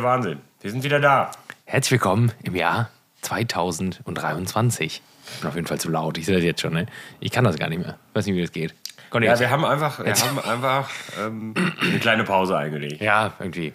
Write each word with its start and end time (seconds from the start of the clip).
der 0.00 0.08
Wahnsinn. 0.08 0.40
Wir 0.62 0.70
sind 0.70 0.82
wieder 0.82 0.98
da. 0.98 1.30
Herzlich 1.66 1.92
willkommen 1.92 2.32
im 2.42 2.56
Jahr 2.56 2.88
2023. 3.20 5.02
Ich 5.34 5.40
bin 5.40 5.48
auf 5.48 5.54
jeden 5.54 5.66
Fall 5.66 5.78
zu 5.78 5.90
laut. 5.90 6.16
Ich 6.16 6.24
sehe 6.24 6.34
das 6.34 6.42
jetzt 6.42 6.62
schon. 6.62 6.72
Ne? 6.72 6.86
Ich 7.20 7.30
kann 7.30 7.44
das 7.44 7.58
gar 7.58 7.68
nicht 7.68 7.80
mehr. 7.80 7.98
Weiß 8.14 8.24
nicht, 8.24 8.34
wie 8.34 8.40
das 8.40 8.50
geht. 8.50 8.74
Conny, 9.10 9.26
Ja, 9.26 9.38
wir 9.38 9.50
haben 9.50 9.64
einfach, 9.64 10.02
wir 10.02 10.14
haben 10.14 10.38
einfach 10.38 10.88
ähm, 11.20 11.54
eine 11.82 11.98
kleine 11.98 12.24
Pause 12.24 12.56
eingelegt. 12.56 13.02
ja, 13.02 13.34
irgendwie. 13.38 13.74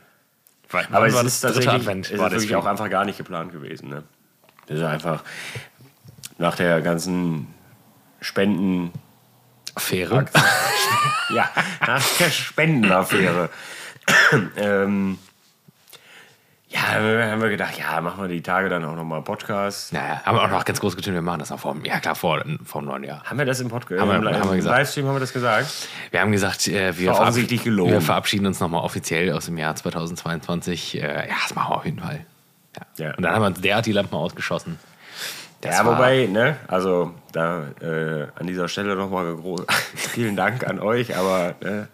Aber 0.92 1.06
es 1.06 1.14
ist 1.22 1.42
tatsächlich 1.42 1.72
Advent. 1.74 2.08
es 2.08 2.14
ist 2.14 2.20
war 2.20 2.30
das 2.32 2.42
wirklich 2.42 2.56
auch 2.56 2.66
einfach 2.66 2.90
gar 2.90 3.06
nicht 3.06 3.20
geplant 3.20 3.52
gewesen. 3.52 3.90
Ne? 3.90 4.04
Das 4.66 4.80
ist 4.80 4.84
einfach 4.84 5.24
nach 6.40 6.56
der 6.56 6.82
ganzen 6.82 7.54
Spenden, 8.20 8.92
Affäre. 9.76 10.26
ja, 11.30 11.50
nach 11.86 12.04
der 12.18 12.30
Spendenaffäre. 12.32 13.50
ähm, 14.58 15.20
ja, 16.76 17.32
haben 17.32 17.42
wir 17.42 17.50
gedacht, 17.50 17.78
ja, 17.80 18.02
machen 18.02 18.22
wir 18.22 18.28
die 18.28 18.42
Tage 18.42 18.68
dann 18.70 18.84
auch 18.86 18.96
nochmal 18.96 19.22
Podcast. 19.22 19.94
Naja, 19.94 20.22
haben 20.26 20.36
wir 20.38 20.44
auch 20.44 20.50
noch 20.50 20.66
ganz 20.66 20.80
groß 20.80 20.96
getönt, 20.96 21.16
wir 21.16 21.22
machen 21.22 21.40
das 21.40 21.50
noch 21.50 21.60
vor, 21.60 21.76
ja 21.84 22.00
klar, 22.00 22.16
vor, 22.16 22.44
vor 22.66 22.82
dem 22.82 22.88
neuen 22.88 23.04
Jahr. 23.04 23.24
Haben 23.24 23.38
wir 23.40 23.46
das 23.46 23.60
im 23.62 23.70
Podcast? 23.70 24.02
Haben 24.02 24.10
wir- 24.10 24.16
im, 24.18 24.26
haben 24.26 24.44
wir 24.44 24.52
im 24.52 24.56
gesagt. 24.58 24.78
Livestream 24.78 25.08
haben 25.08 25.16
wir 25.16 25.20
das 25.22 25.34
gesagt? 25.34 25.68
Wir 26.12 26.20
haben 26.22 26.32
gesagt, 26.32 26.68
äh, 26.68 26.98
wir, 26.98 27.14
verabschied- 27.14 27.64
gelogen. 27.64 27.92
wir 27.94 28.02
verabschieden 28.02 28.46
uns 28.46 28.60
nochmal 28.60 28.84
offiziell 28.84 29.32
aus 29.32 29.46
dem 29.46 29.58
Jahr 29.58 29.76
2022. 29.76 31.02
Äh, 31.02 31.28
ja, 31.30 31.36
das 31.44 31.56
machen 31.56 31.72
wir 31.72 31.78
auf 31.78 31.86
jeden 31.86 32.00
Fall. 32.00 32.26
Ja. 32.98 33.06
Ja. 33.06 33.16
Und 33.16 33.24
dann 33.24 33.34
haben 33.34 33.42
wir 33.42 33.48
uns 33.48 33.62
derart 33.62 33.86
die 33.86 33.92
Lampen 33.94 34.16
ausgeschossen. 34.16 34.78
Das 35.62 35.78
ja, 35.80 35.86
wobei, 35.86 36.28
ne, 36.28 36.58
also 36.68 37.14
da 37.32 37.64
äh, 37.82 38.28
an 38.38 38.46
dieser 38.46 38.68
Stelle 38.68 38.96
nochmal 38.96 39.36
vielen 39.96 40.36
Dank 40.36 40.68
an 40.68 40.80
euch, 40.80 41.16
aber 41.18 41.56
ne, 41.62 41.88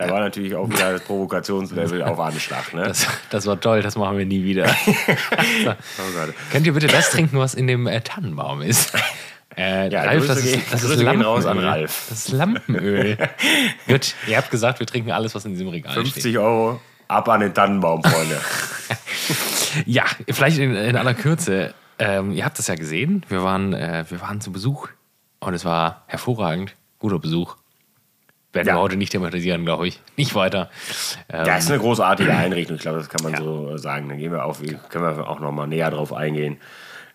da 0.00 0.10
war 0.10 0.20
natürlich 0.20 0.54
auch 0.54 0.68
wieder 0.68 0.92
das 0.92 1.02
Provokationslevel 1.02 2.02
auf 2.02 2.18
Anschlag. 2.18 2.72
Ne? 2.74 2.82
Das, 2.84 3.06
das 3.30 3.46
war 3.46 3.60
toll, 3.60 3.82
das 3.82 3.96
machen 3.96 4.16
wir 4.18 4.26
nie 4.26 4.42
wieder. 4.42 4.64
oh 4.86 5.64
Gott. 5.64 6.34
Könnt 6.50 6.66
ihr 6.66 6.72
bitte 6.72 6.86
das 6.86 7.10
trinken, 7.10 7.38
was 7.38 7.54
in 7.54 7.66
dem 7.66 7.86
äh, 7.86 8.00
Tannenbaum 8.00 8.62
ist? 8.62 8.92
Äh, 9.56 9.88
Ja, 9.90 10.04
Ralf, 10.04 10.26
das 10.26 10.42
gehen- 10.42 10.60
ist, 10.60 10.72
das 10.72 10.82
ist 10.84 10.98
gehen 10.98 11.22
raus 11.22 11.44
an 11.44 11.56
Lampenöl. 11.58 11.70
Ralf. 11.70 12.06
Das 12.08 12.18
ist 12.26 12.32
Lampenöl. 12.32 13.18
Gut, 13.88 14.14
ihr 14.26 14.36
habt 14.36 14.50
gesagt, 14.50 14.78
wir 14.80 14.86
trinken 14.86 15.10
alles, 15.10 15.34
was 15.34 15.44
in 15.44 15.52
diesem 15.52 15.68
Regal 15.68 15.92
50 15.92 16.38
Euro 16.38 16.80
ab 17.08 17.28
an 17.28 17.40
den 17.40 17.52
Tannenbaum, 17.54 18.02
Freunde. 18.02 18.40
steht. 18.84 18.96
Ja, 19.86 20.04
vielleicht 20.28 20.58
in, 20.58 20.74
in 20.74 20.96
aller 20.96 21.14
Kürze. 21.14 21.74
Ähm, 22.00 22.32
ihr 22.32 22.44
habt 22.44 22.58
das 22.58 22.66
ja 22.66 22.74
gesehen. 22.74 23.24
Wir 23.28 23.44
waren, 23.44 23.72
äh, 23.72 24.04
wir 24.08 24.20
waren 24.20 24.40
zu 24.40 24.50
Besuch 24.50 24.88
und 25.38 25.54
es 25.54 25.64
war 25.64 26.02
hervorragend. 26.06 26.74
Guter 26.98 27.18
Besuch. 27.20 27.56
Werden 28.52 28.66
Ja. 28.68 28.74
wir 28.74 28.80
heute 28.80 28.96
nicht 28.96 29.12
thematisieren, 29.12 29.64
glaube 29.64 29.86
ich. 29.86 30.00
Nicht 30.16 30.34
weiter. 30.34 30.70
Ähm, 31.28 31.46
ja, 31.46 31.56
ist 31.56 31.70
eine 31.70 31.78
großartige 31.78 32.32
Einrichtung, 32.36 32.76
ich 32.76 32.82
glaube, 32.82 32.98
das 32.98 33.08
kann 33.08 33.22
man 33.22 33.32
Ja. 33.34 33.38
so 33.38 33.76
sagen. 33.76 34.08
Da 34.08 34.16
gehen 34.16 34.32
wir 34.32 34.44
auf, 34.44 34.60
können 34.88 35.04
wir 35.16 35.28
auch 35.28 35.38
nochmal 35.40 35.68
näher 35.68 35.90
drauf 35.90 36.12
eingehen. 36.12 36.58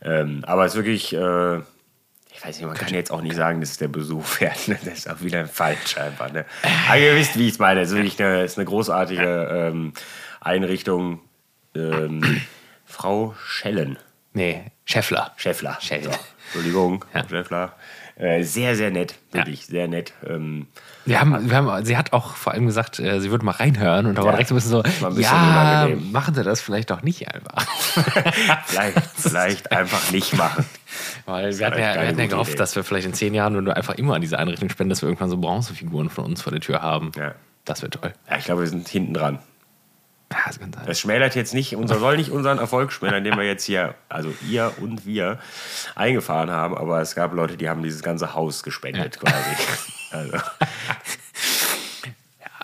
Ähm, 0.01 0.43
aber 0.47 0.65
es 0.65 0.73
ist 0.73 0.77
wirklich, 0.77 1.13
äh, 1.13 1.57
ich 1.57 2.43
weiß 2.45 2.57
nicht, 2.57 2.65
man 2.67 2.75
kann 2.75 2.93
jetzt 2.93 3.11
auch 3.11 3.21
nicht 3.21 3.35
sagen, 3.35 3.59
das 3.61 3.71
ist 3.71 3.81
der 3.81 3.87
Besuch 3.87 4.39
wert. 4.39 4.67
Ne? 4.67 4.77
Das 4.85 4.93
ist 4.99 5.09
auch 5.09 5.21
wieder 5.21 5.45
falsch 5.47 5.97
einfach. 5.97 6.31
Ne? 6.31 6.45
Aber 6.87 6.97
ihr 6.97 7.15
wisst, 7.15 7.37
wie 7.37 7.47
ich 7.47 7.53
es 7.53 7.59
meine. 7.59 7.81
Es 7.81 7.89
ist 7.89 7.95
wirklich 7.95 8.21
eine, 8.21 8.43
ist 8.43 8.57
eine 8.57 8.65
großartige 8.65 9.69
ähm, 9.71 9.93
Einrichtung. 10.41 11.19
Ähm, 11.75 12.41
Frau 12.85 13.35
Schellen. 13.45 13.97
nee, 14.33 14.71
Scheffler. 14.85 15.33
Schäffler. 15.35 15.77
Schäffler. 15.81 16.11
So, 16.13 16.19
Entschuldigung, 16.59 17.03
Ja. 17.13 17.27
Schäffler. 17.27 17.73
Äh, 18.17 18.43
sehr, 18.43 18.75
sehr 18.77 18.91
nett. 18.91 19.15
Wirklich 19.33 19.65
sehr 19.65 19.89
nett. 19.89 20.13
Ähm, 20.25 20.67
Wir 21.05 21.19
haben, 21.19 21.49
wir 21.49 21.57
haben, 21.57 21.85
sie 21.85 21.97
hat 21.97 22.13
auch 22.13 22.35
vor 22.35 22.53
allem 22.53 22.65
gesagt, 22.65 22.97
äh, 22.99 23.19
sie 23.19 23.29
würde 23.29 23.43
mal 23.43 23.51
reinhören 23.51 24.05
und 24.05 24.15
da 24.17 24.21
war 24.21 24.27
Ja, 24.27 24.31
direkt 24.33 24.49
so 24.49 24.55
ein 24.55 24.57
bisschen 24.57 24.71
so, 24.71 24.77
ein 24.81 25.15
bisschen 25.15 25.21
ja, 25.23 25.83
unangenehm. 25.83 26.11
machen 26.13 26.33
Sie 26.33 26.43
das 26.43 26.61
vielleicht 26.61 26.91
doch 26.91 27.01
nicht 27.03 27.27
einfach. 27.33 27.65
vielleicht, 28.65 29.01
vielleicht 29.17 29.71
einfach 29.73 30.11
nicht 30.11 30.33
machen. 30.37 30.65
Weil 31.25 31.57
wir 31.57 31.65
hatten 31.65 31.79
ja, 31.79 31.93
wir 31.95 32.07
hatten 32.07 32.19
ja 32.19 32.27
gehofft, 32.27 32.51
Idee. 32.51 32.57
dass 32.59 32.75
wir 32.77 32.85
vielleicht 32.85 33.05
in 33.05 33.13
zehn 33.13 33.33
Jahren, 33.33 33.55
wenn 33.57 33.65
du 33.65 33.75
einfach 33.75 33.95
immer 33.95 34.15
an 34.15 34.21
diese 34.21 34.39
Einrichtung 34.39 34.69
spendest, 34.69 35.01
wir 35.01 35.09
irgendwann 35.09 35.29
so 35.29 35.37
Bronzefiguren 35.37 36.09
von 36.09 36.23
uns 36.25 36.41
vor 36.41 36.51
der 36.51 36.61
Tür 36.61 36.81
haben. 36.81 37.11
Ja. 37.17 37.35
Das 37.65 37.81
wäre 37.81 37.89
toll. 37.89 38.13
Ja, 38.29 38.37
ich 38.37 38.45
glaube, 38.45 38.61
wir 38.61 38.67
sind 38.69 38.87
hinten 38.87 39.13
dran. 39.13 39.39
Ja, 40.31 40.39
das 40.47 40.59
kann 40.59 40.73
sein. 40.73 40.83
Das 40.85 40.99
schmälert 40.99 41.35
jetzt 41.35 41.53
nicht, 41.53 41.75
unser 41.75 41.99
soll 41.99 42.17
nicht 42.17 42.31
unseren 42.31 42.57
Erfolg 42.57 42.91
schmälern, 42.91 43.23
den 43.23 43.37
wir 43.37 43.43
jetzt 43.43 43.63
hier, 43.63 43.95
also 44.09 44.33
ihr 44.49 44.71
und 44.81 45.05
wir, 45.05 45.39
eingefahren 45.93 46.49
haben, 46.49 46.75
aber 46.75 46.99
es 47.01 47.15
gab 47.15 47.33
Leute, 47.33 47.57
die 47.57 47.69
haben 47.69 47.83
dieses 47.83 48.01
ganze 48.01 48.33
Haus 48.33 48.63
gespendet 48.63 49.19
quasi. 49.19 49.55
Also. 50.11 50.37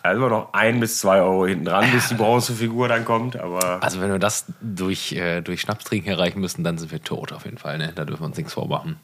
Da 0.03 0.13
sind 0.13 0.21
wir 0.21 0.29
noch 0.29 0.53
ein 0.53 0.79
bis 0.79 0.97
zwei 0.97 1.21
Euro 1.21 1.45
hinten 1.45 1.65
dran, 1.65 1.91
bis 1.91 2.07
die 2.07 2.15
Bronzefigur 2.15 2.87
dann 2.87 3.05
kommt, 3.05 3.35
aber 3.35 3.83
Also 3.83 4.01
wenn 4.01 4.11
wir 4.11 4.17
das 4.17 4.45
durch, 4.59 5.11
äh, 5.13 5.41
durch 5.41 5.61
Schnapstrinken 5.61 6.11
erreichen 6.11 6.39
müssen, 6.39 6.63
dann 6.63 6.79
sind 6.79 6.91
wir 6.91 7.03
tot 7.03 7.31
auf 7.31 7.45
jeden 7.45 7.59
Fall. 7.59 7.77
Ne? 7.77 7.91
Da 7.93 8.05
dürfen 8.05 8.21
wir 8.21 8.25
uns 8.25 8.37
nichts 8.37 8.53
vormachen. 8.53 8.99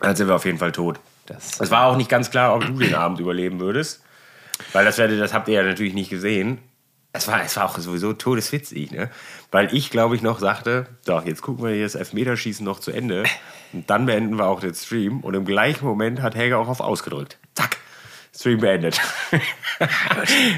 dann 0.00 0.14
sind 0.14 0.28
wir 0.28 0.36
auf 0.36 0.44
jeden 0.44 0.58
Fall 0.58 0.70
tot. 0.70 1.00
Das, 1.26 1.60
Es 1.60 1.70
war 1.70 1.86
auch 1.86 1.96
nicht 1.96 2.08
ganz 2.08 2.30
klar, 2.30 2.54
ob 2.54 2.64
du 2.64 2.78
den 2.78 2.94
Abend 2.94 3.18
überleben 3.18 3.58
würdest, 3.58 4.02
weil 4.72 4.84
das, 4.84 4.96
das 4.96 5.34
habt 5.34 5.48
ihr 5.48 5.54
ja 5.54 5.62
natürlich 5.62 5.94
nicht 5.94 6.08
gesehen. 6.08 6.58
Es 7.18 7.26
war, 7.26 7.42
es 7.42 7.56
war 7.56 7.64
auch 7.64 7.76
sowieso 7.76 8.12
todeswitzig, 8.12 8.92
ne? 8.92 9.10
Weil 9.50 9.74
ich, 9.74 9.90
glaube 9.90 10.14
ich, 10.14 10.22
noch 10.22 10.38
sagte, 10.38 10.86
doch, 11.04 11.26
jetzt 11.26 11.42
gucken 11.42 11.64
wir 11.64 11.72
hier 11.74 11.82
das 11.82 11.96
Elfmeterschießen 11.96 12.64
noch 12.64 12.78
zu 12.78 12.92
Ende 12.92 13.24
und 13.72 13.90
dann 13.90 14.06
beenden 14.06 14.36
wir 14.38 14.46
auch 14.46 14.60
den 14.60 14.74
Stream 14.74 15.20
und 15.20 15.34
im 15.34 15.44
gleichen 15.44 15.84
Moment 15.84 16.22
hat 16.22 16.36
Helga 16.36 16.58
auch 16.58 16.68
auf 16.68 16.80
ausgedrückt. 16.80 17.38
Zack, 17.54 17.76
Stream 18.32 18.60
beendet. 18.60 19.00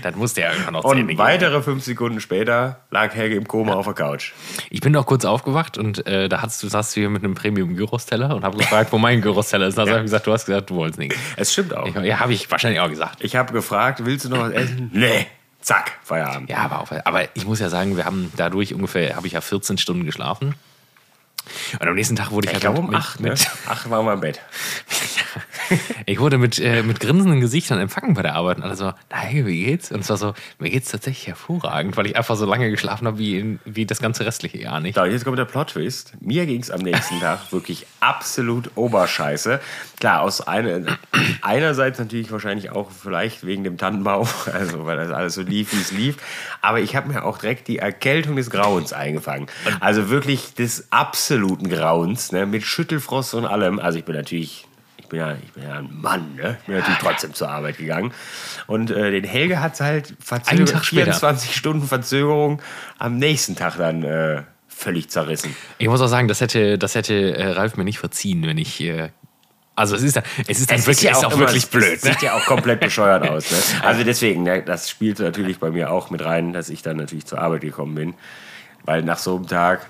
das 0.03 0.15
musste 0.17 0.43
ja 0.43 0.51
irgendwann 0.51 0.75
noch 0.75 0.85
Und 0.85 1.07
gehen. 1.07 1.17
weitere 1.17 1.63
fünf 1.63 1.83
Sekunden 1.83 2.21
später 2.21 2.85
lag 2.91 3.15
Helge 3.15 3.37
im 3.37 3.49
Koma 3.49 3.73
auf 3.73 3.87
der 3.87 3.95
Couch. 3.95 4.33
Ich 4.69 4.81
bin 4.81 4.93
noch 4.93 5.07
kurz 5.07 5.25
aufgewacht 5.25 5.79
und 5.79 6.07
äh, 6.07 6.29
da 6.29 6.43
hast 6.43 6.63
du, 6.63 6.69
saßt 6.69 6.95
du 6.95 7.01
hier 7.01 7.09
mit 7.09 7.25
einem 7.25 7.35
Premium-Gyros-Teller 7.35 8.37
und 8.37 8.45
habe 8.45 8.59
gefragt, 8.59 8.93
wo 8.93 8.99
mein 8.99 9.23
Gyros-Teller 9.23 9.67
ist. 9.69 9.79
Da 9.79 9.83
habe 9.87 9.97
ich 9.97 10.03
gesagt, 10.03 10.27
du 10.27 10.33
hast 10.33 10.45
gesagt, 10.45 10.69
du 10.69 10.75
wolltest 10.75 10.99
nichts. 10.99 11.17
Es 11.37 11.55
stimmt 11.55 11.75
auch. 11.75 11.87
Ich, 11.87 11.95
ja, 11.95 12.21
habe 12.21 12.35
ich 12.35 12.51
wahrscheinlich 12.51 12.81
auch 12.81 12.91
gesagt. 12.91 13.25
Ich 13.25 13.35
habe 13.35 13.53
gefragt, 13.55 14.05
willst 14.05 14.27
du 14.27 14.29
noch 14.29 14.41
was 14.41 14.53
essen? 14.53 14.91
Nee. 14.93 15.27
Zack, 15.61 15.99
Feierabend. 16.03 16.49
Ja, 16.49 16.59
aber, 16.59 16.81
auch, 16.81 16.91
aber 17.05 17.37
ich 17.37 17.45
muss 17.47 17.61
ja 17.61 17.69
sagen, 17.69 17.97
wir 17.97 18.05
haben 18.05 18.33
dadurch 18.37 18.73
ungefähr, 18.75 19.17
habe 19.17 19.27
ich 19.27 19.35
ja 19.35 19.41
14 19.41 19.79
Stunden 19.79 20.07
geschlafen. 20.07 20.55
Und 21.79 21.89
am 21.89 21.95
nächsten 21.95 22.17
Tag 22.17 22.31
wurde 22.31 22.47
ich, 22.49 22.51
Ich 22.51 22.55
halt 22.55 22.75
glaube 22.75 22.79
um 22.81 22.87
mit, 22.91 22.97
acht, 22.97 23.21
ne? 23.21 23.31
mit, 23.31 23.51
Acht 23.67 23.91
waren 23.91 24.05
wir 24.05 24.13
im 24.15 24.21
Bett. 24.21 24.41
ich 26.07 26.21
wurde 26.21 26.39
mit, 26.39 26.59
äh, 26.59 26.83
mit 26.83 27.01
grinsenden 27.01 27.41
Gesichtern 27.41 27.79
empfangen 27.79 28.15
bei 28.15 28.23
der 28.23 28.35
Arbeit. 28.35 28.59
Und 28.59 28.65
alle 28.65 28.77
so, 28.77 28.93
nein, 29.11 29.47
wie 29.47 29.65
geht's? 29.65 29.93
Und 29.93 30.01
es 30.01 30.11
war 30.11 30.17
so, 30.17 30.35
mir 30.59 30.71
geht's 30.71 30.91
tatsächlich 30.91 31.29
hervorragend, 31.29 31.97
weil 31.97 32.07
ich 32.07 32.17
einfach 32.17 32.37
so 32.37 32.47
lange 32.47 32.71
geschlafen 32.71 33.07
habe 33.07 33.19
wie, 33.19 33.39
in, 33.39 33.61
wie 33.65 33.87
das 33.87 34.01
ganze 34.01 34.27
restliche 34.27 34.59
Jahr 34.59 34.81
nicht. 34.81 34.97
So, 34.97 35.05
jetzt 35.05 35.25
kommt 35.25 35.39
der 35.39 35.45
Plot-Twist. 35.45 36.15
Mir 36.21 36.47
ging 36.47 36.61
es 36.61 36.71
am 36.71 36.81
nächsten 36.81 37.21
Tag 37.21 37.53
wirklich 37.53 37.87
absolut 38.01 38.71
oberscheiße. 38.75 39.61
Klar, 39.99 40.23
aus 40.23 40.41
eine, 40.41 40.99
einerseits 41.43 41.99
natürlich 41.99 42.31
wahrscheinlich 42.33 42.71
auch 42.71 42.91
vielleicht 42.91 43.47
wegen 43.47 43.65
dem 43.65 43.79
Tannenbaum, 43.79 44.29
also 44.53 44.85
weil 44.87 44.97
das 44.97 45.11
alles 45.11 45.35
so 45.35 45.43
lief, 45.43 45.73
wie 45.73 45.81
es 45.81 45.93
lief. 45.93 46.17
Aber 46.61 46.81
ich 46.81 46.97
habe 46.97 47.09
mir 47.09 47.25
auch 47.25 47.39
direkt 47.39 47.69
die 47.69 47.79
Erkältung 47.79 48.37
des 48.37 48.51
Grauens 48.51 48.93
eingefangen. 48.93 49.47
Also 49.81 50.11
wirklich 50.11 50.55
des 50.55 50.91
absoluten 50.91 51.69
Grauens, 51.69 52.33
ne, 52.33 52.47
mit 52.47 52.63
Schüttelfrost 52.63 53.35
und 53.35 53.47
allem. 53.47 53.79
Also 53.79 53.99
ich 53.99 54.05
bin 54.05 54.17
natürlich 54.17 54.41
ich 54.41 54.70
bin 55.11 55.19
ja, 55.21 55.35
ich 55.35 55.53
bin 55.53 55.63
ja 55.65 55.75
ein 55.79 55.89
Mann, 56.01 56.35
ne? 56.37 56.57
Ich 56.61 56.67
bin 56.67 56.77
natürlich 56.77 56.99
trotzdem 57.01 57.35
zur 57.35 57.51
Arbeit 57.51 57.77
gegangen. 57.77 58.13
Und 58.67 58.91
äh, 58.91 59.11
den 59.11 59.25
Helge 59.25 59.61
hat 59.61 59.79
halt 59.81 60.15
verzögert, 60.19 60.71
Tag 60.71 60.85
später. 60.85 61.05
24 61.13 61.55
Stunden 61.55 61.87
Verzögerung 61.87 62.63
am 62.99 63.19
nächsten 63.19 63.55
Tag 63.57 63.77
dann 63.77 64.03
äh, 64.03 64.43
völlig 64.69 65.11
zerrissen. 65.11 65.55
Ich 65.79 65.89
muss 65.89 66.01
auch 66.01 66.07
sagen, 66.09 66.27
das 66.29 66.41
hätte, 66.41 66.79
das 66.79 66.95
hätte 66.95 67.35
äh, 67.37 67.49
Ralf 67.53 67.77
mir 67.77 67.85
nicht 67.85 67.99
verziehen, 67.99 68.47
wenn 68.47 68.57
ich. 68.57 68.81
Äh, 68.81 69.11
also 69.77 69.95
es 69.97 70.03
ist, 70.03 70.17
dann- 70.17 70.25
es 70.47 70.61
ist 70.61 70.71
dann 70.71 70.79
wirklich, 70.87 71.11
ist 71.11 71.25
auch 71.25 71.31
immer- 71.33 71.41
wirklich 71.41 71.65
es 71.65 71.69
blöd. 71.71 72.05
Ne? 72.05 72.11
Sieht 72.13 72.23
ja 72.23 72.35
auch 72.35 72.45
komplett 72.47 72.81
bescheuert 72.81 73.29
aus. 73.29 73.51
Ne? 73.51 73.59
Also 73.83 74.05
deswegen, 74.05 74.43
ne, 74.43 74.63
das 74.63 74.91
spielt 74.91 75.19
natürlich 75.21 75.59
bei 75.59 75.71
mir 75.71 75.91
auch 75.91 76.11
mit 76.11 76.25
rein, 76.25 76.53
dass 76.53 76.69
ich 76.71 76.83
dann 76.83 76.97
natürlich 76.99 77.27
zur 77.27 77.39
Arbeit 77.41 77.63
gekommen 77.63 77.95
bin. 77.95 78.15
Weil 78.85 79.03
nach 79.03 79.19
so 79.19 79.37
einem 79.37 79.47
Tag, 79.47 79.87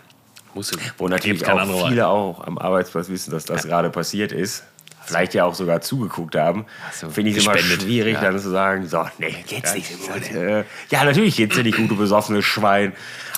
wo 0.98 1.06
natürlich 1.08 1.48
auch 1.48 1.88
viele 1.88 2.08
auch 2.08 2.44
am 2.46 2.58
Arbeitsplatz 2.58 3.08
wissen, 3.08 3.30
dass 3.30 3.44
das 3.44 3.64
gerade 3.64 3.88
passiert 3.90 4.32
ist, 4.32 4.64
vielleicht 5.10 5.34
ja 5.34 5.44
auch 5.44 5.54
sogar 5.54 5.80
zugeguckt 5.80 6.34
haben, 6.36 6.64
du 7.00 7.10
finde 7.10 7.30
ich 7.30 7.36
es 7.36 7.44
immer 7.44 7.58
schwierig, 7.58 8.14
Ja. 8.14 8.20
dann 8.20 8.38
zu 8.38 8.50
sagen, 8.50 8.86
so, 8.88 9.06
nee, 9.18 9.34
Geht's 9.46 9.74
nicht 9.74 9.90
so 9.90 10.12
gut. 10.12 10.30
Äh, 10.30 10.64
ja, 10.90 11.04
natürlich 11.04 11.36
geht's 11.36 11.56
dir 11.56 11.62
nicht 11.64 11.76
gut, 11.76 11.90
du 11.90 11.96
besoffenes 11.96 12.44
Schwein. 12.44 12.92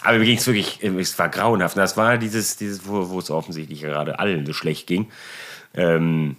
Aber 0.04 0.18
mir 0.18 0.24
ging 0.24 0.38
es 0.38 0.46
wirklich, 0.46 0.82
äh, 0.82 0.88
es 1.00 1.18
war 1.18 1.28
grauenhaft. 1.28 1.76
Das 1.76 1.96
war 1.96 2.18
dieses, 2.18 2.56
dieses 2.56 2.86
wo, 2.86 3.08
wo 3.10 3.18
es 3.18 3.30
offensichtlich 3.30 3.80
gerade 3.82 4.18
allen 4.18 4.44
so 4.46 4.52
schlecht 4.52 4.86
ging. 4.86 5.08
Ähm, 5.74 6.36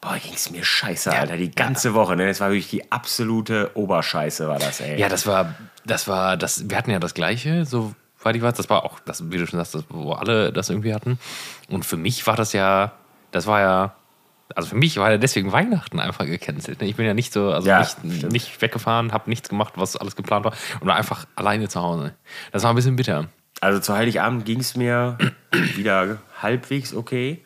boah, 0.00 0.16
ging 0.22 0.34
es 0.34 0.50
mir 0.50 0.64
scheiße, 0.64 1.12
Alter, 1.12 1.36
die 1.36 1.50
ganze 1.50 1.94
Woche. 1.94 2.16
Ne? 2.16 2.26
Das 2.26 2.40
war 2.40 2.50
wirklich 2.50 2.70
die 2.70 2.90
absolute 2.92 3.70
Oberscheiße, 3.74 4.48
war 4.48 4.58
das, 4.58 4.80
ey. 4.80 4.98
Ja, 4.98 5.08
das 5.08 5.26
war, 5.26 5.54
das 5.84 6.08
war, 6.08 6.36
das, 6.36 6.68
wir 6.70 6.76
hatten 6.76 6.90
ja 6.90 6.98
das 6.98 7.14
Gleiche, 7.14 7.64
soweit 7.66 7.94
ich 8.36 8.42
weiß. 8.42 8.54
Das 8.54 8.70
war 8.70 8.84
auch, 8.84 9.00
das, 9.00 9.30
wie 9.30 9.38
du 9.38 9.46
schon 9.46 9.58
sagst, 9.58 9.74
das, 9.74 9.84
wo 9.88 10.12
alle 10.12 10.52
das 10.52 10.70
irgendwie 10.70 10.94
hatten. 10.94 11.18
Und 11.68 11.84
für 11.84 11.96
mich 11.96 12.26
war 12.26 12.36
das 12.36 12.52
ja, 12.52 12.92
das 13.32 13.46
war 13.46 13.60
ja 13.60 13.94
also 14.54 14.68
für 14.68 14.76
mich 14.76 14.96
war 14.98 15.10
ja 15.10 15.18
deswegen 15.18 15.52
Weihnachten 15.52 16.00
einfach 16.00 16.26
gecancelt. 16.26 16.80
ne? 16.80 16.86
Ich 16.88 16.96
bin 16.96 17.06
ja 17.06 17.14
nicht 17.14 17.32
so, 17.32 17.50
also 17.50 17.68
Ja, 17.68 17.86
nicht, 18.02 18.30
nicht 18.30 18.62
weggefahren, 18.62 19.12
habe 19.12 19.28
nichts 19.30 19.48
gemacht, 19.48 19.74
was 19.76 19.96
alles 19.96 20.16
geplant 20.16 20.44
war 20.44 20.52
und 20.80 20.86
war 20.86 20.96
einfach 20.96 21.26
alleine 21.36 21.68
zu 21.68 21.80
Hause. 21.80 22.14
Das 22.52 22.62
war 22.62 22.72
ein 22.72 22.76
bisschen 22.76 22.96
bitter. 22.96 23.28
Also 23.60 23.80
zu 23.80 23.94
Heiligabend 23.94 24.44
ging 24.44 24.60
es 24.60 24.76
mir 24.76 25.16
wieder 25.76 26.18
halbwegs 26.42 26.94
okay. 26.94 27.42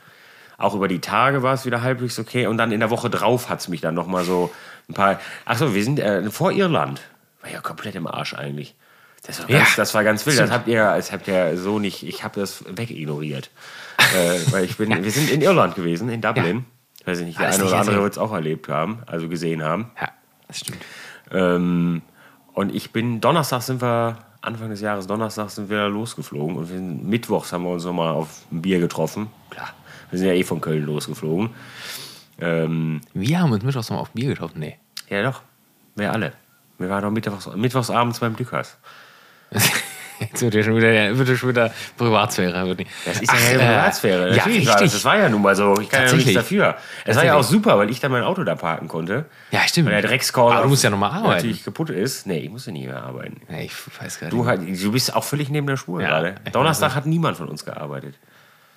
Auch 0.57 0.75
über 0.75 0.89
die 0.89 1.01
Tage 1.01 1.43
war 1.45 1.55
es 1.55 1.65
wieder 1.67 1.83
halbwegs 1.83 2.19
okay. 2.19 2.47
Und 2.49 2.57
dann 2.59 2.73
in 2.73 2.81
der 2.81 2.91
Woche 2.91 3.11
drauf 3.11 3.49
hat 3.49 3.61
es 3.61 3.69
mich 3.69 3.81
dann 3.81 3.95
nochmal 3.95 4.25
so 4.25 4.51
ein 4.89 4.95
paar. 4.95 5.21
Achso, 5.45 5.75
wir 5.75 5.85
sind 5.85 6.01
äh, 6.01 6.29
vor 6.31 6.51
Irland. 6.51 7.01
War 7.43 7.53
ja 7.53 7.61
komplett 7.61 7.95
im 7.95 8.09
Arsch 8.09 8.35
eigentlich. 8.35 8.75
Das 9.25 9.41
war 9.41 9.51
Ja. 9.51 9.59
ganz, 9.59 9.77
das 9.77 9.95
war 9.95 10.03
ganz 10.03 10.27
wild. 10.27 10.39
Das 10.41 10.51
habt 10.51 10.67
ihr, 10.67 10.83
das 10.97 11.13
habt 11.13 11.29
ihr 11.29 11.57
so 11.57 11.79
nicht. 11.79 12.03
Ich 12.03 12.25
habe 12.25 12.41
das 12.41 12.65
wegignoriert. 12.67 13.51
äh, 13.99 14.41
weil 14.51 14.65
ich 14.65 14.77
bin, 14.77 14.91
wir 15.05 15.11
sind 15.13 15.31
in 15.31 15.43
Irland 15.43 15.77
gewesen, 15.77 16.09
in 16.09 16.21
Dublin. 16.21 16.65
Weiß 17.09 17.21
ich 17.21 17.27
nicht, 17.27 17.41
der 17.41 17.49
eine 17.49 17.65
oder 17.65 17.79
andere 17.79 18.03
wird 18.03 18.13
es 18.13 18.19
auch 18.19 18.33
erlebt 18.35 18.69
haben, 18.69 18.99
also 19.07 19.31
gesehen 19.31 19.63
haben. 19.63 19.91
Ja, 19.99 20.11
das 20.47 20.59
stimmt. 20.59 20.85
Ähm, 21.31 22.03
und 22.53 22.75
ich 22.75 22.93
bin, 22.93 23.23
Donnerstag 23.23 23.63
sind 23.63 23.81
wir, 23.81 24.19
Anfang 24.43 24.69
des 24.69 24.83
Jahres, 24.83 25.07
Donnerstag 25.07 25.49
sind 25.49 25.71
wir 25.71 25.89
losgeflogen 25.89 26.57
und 26.57 26.71
wir 26.71 26.79
Mittwochs 26.79 27.51
haben 27.51 27.65
wir 27.65 27.71
uns 27.71 27.85
nochmal 27.87 28.13
auf 28.13 28.43
ein 28.53 28.61
Bier 28.61 28.79
getroffen. 28.79 29.29
Klar, 29.49 29.71
wir 30.11 30.19
sind 30.19 30.29
ja 30.29 30.35
eh 30.35 30.45
von 30.45 30.61
Köln 30.61 30.85
losgeflogen. 30.85 31.49
Ähm, 32.41 33.01
Wir 33.15 33.41
haben 33.41 33.53
uns 33.53 33.65
mittwochs 33.65 33.89
noch 33.89 34.01
auf 34.01 34.11
Bier 34.11 34.29
getroffen. 34.29 34.59
Nee. 34.59 34.77
ja 35.09 35.23
doch, 35.23 35.41
wir 35.97 36.13
alle. 36.13 36.35
Wir 36.77 36.91
waren 36.91 37.03
doch 37.03 37.11
mittwochs, 37.11 37.49
mittwochsabends 37.57 38.19
beim 38.21 38.37
Dückers. 38.37 38.77
Jetzt 40.33 40.43
wird 40.43 40.55
ja 40.55 40.63
schon 40.63 40.77
wieder, 40.77 41.17
wird 41.17 41.29
ja 41.29 41.37
schon 41.37 41.49
wieder 41.49 41.73
Privatsphäre. 41.97 42.67
Wird 42.67 42.79
nicht. 42.81 42.91
Das 43.05 43.21
ist 43.21 43.31
ja 43.31 43.37
Ach, 43.39 43.45
keine 43.51 43.63
äh, 43.63 43.67
Privatsphäre. 43.67 44.29
Ja, 44.31 44.37
das, 44.37 44.47
richtig. 44.47 44.93
das 44.93 45.05
war 45.05 45.19
ja 45.19 45.29
nun 45.29 45.43
mal 45.43 45.57
so. 45.57 45.79
Ich 45.81 45.89
kann 45.89 46.07
ja 46.07 46.13
nichts 46.13 46.35
dafür. 46.35 46.77
Es 47.05 47.17
war 47.17 47.25
ja 47.25 47.35
auch 47.37 47.43
super, 47.43 47.79
weil 47.79 47.91
ich 47.91 48.01
dann 48.01 48.13
mein 48.13 48.23
Auto 48.23 48.45
da 48.45 48.55
parken 48.55 48.89
konnte. 48.89 49.27
Ja, 49.51 49.61
stimmt. 49.67 49.87
Weil 49.91 50.01
der 50.03 50.11
Dreckskorn 50.11 50.53
Aber 50.55 50.63
du 50.65 50.69
musst 50.69 50.85
ja 50.85 50.91
noch 50.91 50.99
mal 50.99 51.11
arbeiten. 51.11 51.29
natürlich 51.37 51.65
kaputt 51.65 51.91
ist. 51.91 52.27
Nee, 52.27 52.39
ich 52.39 52.51
muss 52.51 52.67
ja 52.67 52.73
nicht 52.73 52.87
mehr 52.87 53.03
arbeiten. 53.03 53.41
Ja, 53.49 53.59
ich 53.59 53.73
weiß 54.01 54.21
gar 54.21 54.27
nicht. 54.27 54.33
Du, 54.37 54.47
halt, 54.47 54.61
du 54.61 54.93
bist 54.93 55.15
auch 55.15 55.25
völlig 55.25 55.49
neben 55.51 55.67
der 55.67 55.77
Spur 55.77 56.01
Ja, 56.03 56.09
gerade. 56.09 56.35
Donnerstag 56.53 56.95
hat 56.95 57.07
niemand 57.07 57.37
von 57.37 57.49
uns 57.49 57.65
gearbeitet. 57.65 58.15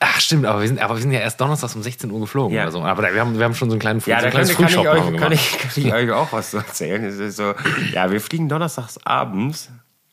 Ach, 0.04 0.20
stimmt, 0.20 0.48
aber 0.48 0.62
wir, 0.62 0.68
sind, 0.68 0.82
aber 0.82 0.96
wir 0.96 1.02
sind 1.02 1.12
ja 1.12 1.20
erst 1.20 1.40
donnerstags 1.40 1.76
um 1.76 1.84
16 1.84 2.10
Uhr 2.10 2.20
geflogen 2.22 2.56
Ja. 2.58 2.64
oder 2.64 2.72
so. 2.72 2.82
Aber 2.82 3.04
da, 3.04 3.14
wir, 3.14 3.22
haben, 3.22 3.38
wir 3.38 3.46
haben 3.46 3.54
schon 3.54 3.70
so 3.70 3.76
einen 3.76 3.80
kleinen 3.80 4.02
Ja, 4.04 4.20
so 4.20 4.26
da 4.26 4.32
kann, 4.32 4.48
kann, 4.48 4.68
ich 4.68 4.78
euch, 4.80 5.18
kann, 5.18 5.32
ich, 5.32 5.58
kann 5.60 5.72
ich 5.76 5.94
euch 5.94 6.12
auch 6.12 6.34
was 6.34 6.50
zu 6.52 6.58
erzählen. 6.58 7.32
So, 7.32 7.54
ja, 7.94 8.10
wir 8.10 8.20
fliegen 8.20 8.50
donnerstags 8.50 8.98
abends 9.06 9.70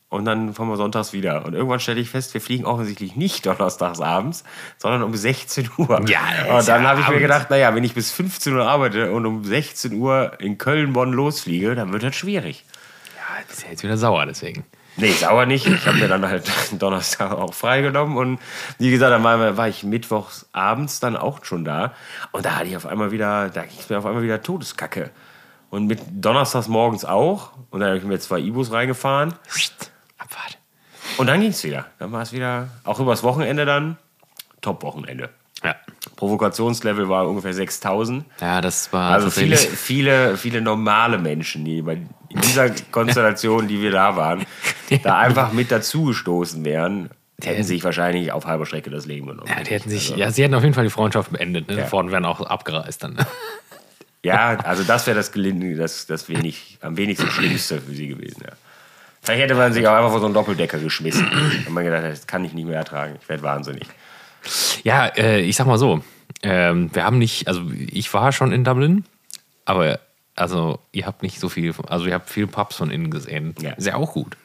und 0.09 0.25
dann 0.25 0.53
fahren 0.53 0.67
wir 0.67 0.75
sonntags 0.75 1.13
wieder. 1.13 1.45
Und 1.45 1.53
irgendwann 1.53 1.79
stelle 1.79 2.01
ich 2.01 2.09
fest, 2.09 2.33
wir 2.33 2.41
fliegen 2.41 2.65
offensichtlich 2.65 3.15
nicht 3.15 3.45
donnerstags 3.45 4.01
abends, 4.01 4.43
sondern 4.77 5.03
um 5.03 5.15
16 5.15 5.69
Uhr. 5.77 6.03
Ja, 6.07 6.21
und 6.49 6.59
ist 6.59 6.67
dann 6.67 6.85
habe 6.87 7.01
ich 7.01 7.07
mir 7.07 7.19
gedacht, 7.19 7.49
naja, 7.51 7.73
wenn 7.75 7.83
ich 7.83 7.93
bis 7.93 8.11
15 8.11 8.55
Uhr 8.55 8.67
arbeite 8.67 9.11
und 9.11 9.25
um 9.25 9.43
16 9.43 9.93
Uhr 9.93 10.33
in 10.39 10.57
Köln, 10.57 10.93
Bonn 10.93 11.13
losfliege, 11.13 11.75
dann 11.75 11.93
wird 11.93 12.03
das 12.03 12.15
schwierig. 12.15 12.65
Ja, 13.15 13.43
bist 13.47 13.63
ja 13.63 13.69
jetzt 13.69 13.83
wieder 13.83 13.97
sauer 13.97 14.25
deswegen. 14.25 14.65
Nee, 14.97 15.11
sauer 15.11 15.45
nicht. 15.45 15.67
Ich 15.67 15.85
habe 15.85 15.97
mir 15.97 16.07
dann 16.07 16.27
halt 16.27 16.51
Donnerstag 16.81 17.31
auch 17.31 17.53
freigenommen 17.53 18.17
und 18.17 18.39
wie 18.79 18.89
gesagt, 18.89 19.11
dann 19.11 19.23
war, 19.23 19.57
war 19.57 19.67
ich 19.67 19.83
mittwochs 19.83 20.47
abends 20.51 20.99
dann 20.99 21.15
auch 21.15 21.45
schon 21.45 21.63
da 21.63 21.93
und 22.31 22.45
da 22.45 22.55
hatte 22.55 22.67
ich 22.67 22.75
auf 22.75 22.87
einmal 22.87 23.11
wieder, 23.11 23.49
da 23.49 23.61
ging 23.61 23.77
es 23.79 23.89
mir 23.89 23.99
auf 23.99 24.05
einmal 24.05 24.23
wieder 24.23 24.41
Todeskacke. 24.41 25.11
Und 25.69 25.85
mit 25.85 25.99
Donnerstags 26.11 26.67
morgens 26.67 27.05
auch 27.05 27.51
und 27.69 27.81
dann 27.81 27.89
habe 27.89 27.99
ich 27.99 28.03
mir 28.03 28.19
zwei 28.19 28.39
Ibus 28.39 28.71
reingefahren 28.71 29.35
Abfahrt. 30.29 30.57
und 31.17 31.27
dann 31.27 31.41
ging 31.41 31.49
es 31.49 31.63
wieder. 31.63 31.85
Dann 31.99 32.11
war 32.11 32.21
es 32.21 32.31
wieder, 32.31 32.69
auch 32.83 32.99
übers 32.99 33.23
Wochenende 33.23 33.65
dann, 33.65 33.97
Top-Wochenende. 34.61 35.29
Ja. 35.63 35.75
Provokationslevel 36.15 37.09
war 37.09 37.27
ungefähr 37.27 37.53
6000. 37.53 38.25
Ja, 38.39 38.61
das 38.61 38.93
war 38.93 39.11
Also 39.11 39.29
viele, 39.29 39.57
viele, 39.57 40.37
viele 40.37 40.61
normale 40.61 41.17
Menschen, 41.17 41.65
die 41.65 41.81
bei 41.81 41.93
in 42.29 42.41
dieser 42.41 42.69
Konstellation, 42.91 43.67
die 43.67 43.81
wir 43.81 43.91
da 43.91 44.15
waren, 44.15 44.45
da 45.03 45.17
einfach 45.17 45.51
mit 45.51 45.71
dazugestoßen 45.71 46.63
wären, 46.63 47.09
hätten 47.43 47.63
sich 47.63 47.83
wahrscheinlich 47.83 48.31
auf 48.31 48.45
halber 48.45 48.65
Strecke 48.65 48.89
das 48.89 49.05
Leben 49.05 49.27
genommen. 49.27 49.49
Ja, 49.49 49.63
die 49.63 49.71
hätten 49.71 49.89
sich, 49.89 50.15
ja, 50.15 50.31
sie 50.31 50.43
hätten 50.43 50.53
auf 50.53 50.63
jeden 50.63 50.75
Fall 50.75 50.83
die 50.83 50.89
Freundschaft 50.89 51.31
beendet. 51.31 51.67
Ne? 51.67 51.79
Ja. 51.79 51.85
Vorne 51.85 52.11
wären 52.11 52.25
auch 52.25 52.41
abgereist 52.41 53.03
dann. 53.03 53.13
Ne? 53.13 53.25
Ja, 54.23 54.57
also 54.57 54.83
das 54.83 55.07
wäre 55.07 55.15
das, 55.17 55.31
das, 55.31 56.05
das 56.05 56.29
wenig, 56.29 56.77
am 56.81 56.97
wenigsten 56.97 57.29
Schlimmste 57.31 57.81
für 57.81 57.91
sie 57.91 58.07
gewesen. 58.07 58.43
Ja. 58.45 58.53
Vielleicht 59.21 59.41
hätte 59.41 59.55
man 59.55 59.73
sich 59.73 59.87
auch 59.87 59.93
einfach 59.93 60.11
vor 60.11 60.19
so 60.19 60.25
einen 60.25 60.33
Doppeldecker 60.33 60.79
geschmissen. 60.79 61.27
Und 61.67 61.73
man 61.73 61.83
gedacht, 61.83 62.03
das 62.03 62.27
kann 62.27 62.43
ich 62.45 62.53
nicht 62.53 62.65
mehr 62.65 62.77
ertragen. 62.77 63.17
Ich 63.21 63.29
werde 63.29 63.43
wahnsinnig. 63.43 63.87
Ja, 64.83 65.07
äh, 65.07 65.41
ich 65.41 65.55
sag 65.55 65.67
mal 65.67 65.77
so. 65.77 66.01
Ähm, 66.41 66.89
wir 66.93 67.03
haben 67.03 67.17
nicht, 67.17 67.47
also 67.47 67.61
ich 67.91 68.13
war 68.13 68.31
schon 68.31 68.51
in 68.51 68.63
Dublin, 68.63 69.03
aber 69.65 69.99
also 70.35 70.79
ihr 70.93 71.05
habt 71.05 71.21
nicht 71.21 71.39
so 71.39 71.49
viel, 71.49 71.73
also 71.87 72.05
ihr 72.05 72.13
habt 72.13 72.29
viel 72.29 72.47
Pubs 72.47 72.77
von 72.77 72.91
innen 72.91 73.11
gesehen. 73.11 73.55
Ja. 73.59 73.71
Ist 73.71 73.87
ja 73.87 73.95
auch 73.95 74.13
gut. 74.13 74.37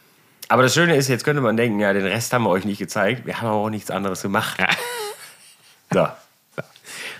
Aber 0.49 0.63
das 0.63 0.75
Schöne 0.75 0.97
ist, 0.97 1.09
jetzt 1.09 1.25
könnte 1.25 1.41
man 1.41 1.57
denken, 1.57 1.79
ja, 1.79 1.93
den 1.93 2.05
Rest 2.05 2.33
haben 2.33 2.45
wir 2.45 2.51
euch 2.51 2.65
nicht 2.65 2.79
gezeigt. 2.79 3.27
Wir 3.27 3.41
haben 3.41 3.49
aber 3.49 3.57
auch 3.59 3.71
nichts 3.71 3.91
anderes 3.91 4.23
gemacht. 4.23 4.59
So. 5.93 6.09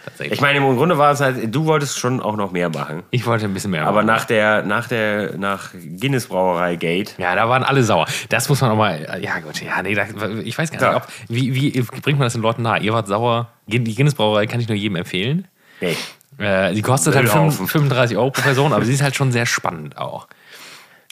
Tatsächlich. 0.05 0.35
Ich 0.35 0.41
meine, 0.43 0.59
im 0.59 0.77
Grunde 0.77 0.99
war 0.99 1.13
es 1.13 1.21
halt, 1.21 1.55
du 1.55 1.65
wolltest 1.65 1.99
schon 1.99 2.21
auch 2.21 2.37
noch 2.37 2.53
mehr 2.53 2.69
machen. 2.69 3.03
Ich 3.11 3.25
wollte 3.27 3.47
ein 3.47 3.55
bisschen 3.55 3.71
mehr. 3.71 3.83
Aber 3.87 3.97
machen. 4.03 4.07
nach 4.07 4.25
der, 4.27 4.63
nach 4.63 4.87
der, 4.89 5.37
nach 5.39 5.71
Guinness 5.73 6.27
Brauerei 6.27 6.77
Gate, 6.77 7.15
Ja, 7.19 7.35
da 7.35 7.49
waren 7.49 7.63
alle 7.65 7.83
sauer. 7.83 8.07
Das 8.29 8.49
muss 8.49 8.61
man 8.61 8.71
auch 8.73 8.77
mal. 8.77 9.19
Ja, 9.23 9.39
gut, 9.41 9.63
ja, 9.63 9.81
nee, 9.83 9.95
da, 9.95 10.05
ich 10.45 10.57
weiß 10.59 10.71
gar 10.71 10.79
nicht, 10.79 10.83
Ja. 10.91 10.97
ob, 10.97 11.07
wie, 11.29 11.55
wie 11.55 11.81
bringt 12.03 12.19
man 12.19 12.27
das 12.27 12.35
den 12.35 12.43
Leuten 12.43 12.63
nahe? 12.63 12.81
Ihr 12.81 12.93
wart 12.93 13.09
sauer. 13.09 13.49
Die 13.67 13.95
Guinness 13.95 14.15
Brauerei 14.15 14.47
kann 14.47 14.61
ich 14.61 14.69
nur 14.69 14.77
jedem 14.77 14.97
empfehlen. 14.97 15.49
nee, 15.81 15.97
Äh, 16.39 16.75
die 16.75 16.83
kostet 16.83 17.15
halt 17.15 17.25
Müllhaufen. 17.25 17.53
5 17.53 17.71
35 17.71 18.17
Euro 18.17 18.31
pro 18.31 18.43
Person, 18.43 18.73
aber 18.73 18.85
sie 18.85 18.93
ist 18.93 19.03
halt 19.03 19.15
schon 19.17 19.33
sehr 19.33 19.47
spannend 19.47 19.97
auch. 19.97 20.27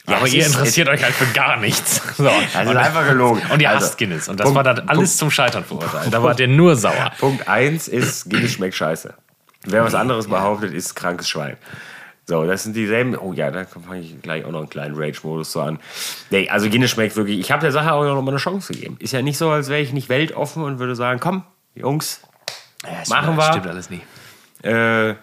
Ja, 0.07 0.17
aber 0.17 0.27
ihr 0.27 0.45
interessiert 0.45 0.89
euch 0.89 1.01
halt 1.03 1.13
für 1.13 1.25
gar 1.33 1.57
nichts. 1.57 2.01
So. 2.17 2.25
Ist 2.27 2.55
und, 2.55 2.77
einfach 2.77 3.07
gelogen. 3.07 3.41
Und 3.51 3.61
ihr 3.61 3.69
Also, 3.69 3.85
hasst 3.85 3.97
Guinness. 3.97 4.27
Und 4.27 4.39
das 4.39 4.45
Punkt- 4.45 4.55
war 4.57 4.63
dann 4.63 4.87
alles 4.89 4.97
Punkt- 4.97 5.09
zum 5.17 5.31
Scheitern 5.31 5.63
verurteilt. 5.63 6.13
Da 6.13 6.21
wart 6.21 6.39
ihr 6.39 6.47
nur 6.47 6.75
sauer. 6.75 7.11
Punkt 7.19 7.47
1 7.47 7.87
ist, 7.87 8.29
Guinness 8.29 8.51
schmeckt 8.51 8.75
scheiße. 8.75 9.13
Wer 9.65 9.83
was 9.83 9.95
anderes 9.95 10.27
behauptet, 10.27 10.73
ist 10.73 10.93
krankes 10.95 11.29
Schwein. 11.29 11.57
So, 12.25 12.45
das 12.45 12.63
sind 12.63 12.75
dieselben. 12.75 13.17
Oh 13.17 13.33
ja, 13.33 13.49
da 13.51 13.65
fange 13.65 14.01
ich 14.01 14.21
gleich 14.21 14.45
auch 14.45 14.51
noch 14.51 14.59
einen 14.59 14.69
kleinen 14.69 14.95
Rage-Modus 14.95 15.51
so 15.51 15.61
an. 15.61 15.79
Nee, 16.29 16.47
also 16.49 16.69
Guinness 16.69 16.91
schmeckt 16.91 17.15
wirklich. 17.15 17.39
Ich 17.39 17.51
habe 17.51 17.61
der 17.61 17.71
Sache 17.71 17.91
auch 17.93 18.03
noch 18.03 18.21
mal 18.21 18.31
eine 18.31 18.37
Chance 18.37 18.73
gegeben. 18.73 18.97
Ist 18.99 19.11
ja 19.13 19.21
nicht 19.21 19.37
so, 19.37 19.49
als 19.49 19.67
wäre 19.69 19.81
ich 19.81 19.91
nicht 19.93 20.07
weltoffen 20.09 20.63
und 20.63 20.79
würde 20.79 20.95
sagen: 20.95 21.19
Komm, 21.19 21.43
Jungs, 21.75 22.21
Machen 23.09 23.35
wir. 23.37 23.43
Stimmt 23.43 23.67
alles 23.67 23.89
nicht. 23.89 24.03
Äh, 24.63 25.09
ja, 25.09 25.15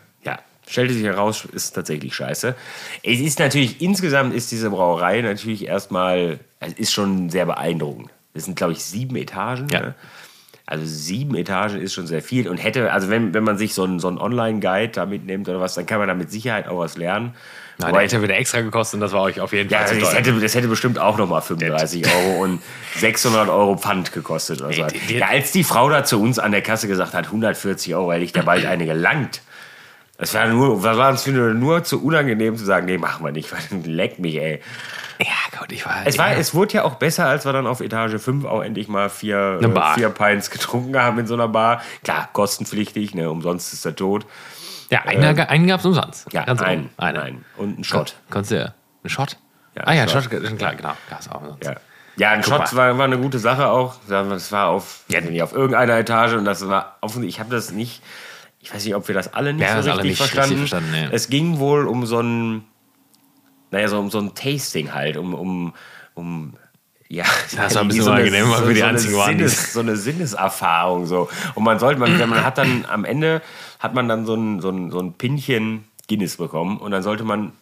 stellte 0.71 0.95
sich 0.95 1.05
heraus, 1.05 1.45
ist 1.53 1.73
tatsächlich 1.73 2.15
scheiße. 2.15 2.55
Es 3.03 3.21
ist 3.21 3.39
natürlich, 3.39 3.81
insgesamt 3.81 4.35
ist 4.35 4.51
diese 4.53 4.71
Brauerei 4.71 5.21
natürlich 5.21 5.67
erstmal, 5.67 6.39
es 6.61 6.73
ist 6.75 6.93
schon 6.93 7.31
sehr 7.31 7.47
beeindruckend. 7.47 8.11
Das 8.35 8.45
sind, 8.45 8.57
glaube 8.57 8.73
ich, 8.73 8.85
sieben 8.85 9.17
Etagen. 9.17 9.69
Ja. 9.71 9.81
Ne? 9.81 9.95
Also 10.67 10.85
sieben 10.87 11.35
Etagen 11.35 11.81
ist 11.81 11.95
schon 11.95 12.07
sehr 12.07 12.23
viel 12.23 12.49
und 12.49 12.59
hätte, 12.59 12.93
also 12.93 13.11
wenn, 13.11 13.35
wenn 13.35 13.43
man 13.43 13.59
sich 13.59 13.75
so 13.75 13.83
einen, 13.83 13.99
so 13.99 14.07
einen 14.07 14.19
Online-Guide 14.19 14.93
da 14.93 15.05
mitnimmt 15.05 15.49
oder 15.49 15.61
was, 15.61 15.75
dann 15.75 15.85
kann 15.85 15.99
man 15.99 16.07
da 16.07 16.15
mit 16.15 16.31
Sicherheit 16.31 16.69
auch 16.69 16.79
was 16.79 16.97
lernen. 16.97 17.35
Na, 17.79 17.89
Wobei- 17.89 17.93
der 17.93 18.03
hätte 18.03 18.23
wieder 18.23 18.37
extra 18.37 18.61
gekostet 18.61 18.95
und 18.95 19.01
das 19.01 19.11
war 19.11 19.23
euch 19.23 19.41
auf 19.41 19.53
jeden 19.53 19.69
ja, 19.69 19.79
Fall 19.79 19.89
zu 19.89 19.95
das 19.99 20.11
teuer. 20.11 20.19
hätte, 20.19 20.39
das 20.39 20.55
hätte 20.55 20.69
bestimmt 20.69 21.01
auch 21.01 21.19
nochmal 21.19 21.43
35 21.43 22.07
Euro 22.07 22.45
und 22.45 22.63
600 22.99 23.49
Euro 23.49 23.77
Pfand 23.79 24.13
gekostet. 24.13 24.61
Oder 24.63 24.73
so. 24.73 24.87
ja, 25.09 25.27
als 25.27 25.51
die 25.51 25.65
Frau 25.65 25.91
da 25.91 26.05
zu 26.05 26.21
uns 26.23 26.39
an 26.39 26.53
der 26.53 26.63
Kasse 26.63 26.87
gesagt 26.87 27.15
hat, 27.15 27.27
140 27.27 27.97
Euro, 27.97 28.13
hätte 28.13 28.25
ich 28.25 28.33
da 28.33 28.43
bald 28.43 28.65
eine 28.65 28.87
gelangt. 28.87 29.43
Das 30.21 30.35
war, 30.35 30.47
nur, 30.49 30.83
was 30.83 30.99
war 30.99 31.11
uns 31.11 31.27
nur, 31.27 31.83
zu 31.83 32.05
unangenehm 32.05 32.55
zu 32.55 32.67
sagen, 32.67 32.85
nee, 32.85 32.99
machen 32.99 33.25
wir 33.25 33.33
nicht, 33.33 33.51
weil 33.51 33.81
leck 33.85 34.19
mich, 34.19 34.37
ey. 34.37 34.61
Ja, 35.19 35.59
Gott, 35.59 35.73
ich 35.73 35.87
war. 35.87 36.03
Es, 36.05 36.19
war, 36.19 36.33
ja. 36.33 36.37
es 36.37 36.55
wurde 36.55 36.75
ja 36.75 36.85
auch 36.85 36.97
besser, 36.97 37.25
als 37.25 37.47
wir 37.47 37.55
dann 37.55 37.67
auf 37.67 37.81
Etage 37.81 38.21
5 38.21 38.45
auch 38.45 38.61
endlich 38.63 38.89
mal 38.89 39.09
vier, 39.09 39.61
äh, 39.63 39.95
vier 39.95 40.11
Pints 40.11 40.51
getrunken 40.51 40.99
haben 40.99 41.19
in 41.19 41.27
so 41.27 41.35
einer 41.35 41.49
Bar. 41.49 41.81
Klar, 42.05 42.29
kostenpflichtig, 42.35 43.15
ne, 43.15 43.31
umsonst 43.31 43.73
ist 43.73 43.87
der 43.87 43.97
Tod. 43.97 44.27
ja, 44.91 45.03
einen, 45.03 45.39
einen 45.41 45.67
gab 45.67 45.81
es 45.81 45.87
umsonst. 45.87 46.31
Ja, 46.33 46.45
Ganz 46.45 46.61
ein, 46.61 46.81
oben. 46.81 46.91
Einen. 46.99 47.19
ein. 47.19 47.45
Und 47.57 47.79
ein 47.79 47.85
Shot. 47.85 48.15
Konntest 48.29 48.53
du. 48.53 48.75
Ein 49.03 49.09
Shot? 49.09 49.39
Ja, 49.75 49.85
ah 49.87 49.95
ja, 49.95 50.03
ein 50.03 50.09
Shot. 50.11 50.25
Shot, 50.25 50.59
klar, 50.59 50.75
genau. 50.75 50.93
Gab's 51.09 51.31
auch 51.31 51.41
umsonst. 51.41 51.65
Ja. 51.65 51.77
Ja, 52.17 52.33
ein 52.33 52.43
Shot 52.43 52.77
war, 52.77 52.99
war 52.99 53.05
eine 53.07 53.17
gute 53.17 53.39
Sache 53.39 53.69
auch. 53.69 53.95
Das 54.07 54.53
war 54.53 54.69
auf, 54.69 55.05
ja, 55.09 55.23
nicht, 55.23 55.43
auf 55.43 55.55
irgendeiner 55.55 55.99
Etage 55.99 56.35
und 56.35 56.45
das 56.45 56.69
war 56.69 56.99
offensichtlich, 57.01 57.37
ich 57.37 57.41
habe 57.41 57.51
das 57.51 57.73
nicht, 57.73 58.03
ich 58.61 58.73
weiß 58.73 58.85
nicht, 58.85 58.95
ob 58.95 59.09
wir 59.09 59.15
das 59.15 59.33
alle 59.33 59.53
nicht 59.53 59.63
Ja, 59.63 59.83
so 59.83 59.91
richtig 59.91 60.11
nicht 60.11 60.17
verstanden. 60.19 60.61
richtig 60.61 60.71
verstanden, 60.71 60.91
nee. 60.93 61.09
Es 61.17 61.29
ging 61.29 61.59
wohl 61.59 61.87
um 61.87 62.07
so 62.07 62.21
ein, 62.21 62.65
naja, 63.71 63.89
so 63.89 63.99
um 63.99 64.11
so 64.11 64.19
ein 64.19 64.35
Tasting 64.35 64.93
halt, 64.93 65.17
um, 65.17 65.35
um, 65.35 65.73
um 66.15 66.55
ja, 67.09 67.25
Das 67.57 67.75
war 67.75 67.83
ein 67.83 67.89
bisschen 67.89 68.05
unangenehm, 68.05 68.51
weil 68.51 68.69
wir 68.69 68.75
die 68.75 68.83
eine 68.83 68.93
einzigen 68.93 69.17
waren, 69.17 69.39
Sinnes, 69.39 69.73
so 69.73 69.81
eine 69.81 69.97
Sinneserfahrung 69.97 71.07
so. 71.07 71.29
Und 71.55 71.65
man 71.65 71.79
sollte, 71.79 72.01
man, 72.01 72.17
man 72.19 72.45
hat 72.45 72.59
dann 72.59 72.85
am 72.89 73.05
Ende 73.05 73.43
hat 73.79 73.95
man 73.95 74.09
dann 74.09 74.27
so 74.27 74.35
ein, 74.35 74.61
so 74.61 74.71
ein, 74.71 74.91
so 74.91 75.01
ein 75.01 75.15
Pinchen 75.15 75.85
Guinness 76.09 76.37
bekommen 76.37 76.79
und 76.79 76.91
dann 76.91 77.03
sollte 77.03 77.25
man 77.25 77.53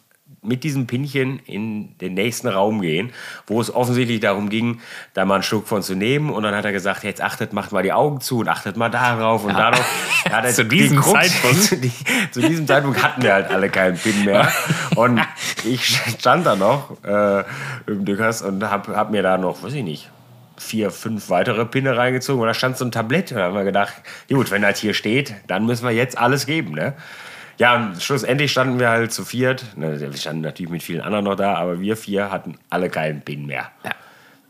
mit 0.41 0.63
diesem 0.63 0.87
Pinchen 0.87 1.39
in 1.45 1.97
den 1.97 2.13
nächsten 2.13 2.47
Raum 2.47 2.81
gehen, 2.81 3.11
wo 3.47 3.59
es 3.59 3.73
offensichtlich 3.73 4.19
darum 4.21 4.49
ging, 4.49 4.79
da 5.13 5.25
mal 5.25 5.35
einen 5.35 5.43
Schluck 5.43 5.67
von 5.67 5.83
zu 5.83 5.95
nehmen. 5.95 6.29
Und 6.29 6.43
dann 6.43 6.55
hat 6.55 6.65
er 6.65 6.71
gesagt, 6.71 7.03
jetzt 7.03 7.21
achtet, 7.21 7.51
macht 7.51 7.71
mal 7.71 7.83
die 7.83 7.91
Augen 7.91 8.21
zu 8.21 8.39
und 8.39 8.47
achtet 8.47 8.77
mal 8.77 8.89
darauf 8.89 9.43
und 9.43 9.53
darauf. 9.53 9.85
Ja, 10.25 10.31
hat 10.37 10.45
er 10.45 10.53
Zu 10.53 10.65
diesem. 10.65 11.01
Zeitpunkt. 11.03 11.63
zu, 11.63 11.77
die, 11.81 11.91
zu 12.31 12.41
diesem 12.41 12.67
Zeitpunkt 12.67 13.03
hatten 13.03 13.21
wir 13.21 13.33
halt 13.33 13.49
alle 13.49 13.69
keinen 13.69 13.97
Pin 13.97 14.25
mehr. 14.25 14.51
Und 14.95 15.21
ich 15.65 15.85
stand 15.85 16.45
da 16.45 16.55
noch 16.55 17.03
äh, 17.03 17.43
im 17.87 18.05
Dückers 18.05 18.41
und 18.41 18.63
hab, 18.63 18.87
hab 18.87 19.11
mir 19.11 19.23
da 19.23 19.37
noch, 19.37 19.61
weiß 19.61 19.73
ich 19.73 19.83
nicht, 19.83 20.09
vier, 20.57 20.91
fünf 20.91 21.29
weitere 21.29 21.65
Pinne 21.65 21.97
reingezogen 21.97 22.41
und 22.41 22.47
da 22.47 22.53
stand 22.53 22.77
so 22.77 22.85
ein 22.85 22.91
Tablett. 22.91 23.31
Und 23.31 23.37
da 23.37 23.45
haben 23.45 23.55
wir 23.55 23.63
gedacht, 23.63 23.93
gut, 24.29 24.51
wenn 24.51 24.61
das 24.61 24.79
hier 24.79 24.93
steht, 24.93 25.33
dann 25.47 25.65
müssen 25.65 25.85
wir 25.85 25.93
jetzt 25.93 26.17
alles 26.17 26.45
geben, 26.45 26.73
ne? 26.73 26.93
Ja, 27.59 27.75
und 27.75 28.01
schlussendlich 28.01 28.51
standen 28.51 28.79
wir 28.79 28.89
halt 28.89 29.11
zu 29.13 29.23
viert. 29.25 29.65
Ne, 29.77 29.99
Wir 29.99 30.11
standen 30.17 30.41
natürlich 30.41 30.71
mit 30.71 30.81
vielen 30.81 31.01
anderen 31.01 31.25
noch 31.25 31.35
da, 31.35 31.55
aber 31.55 31.79
wir 31.79 31.95
vier 31.97 32.31
hatten 32.31 32.57
alle 32.69 32.89
keinen 32.89 33.21
Pin 33.21 33.45
mehr. 33.45 33.69
Ja. 33.83 33.91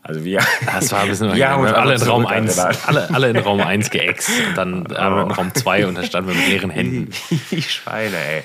Also 0.02 0.24
wir. 0.24 0.40
Das 0.64 0.90
war 0.92 1.00
ein 1.02 1.08
bisschen 1.08 1.34
wir 1.34 1.48
haben 1.50 1.62
uns 1.62 1.72
alle 1.72 1.94
in 1.96 2.02
Raum 2.02 2.24
1, 2.26 2.54
zurückgehalten. 2.56 2.88
alle, 2.88 3.14
alle 3.14 3.30
in 3.30 3.36
Raum 3.38 3.60
1 3.60 3.90
geäxt 3.90 4.30
und 4.48 4.56
dann 4.56 4.86
alle 4.96 5.22
in 5.24 5.30
Raum 5.32 5.54
2 5.54 5.86
und 5.88 5.96
da 5.96 6.02
standen 6.04 6.30
wir 6.30 6.36
mit 6.36 6.48
leeren 6.48 6.70
Händen. 6.70 7.10
Die 7.50 7.62
Schweine, 7.62 8.16
ey. 8.16 8.42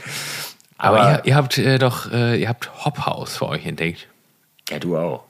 Aber, 0.77 0.99
Aber- 1.01 1.11
ihr, 1.19 1.25
ihr 1.25 1.35
habt 1.35 1.57
äh, 1.57 1.77
doch, 1.77 2.11
äh, 2.11 2.35
ihr 2.41 2.49
habt 2.49 2.69
Hophaus 2.83 3.37
für 3.37 3.47
euch 3.47 3.65
entdeckt. 3.65 4.07
Ja, 4.69 4.79
du 4.79 4.97
auch. 4.97 5.23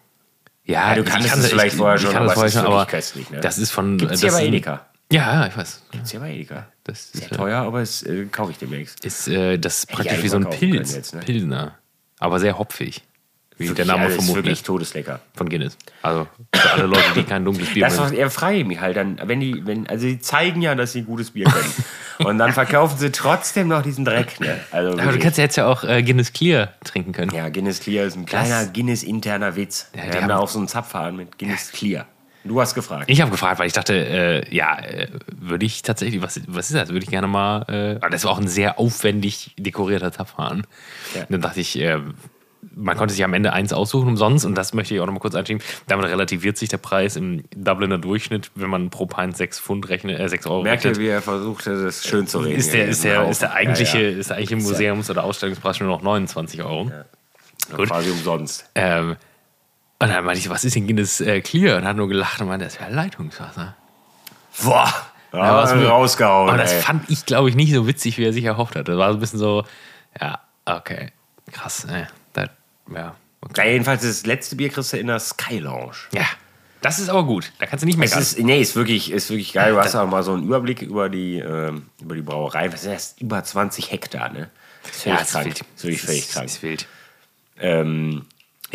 Ja, 0.63 0.95
du 0.95 1.01
ich 1.01 1.07
kanntest 1.09 1.29
kann 1.29 1.39
es 1.39 1.45
das- 1.45 1.51
vielleicht 1.51 1.73
ich, 1.73 1.77
vorher 1.79 1.95
ich 1.97 2.01
schon, 2.01 2.11
kann 2.13 2.23
aber 2.23 2.31
vorher 2.33 2.47
ist 2.47 2.53
schon, 2.53 2.63
wirklich 2.63 2.75
aber 2.77 2.85
köstlich, 2.87 3.29
ne? 3.29 3.39
das 3.41 3.57
ist 3.59 3.71
von. 3.71 3.97
Gibt's 3.97 4.21
das 4.21 4.21
hier 4.21 4.31
bei 4.31 4.45
Edeka. 4.47 4.85
Ja, 5.11 5.41
ja, 5.41 5.47
ich 5.47 5.55
weiß. 5.55 5.83
Ist 6.03 6.13
ja 6.13 6.19
bei 6.21 6.31
Edeka. 6.33 6.65
Das 6.85 7.11
Sehr 7.11 7.23
ist, 7.23 7.31
äh, 7.31 7.35
teuer, 7.35 7.61
aber 7.63 7.81
es 7.81 8.03
äh, 8.03 8.25
kaufe 8.31 8.51
ich 8.51 8.57
demnächst. 8.59 9.03
ist 9.03 9.27
äh, 9.27 9.57
das 9.57 9.79
ist 9.79 9.91
praktisch 9.91 10.21
wie 10.23 10.27
so 10.29 10.37
ein 10.37 10.49
Pilz. 10.49 10.95
jetzt, 10.95 11.13
ne? 11.15 11.21
Pilsner. 11.21 11.75
Aber 12.19 12.39
sehr 12.39 12.57
hopfig. 12.57 13.01
Wie 13.57 13.69
der 13.69 13.85
Name 13.85 14.03
also, 14.03 14.17
ist 14.17 14.23
vermutet. 14.25 14.45
wirklich 14.45 14.63
todeslecker. 14.63 15.21
Von 15.33 15.47
Guinness. 15.47 15.77
Also 16.01 16.27
für 16.53 16.71
alle 16.73 16.87
Leute, 16.87 17.03
die 17.15 17.23
kein 17.23 17.45
dunkles 17.45 17.73
Bier 17.73 17.85
Das 17.85 17.97
mögen. 17.99 18.17
er 18.17 18.29
frage 18.29 18.57
ich 18.57 18.65
mich 18.65 18.81
halt 18.81 18.97
dann, 18.97 19.17
wenn 19.23 19.39
die, 19.39 19.65
wenn, 19.65 19.87
also 19.87 20.05
die 20.05 20.19
zeigen 20.19 20.61
ja, 20.61 20.75
dass 20.75 20.91
sie 20.91 21.03
gutes 21.03 21.31
Bier 21.31 21.45
können. 21.45 21.73
Und 22.29 22.37
dann 22.37 22.51
verkaufen 22.53 22.97
sie 22.97 23.11
trotzdem 23.11 23.69
noch 23.69 23.81
diesen 23.81 24.03
Dreck, 24.05 24.39
ne? 24.41 24.59
Also 24.71 24.97
Aber 24.99 25.11
du 25.13 25.19
kannst 25.19 25.37
ja 25.37 25.45
jetzt 25.45 25.55
ja 25.55 25.67
auch 25.67 25.83
äh, 25.85 26.03
Guinness 26.03 26.33
Clear 26.33 26.73
trinken 26.83 27.13
können. 27.13 27.31
ja, 27.33 27.47
Guinness 27.49 27.79
Clear 27.79 28.05
ist 28.05 28.15
ein 28.17 28.25
kleiner 28.25 28.65
Guinness-interner 28.67 29.55
Witz. 29.55 29.87
Ja, 29.95 30.03
Wir 30.03 30.03
die 30.03 30.15
haben 30.17 30.21
haben- 30.23 30.29
da 30.29 30.37
auch 30.39 30.49
so 30.49 30.59
einen 30.59 30.67
Zapfhahn 30.67 31.15
mit 31.15 31.37
Guinness 31.39 31.71
Clear. 31.71 32.05
Du 32.45 32.61
hast 32.61 32.75
gefragt. 32.75 33.05
Ich 33.07 33.21
habe 33.21 33.31
gefragt, 33.31 33.59
weil 33.59 33.67
ich 33.67 33.73
dachte, 33.73 33.93
äh, 33.93 34.55
ja, 34.55 34.77
äh, 34.79 35.07
würde 35.35 35.65
ich 35.65 35.81
tatsächlich, 35.81 36.21
was, 36.21 36.39
was 36.47 36.69
ist 36.69 36.75
das? 36.75 36.89
Würde 36.89 37.03
ich 37.03 37.09
gerne 37.09 37.27
mal, 37.27 37.65
äh, 37.67 37.95
aber 37.95 38.09
das 38.09 38.23
war 38.23 38.31
auch 38.31 38.39
ein 38.39 38.47
sehr 38.47 38.79
aufwendig 38.79 39.53
dekorierter 39.57 40.11
Zapfhahn. 40.11 40.65
Ja. 41.15 41.25
Dann 41.27 41.41
dachte 41.41 41.59
ich, 41.59 41.79
äh, 41.79 41.99
man 42.75 42.97
konnte 42.97 43.13
sich 43.13 43.23
am 43.23 43.33
Ende 43.33 43.53
eins 43.53 43.73
aussuchen 43.73 44.07
umsonst 44.09 44.45
und 44.45 44.55
das 44.55 44.73
möchte 44.73 44.93
ich 44.93 44.99
auch 44.99 45.05
noch 45.05 45.13
mal 45.13 45.19
kurz 45.19 45.35
einschieben. 45.35 45.61
Damit 45.87 46.07
relativiert 46.07 46.57
sich 46.57 46.69
der 46.69 46.77
Preis 46.77 47.15
im 47.15 47.43
Dubliner 47.55 47.97
Durchschnitt, 47.97 48.51
wenn 48.55 48.69
man 48.69 48.89
pro 48.89 49.05
Pint 49.05 49.35
6 49.37 49.59
Pfund 49.59 49.89
rechnet, 49.89 50.19
äh, 50.19 50.27
6 50.29 50.45
Euro 50.47 50.63
Merke, 50.63 50.89
rechnet. 50.89 50.99
wie 50.99 51.07
er 51.07 51.21
versucht, 51.21 51.65
das 51.67 52.03
schön 52.05 52.27
zu 52.27 52.39
reden. 52.39 52.57
Ist 52.59 52.73
der, 52.73 52.87
ist, 52.87 53.03
der, 53.03 53.19
Haufen. 53.19 53.31
ist 53.31 53.41
der 53.41 53.53
eigentliche, 53.53 53.97
Ja, 54.03 54.09
ja. 54.09 54.17
Ist 54.17 54.29
der 54.29 54.37
eigentliche 54.37 54.61
Museums- 54.61 55.09
oder 55.09 55.23
Ausstellungspreis 55.23 55.79
nur 55.79 55.89
noch 55.89 56.01
29 56.01 56.61
Euro. 56.63 56.91
Gut. 57.75 57.87
Quasi 57.87 58.09
umsonst. 58.11 58.69
Ähm, 58.75 59.15
und 60.05 60.15
dann 60.15 60.25
meinte 60.25 60.39
ich, 60.39 60.49
was 60.49 60.63
ist 60.63 60.75
denn 60.75 60.87
Guinness 60.87 61.21
äh, 61.21 61.41
Clear? 61.41 61.77
Und 61.77 61.85
hat 61.85 61.95
nur 61.97 62.07
gelacht 62.07 62.41
und 62.41 62.47
meinte, 62.47 62.65
das 62.65 62.79
wäre 62.79 62.91
Leitungswasser. 62.91 63.75
Boah, 64.63 64.93
Ja, 65.33 65.55
was 65.57 65.71
ja, 65.71 65.75
mir- 65.77 65.87
rausgehauen. 65.89 66.49
Aber 66.49 66.57
das 66.57 66.73
ey. 66.73 66.81
fand 66.81 67.09
ich, 67.09 67.25
glaube 67.25 67.49
ich, 67.49 67.55
nicht 67.55 67.73
so 67.73 67.87
witzig, 67.87 68.17
wie 68.17 68.23
er 68.25 68.33
sich 68.33 68.45
erhofft 68.45 68.75
hat. 68.75 68.87
Das 68.87 68.97
war 68.97 69.09
so 69.11 69.17
ein 69.17 69.19
bisschen 69.19 69.39
so, 69.39 69.65
ja, 70.19 70.39
okay, 70.65 71.11
krass, 71.51 71.85
äh, 71.85 72.05
das, 72.33 72.49
ja, 72.93 73.15
okay. 73.41 73.65
Ja, 73.65 73.71
jedenfalls 73.71 74.01
das 74.03 74.25
letzte 74.25 74.55
Bier 74.55 74.69
kriegst 74.69 74.93
du 74.93 74.97
in 74.97 75.07
der 75.07 75.19
Sky 75.19 75.59
Lounge. 75.59 75.95
Ja, 76.13 76.25
das 76.81 76.99
ist 76.99 77.09
aber 77.09 77.23
gut. 77.25 77.51
Da 77.59 77.65
kannst 77.65 77.81
du 77.83 77.87
nicht 77.87 77.97
meckern. 77.97 78.19
ist, 78.21 78.39
nee, 78.39 78.61
ist 78.61 78.75
wirklich, 78.75 79.11
ist 79.11 79.29
wirklich 79.29 79.51
geil. 79.53 79.71
Du 79.73 79.79
hast 79.79 79.95
auch 79.95 80.07
mal 80.07 80.23
so 80.23 80.33
einen 80.33 80.43
Überblick 80.43 80.81
über 80.83 81.09
die, 81.09 81.39
ähm, 81.39 81.87
über 82.01 82.15
die 82.15 82.21
Brauerei. 82.21 82.71
Was 82.71 82.83
ist 82.85 82.91
das? 82.93 83.15
Über 83.19 83.43
20 83.43 83.91
Hektar, 83.91 84.29
ne? 84.31 84.49
Das 84.83 84.91
ist 84.95 85.01
völlig 85.03 85.17
das 85.19 85.27
ist 85.27 85.33
krank. 85.33 85.45
wild. 85.47 85.59
Das 85.59 85.67
ist 85.77 85.83
wirklich 85.83 85.99
Das 86.01 86.05
völlig 86.09 86.21
ist- 86.23 86.33
krank. 86.33 86.45
ist 86.47 86.63
wild. 86.63 86.87
Ähm, 87.59 88.25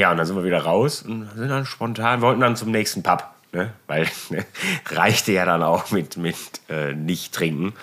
ja, 0.00 0.10
und 0.10 0.16
dann 0.16 0.26
sind 0.26 0.34
wir 0.34 0.44
wieder 0.44 0.62
raus 0.62 1.02
und 1.02 1.28
sind 1.36 1.48
dann 1.48 1.66
spontan, 1.66 2.22
wollten 2.22 2.40
dann 2.40 2.56
zum 2.56 2.70
nächsten 2.70 3.02
Pub. 3.02 3.22
Ne? 3.52 3.72
Weil 3.86 4.08
ne, 4.30 4.46
reichte 4.90 5.32
ja 5.32 5.44
dann 5.44 5.62
auch 5.62 5.90
mit, 5.90 6.16
mit 6.16 6.36
äh, 6.68 6.94
nicht 6.94 7.34
trinken. 7.34 7.74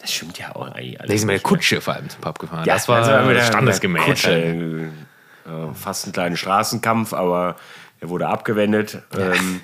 Das 0.00 0.12
stimmt 0.12 0.38
ja 0.38 0.54
auch 0.54 0.68
eigentlich 0.68 1.00
alles. 1.00 1.10
Da 1.12 1.18
sind 1.18 1.28
wir? 1.28 1.40
Kutsche 1.40 1.80
vor 1.80 1.94
allem 1.94 2.08
zum 2.08 2.20
Pub 2.20 2.38
gefahren. 2.38 2.64
Ja, 2.64 2.74
das 2.74 2.88
war 2.88 3.04
der- 3.04 3.42
standesgemäß. 3.42 4.04
Kutsche, 4.04 4.30
äh, 4.30 5.74
fast 5.74 6.06
ein 6.06 6.12
kleiner 6.12 6.36
Straßenkampf, 6.36 7.12
aber 7.12 7.56
er 8.00 8.08
wurde 8.08 8.28
abgewendet. 8.28 9.02
Ähm, 9.18 9.60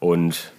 und 0.00 0.52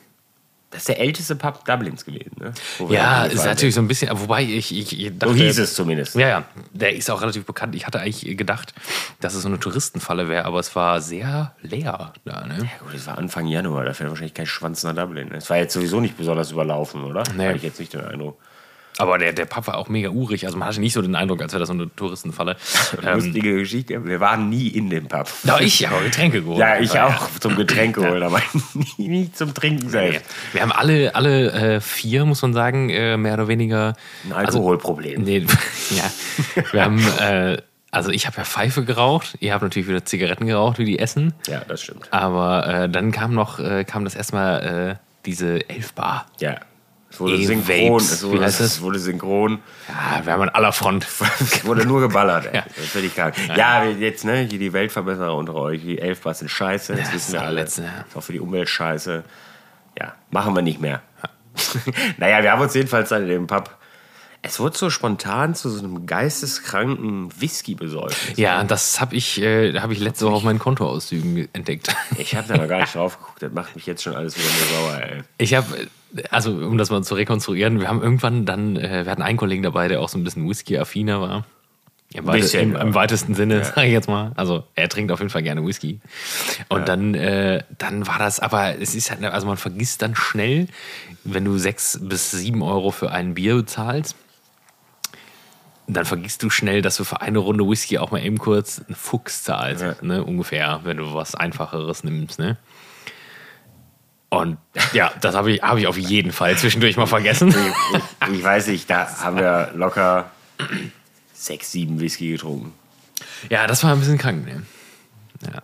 das 0.74 0.82
ist 0.82 0.89
der 0.89 1.00
älteste 1.00 1.36
Pub 1.36 1.63
Dublins 1.65 2.03
gewesen. 2.03 2.32
Ne? 2.39 2.51
Ja, 2.89 3.25
ist 3.25 3.46
natürlich 3.46 3.75
so 3.75 3.82
ein 3.82 3.88
bisschen, 3.88 4.10
wobei 4.20 4.42
ich, 4.42 4.75
ich, 4.75 5.00
ich 5.00 5.18
dachte, 5.20 5.34
So 5.34 5.39
hieß 5.39 5.60
es 5.60 5.75
zumindest. 5.75 6.15
Ja, 6.15 6.27
ja, 6.27 6.44
der 6.72 6.96
ist 6.96 7.12
auch 7.12 7.22
relativ 7.22 7.46
bekannt. 7.46 7.75
Ich 7.75 7.86
hatte 7.86 8.00
eigentlich 8.00 8.36
gedacht, 8.36 8.74
dass 9.20 9.36
es 9.36 9.44
so 9.44 9.48
eine 9.48 9.60
Touristenfalle 9.60 10.30
wäre, 10.30 10.46
aber 10.46 10.60
es 10.60 10.75
war 10.75 11.00
sehr 11.00 11.56
leer 11.62 12.13
da. 12.25 12.46
Ne? 12.48 12.58
Ja, 12.58 12.84
gut, 12.84 12.96
es 12.96 13.06
war 13.06 13.20
Anfang 13.20 13.46
Januar, 13.46 13.86
da 13.86 13.94
fährt 13.94 14.10
wahrscheinlich 14.10 14.34
kein 14.34 14.48
Schwanz 14.48 14.82
nach 14.84 14.96
Dublin. 14.96 15.32
Es 15.32 15.48
war 15.51 15.58
jetzt 15.58 15.74
sowieso 15.74 16.00
nicht 16.00 16.18
besonders 16.18 16.51
überlaufen, 16.51 17.03
oder? 17.03 17.24
Nee. 17.38 17.46
Hatte 17.46 17.58
ich 17.58 17.63
jetzt 17.63 17.80
nicht 17.80 17.94
den 17.94 18.01
Eindruck. 18.01 18.39
Aber 18.97 19.17
der, 19.17 19.33
der 19.33 19.45
Pub 19.45 19.67
war 19.67 19.77
auch 19.77 19.89
mega 19.89 20.09
urig. 20.09 20.45
Also 20.45 20.57
man 20.57 20.67
hatte 20.67 20.79
nicht 20.79 20.93
so 20.93 21.01
den 21.01 21.15
Eindruck, 21.15 21.41
als 21.41 21.53
wäre 21.53 21.59
das 21.59 21.67
so 21.67 21.73
eine 21.73 21.93
Touristenfalle. 21.95 22.55
Ähm, 23.03 23.15
Lustige 23.15 23.57
Geschichte, 23.57 24.05
wir 24.05 24.19
waren 24.19 24.50
nie 24.50 24.67
in 24.67 24.89
dem 24.89 25.07
Pub. 25.07 25.27
da 25.43 25.59
ich 25.59 25.79
ja 25.79 25.91
auch 25.91 26.01
Getränke 26.03 26.41
geholt. 26.41 26.59
Ja, 26.59 26.79
ich 26.79 26.97
Aber 26.97 27.15
auch 27.15 27.39
zum 27.39 27.55
Getränke 27.55 28.07
holen, 28.07 28.21
aber 28.21 28.39
nie, 28.97 29.07
nie 29.07 29.31
zum 29.31 29.53
Trinken 29.53 29.89
selbst. 29.89 30.23
Wir 30.53 30.62
haben 30.62 30.71
alle, 30.71 31.15
alle 31.15 31.51
äh, 31.51 31.81
vier, 31.81 32.25
muss 32.25 32.41
man 32.41 32.53
sagen, 32.53 32.89
äh, 32.89 33.17
mehr 33.17 33.33
oder 33.33 33.47
weniger. 33.47 33.95
Ein 34.25 34.33
Alkoholproblem. 34.33 35.23
Nee, 35.23 35.45
ja. 35.89 36.63
Wir 36.71 36.85
haben, 36.85 37.03
äh, 37.19 37.57
also 37.91 38.12
ich 38.12 38.25
habe 38.27 38.38
ja 38.38 38.43
Pfeife 38.43 38.83
geraucht, 38.83 39.38
ihr 39.39 39.53
habt 39.53 39.63
natürlich 39.63 39.88
wieder 39.88 40.05
Zigaretten 40.05 40.45
geraucht, 40.47 40.77
wie 40.77 40.85
die 40.85 41.00
essen. 41.00 41.33
Ja, 41.47 41.62
das 41.67 41.81
stimmt. 41.81 42.07
Aber 42.12 42.67
äh, 42.67 42.89
dann 42.89 43.12
kam 43.12 43.33
noch, 43.33 43.59
äh, 43.59 43.83
kam 43.83 44.03
das 44.03 44.15
erstmal 44.15 44.91
äh, 44.91 44.95
diese 45.25 45.67
Elfbar. 45.69 46.27
Ja. 46.39 46.57
Es 47.13 47.20
wurde 47.20 47.34
E-Vapes. 47.36 47.48
synchron. 47.67 47.98
Es 48.01 48.24
Wie 48.24 48.27
wurde, 48.27 48.43
heißt 48.46 48.60
das? 48.60 48.65
es 48.67 48.82
wurde 48.82 48.98
synchron. 49.00 49.60
Ja, 49.88 50.25
wir 50.25 50.34
haben 50.34 50.41
an 50.41 50.50
aller 50.50 50.74
Front. 50.74 51.05
Es 51.39 51.63
wurde 51.65 51.86
nur 51.86 52.01
geballert. 52.01 52.48
Ey. 52.48 52.55
Ja. 52.55 52.63
Das 52.67 52.77
ist 52.77 52.91
völlig 52.91 53.13
krank. 53.15 53.36
Ja, 53.55 53.86
jetzt, 53.86 54.25
ne, 54.25 54.48
hier 54.50 54.58
die 54.60 54.74
Weltverbesserer 54.74 55.36
unter 55.36 55.53
euch, 55.55 55.82
die 55.82 56.00
Elfbars 56.00 56.39
sind 56.39 56.50
scheiße, 56.50 56.96
das 56.96 57.10
Ja, 57.10 57.13
wissen 57.13 57.34
wir 57.34 57.41
alle. 57.43 57.62
letzte, 57.62 57.84
ja. 57.84 58.03
Ist 58.08 58.17
auch 58.17 58.24
für 58.24 58.34
die 58.34 58.39
Umwelt 58.39 58.67
scheiße. 58.67 59.24
Ja, 60.00 60.13
machen 60.32 60.55
wir 60.55 60.63
nicht 60.63 60.82
mehr. 60.82 61.01
naja, 62.17 62.41
wir 62.41 62.51
haben 62.51 62.62
uns 62.62 62.74
jedenfalls 62.74 63.10
dann 63.10 63.22
in 63.24 63.29
dem 63.29 63.48
Pub. 63.48 63.70
Es 64.45 64.59
wurde 64.59 64.77
so 64.77 64.89
spontan 64.89 65.55
zu 65.55 65.69
so 65.69 65.79
einem 65.79 66.05
geisteskranken 66.05 67.29
Whisky 67.39 67.75
besäuft. 67.75 68.38
Ja, 68.38 68.62
das 68.65 69.00
habe 69.00 69.15
ich, 69.15 69.41
äh, 69.41 69.73
hab 69.79 69.89
ich 69.89 70.00
letzte 70.00 70.25
Woche 70.25 70.35
auf 70.35 70.43
meinen 70.43 70.59
Kontoauszügen 70.59 71.47
entdeckt. 71.53 71.95
Ich 72.17 72.35
habe 72.35 72.47
da 72.47 72.57
noch 72.57 72.67
gar 72.67 72.81
nicht 72.81 72.93
drauf 72.93 73.17
geguckt. 73.19 73.41
Das 73.41 73.53
macht 73.53 73.75
mich 73.75 73.85
jetzt 73.85 74.03
schon 74.03 74.15
alles 74.15 74.38
wieder 74.38 74.47
sauer, 74.75 75.01
ey. 75.01 75.23
Ich 75.38 75.53
habe, 75.53 75.65
also 76.29 76.51
um 76.51 76.77
das 76.77 76.89
mal 76.89 77.01
zu 77.03 77.15
rekonstruieren, 77.15 77.79
wir 77.79 77.88
haben 77.88 78.01
irgendwann 78.03 78.45
dann, 78.45 78.75
äh, 78.75 79.05
wir 79.05 79.12
hatten 79.12 79.21
einen 79.21 79.38
Kollegen 79.38 79.63
dabei, 79.63 79.88
der 79.88 80.01
auch 80.01 80.09
so 80.09 80.17
ein 80.17 80.23
bisschen 80.25 80.47
Whisky-affiner 80.47 81.21
war. 81.21 81.45
Im, 82.13 82.25
Bisschen, 82.25 82.62
im, 82.69 82.73
ja. 82.73 82.81
Im 82.81 82.93
weitesten 82.93 83.33
Sinne, 83.33 83.63
sage 83.63 83.88
ich 83.88 83.93
jetzt 83.93 84.07
mal. 84.07 84.33
Also 84.35 84.65
er 84.75 84.88
trinkt 84.89 85.12
auf 85.12 85.19
jeden 85.19 85.31
Fall 85.31 85.41
gerne 85.41 85.65
Whisky. 85.65 86.00
Und 86.69 86.79
Ja. 86.81 86.85
dann, 86.85 87.15
äh, 87.15 87.63
dann 87.79 88.05
war 88.05 88.19
das, 88.19 88.39
aber 88.39 88.79
es 88.79 88.93
ist 88.93 89.09
halt, 89.09 89.23
also 89.23 89.47
man 89.47 89.57
vergisst 89.57 90.01
dann 90.03 90.15
schnell, 90.15 90.67
wenn 91.23 91.43
du 91.45 91.57
sechs 91.57 91.97
bis 92.01 92.29
sieben 92.29 92.62
Euro 92.62 92.91
für 92.91 93.09
ein 93.12 93.33
Bier 93.33 93.55
bezahlst, 93.55 94.15
dann 95.87 96.05
vergisst 96.05 96.41
du 96.43 96.49
schnell, 96.49 96.81
dass 96.81 96.97
du 96.97 97.03
für 97.03 97.21
eine 97.21 97.39
Runde 97.39 97.67
Whisky 97.67 97.97
auch 97.97 98.11
mal 98.11 98.23
eben 98.23 98.37
kurz 98.37 98.79
einen 98.87 98.95
Fuchs 98.95 99.43
zahlst, 99.43 99.83
Ja. 99.83 99.95
ne, 100.01 100.23
ungefähr, 100.23 100.79
wenn 100.83 100.97
du 100.97 101.13
was 101.13 101.35
Einfacheres 101.35 102.03
nimmst, 102.03 102.39
ne? 102.39 102.57
Und 104.29 104.57
ja, 104.93 105.11
das 105.21 105.35
habe 105.35 105.51
ich, 105.51 105.61
hab 105.61 105.77
ich 105.77 105.85
auf 105.85 105.97
jeden 105.97 106.31
Fall 106.31 106.57
zwischendurch 106.57 106.97
mal 106.97 107.05
vergessen. 107.05 107.49
Ich, 107.53 108.33
ich 108.39 108.43
weiß 108.43 108.67
nicht, 108.67 108.89
da 108.89 109.07
haben 109.21 109.37
wir 109.37 109.69
locker 109.75 110.31
sechs, 111.33 111.71
sieben 111.71 111.99
Whisky 111.99 112.31
getrunken. 112.31 112.73
Ja, 113.49 113.67
das 113.67 113.83
war 113.83 113.91
ein 113.91 113.99
bisschen 113.99 114.17
krank, 114.17 114.43
ne? 114.45 114.63
Ja. 115.43 115.61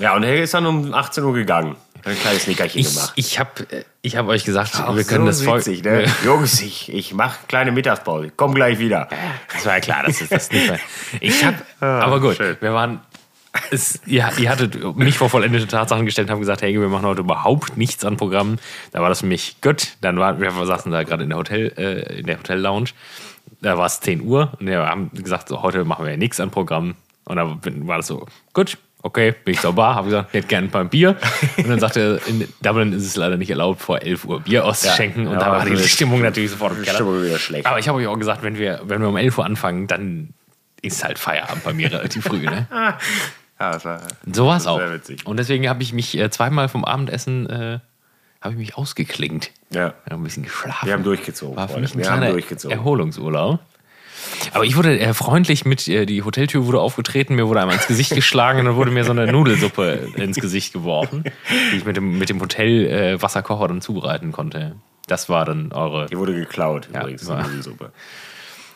Ja, 0.00 0.16
und 0.16 0.22
Helge 0.24 0.42
ist 0.42 0.52
dann 0.54 0.66
um 0.66 0.92
18 0.92 1.24
Uhr 1.24 1.32
gegangen. 1.32 1.76
Ein 2.04 2.16
kleines 2.18 2.46
Nickerchen 2.46 2.80
Ich, 2.80 2.94
gemacht. 2.94 3.12
ich 3.16 3.38
habe 3.38 3.50
ich 4.02 4.16
hab 4.16 4.26
euch 4.28 4.44
gesagt, 4.44 4.72
Ach, 4.76 4.94
wir 4.96 5.04
können 5.04 5.24
so 5.24 5.26
das 5.30 5.42
voll. 5.42 5.58
witzig, 5.58 5.84
ne? 5.84 6.04
Jungs, 6.24 6.60
ich, 6.60 6.92
ich 6.92 7.12
mache 7.14 7.38
kleine 7.48 7.72
Mittagspause. 7.72 8.32
Komm 8.36 8.54
gleich 8.54 8.78
wieder. 8.78 9.08
Das 9.52 9.66
war 9.66 9.74
ja 9.74 9.80
klar, 9.80 10.02
das 10.06 10.20
ist 10.20 10.32
das 10.32 10.50
nicht. 10.50 10.68
mehr. 10.68 10.78
Ich 11.20 11.44
habe, 11.44 11.56
aber 11.80 12.20
gut, 12.20 12.32
Ah, 12.32 12.44
schön. 12.44 12.56
wir 12.60 12.72
waren. 12.72 13.00
Es, 13.72 13.98
ihr, 14.06 14.30
ihr 14.38 14.48
hattet 14.48 14.96
mich 14.96 15.18
vor 15.18 15.28
vollendete 15.28 15.66
Tatsachen 15.66 16.06
gestellt 16.06 16.28
und 16.28 16.32
haben 16.34 16.40
gesagt, 16.40 16.62
hey, 16.62 16.72
wir 16.80 16.88
machen 16.88 17.04
heute 17.04 17.20
überhaupt 17.22 17.76
nichts 17.76 18.04
an 18.04 18.16
Programmen. 18.16 18.60
Da 18.92 19.02
war 19.02 19.08
das 19.08 19.20
für 19.20 19.26
mich 19.26 19.60
gut. 19.60 19.88
Dann 20.02 20.18
waren 20.18 20.40
wir 20.40 20.52
saßen 20.52 20.92
da 20.92 21.02
gerade 21.02 21.24
in 21.24 21.30
der 21.30 21.38
Hotel, 21.38 21.72
äh, 21.76 22.20
in 22.20 22.26
der 22.26 22.38
Hotel 22.38 22.60
Lounge. 22.60 22.90
Da 23.60 23.76
war 23.76 23.86
es 23.86 24.00
10 24.00 24.22
Uhr 24.22 24.52
und 24.60 24.66
wir 24.68 24.86
haben 24.86 25.10
gesagt, 25.12 25.48
so, 25.48 25.62
heute 25.62 25.84
machen 25.84 26.06
wir 26.06 26.16
nichts 26.16 26.38
an 26.38 26.52
Programmen. 26.52 26.94
Und 27.24 27.36
dann 27.36 27.58
bin- 27.60 27.88
war 27.88 27.96
das 27.96 28.06
so, 28.06 28.24
gut, 28.54 28.78
okay, 29.02 29.34
bin 29.44 29.54
ich 29.54 29.60
Bar, 29.60 29.94
habe 29.94 30.06
gesagt, 30.06 30.28
ich 30.30 30.34
hätte 30.34 30.48
gerne 30.48 30.68
ein 30.68 30.70
paar 30.70 30.84
Bier. 30.84 31.16
Und 31.56 31.68
dann 31.68 31.80
sagte 31.80 32.20
er, 32.22 32.28
in 32.28 32.46
Dublin 32.62 32.92
ist 32.92 33.04
es 33.04 33.16
leider 33.16 33.36
nicht 33.36 33.50
erlaubt, 33.50 33.80
vor 33.80 34.02
11 34.02 34.24
Uhr 34.24 34.40
Bier 34.40 34.64
auszuschenken. 34.64 35.24
Ja, 35.24 35.30
und 35.30 35.38
da 35.40 35.50
war 35.50 35.64
die 35.64 35.76
Stimmung 35.78 36.22
natürlich 36.22 36.50
sofort 36.50 36.76
im 36.76 36.82
Keller. 36.82 36.96
Stimmung 36.96 37.22
wieder 37.22 37.38
schlecht. 37.38 37.66
Aber 37.66 37.78
ich 37.78 37.88
habe 37.88 37.98
euch 37.98 38.06
auch 38.06 38.18
gesagt, 38.18 38.42
wenn 38.42 38.58
wir, 38.58 38.80
wenn 38.84 39.00
wir 39.00 39.08
um 39.08 39.16
11 39.16 39.38
Uhr 39.38 39.44
anfangen, 39.44 39.86
dann 39.86 40.34
ist 40.82 41.04
halt 41.04 41.18
Feierabend 41.18 41.64
bei 41.64 41.72
mir 41.72 41.92
relativ 41.92 42.24
früh. 42.24 42.44
Ne? 42.44 42.66
ja, 42.72 42.98
das 43.58 43.84
war, 43.84 44.00
So 44.30 44.46
war 44.46 44.56
es 44.56 44.66
auch. 44.66 44.78
Sehr 44.78 44.92
witzig. 44.94 45.26
Und 45.26 45.38
deswegen 45.38 45.68
habe 45.68 45.82
ich 45.82 45.92
mich 45.92 46.16
äh, 46.18 46.30
zweimal 46.30 46.68
vom 46.68 46.84
Abendessen 46.84 47.48
äh, 47.48 47.78
habe 48.40 48.54
ich 48.54 48.58
mich 48.58 48.76
ausgeklingt. 48.76 49.50
Ja. 49.70 49.94
Ich 50.06 50.12
ein 50.12 50.22
bisschen 50.22 50.44
geschlafen. 50.44 50.86
Wir 50.86 50.94
haben 50.94 51.04
durchgezogen, 51.04 51.56
War 51.56 51.68
für 51.68 51.78
mich 51.78 51.94
ein 51.94 51.98
Wir 51.98 52.10
haben 52.10 52.18
kleiner 52.20 52.32
durchgezogen. 52.32 52.76
Erholungsurlaub. 52.76 53.60
Aber 54.52 54.64
ich 54.64 54.76
wurde 54.76 54.98
äh, 54.98 55.14
freundlich 55.14 55.64
mit, 55.64 55.86
äh, 55.88 56.06
die 56.06 56.22
Hoteltür 56.22 56.66
wurde 56.66 56.80
aufgetreten, 56.80 57.34
mir 57.34 57.46
wurde 57.48 57.60
einmal 57.60 57.76
ins 57.76 57.86
Gesicht 57.86 58.14
geschlagen 58.14 58.60
und 58.60 58.64
dann 58.66 58.76
wurde 58.76 58.90
mir 58.90 59.04
so 59.04 59.10
eine 59.12 59.30
Nudelsuppe 59.30 60.08
ins 60.16 60.36
Gesicht 60.38 60.72
geworfen, 60.72 61.24
die 61.72 61.76
ich 61.78 61.84
mit 61.84 61.96
dem, 61.96 62.18
mit 62.18 62.28
dem 62.28 62.40
Hotel 62.40 62.86
äh, 62.86 63.22
dann 63.68 63.80
zubereiten 63.80 64.32
konnte. 64.32 64.76
Das 65.06 65.28
war 65.28 65.44
dann 65.44 65.72
eure. 65.72 66.06
Die 66.06 66.16
wurde 66.16 66.34
geklaut, 66.34 66.88
Ja, 66.92 67.00
übrigens, 67.00 67.26
war- 67.28 67.42
Nudelsuppe. 67.42 67.92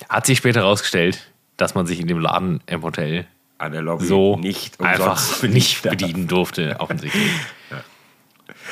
Hat 0.09 0.27
sich 0.27 0.39
später 0.39 0.61
herausgestellt, 0.61 1.31
dass 1.57 1.75
man 1.75 1.87
sich 1.87 2.01
in 2.01 2.09
dem 2.09 2.19
Laden 2.19 2.61
im 2.67 2.83
Hotel 2.83 3.27
An 3.59 3.73
der 3.73 3.83
Lobby 3.83 4.05
so 4.05 4.37
nicht 4.37 4.81
einfach 4.81 5.43
nicht 5.45 5.83
bedienen 5.83 6.27
durfte, 6.29 6.77
offensichtlich. 6.81 7.31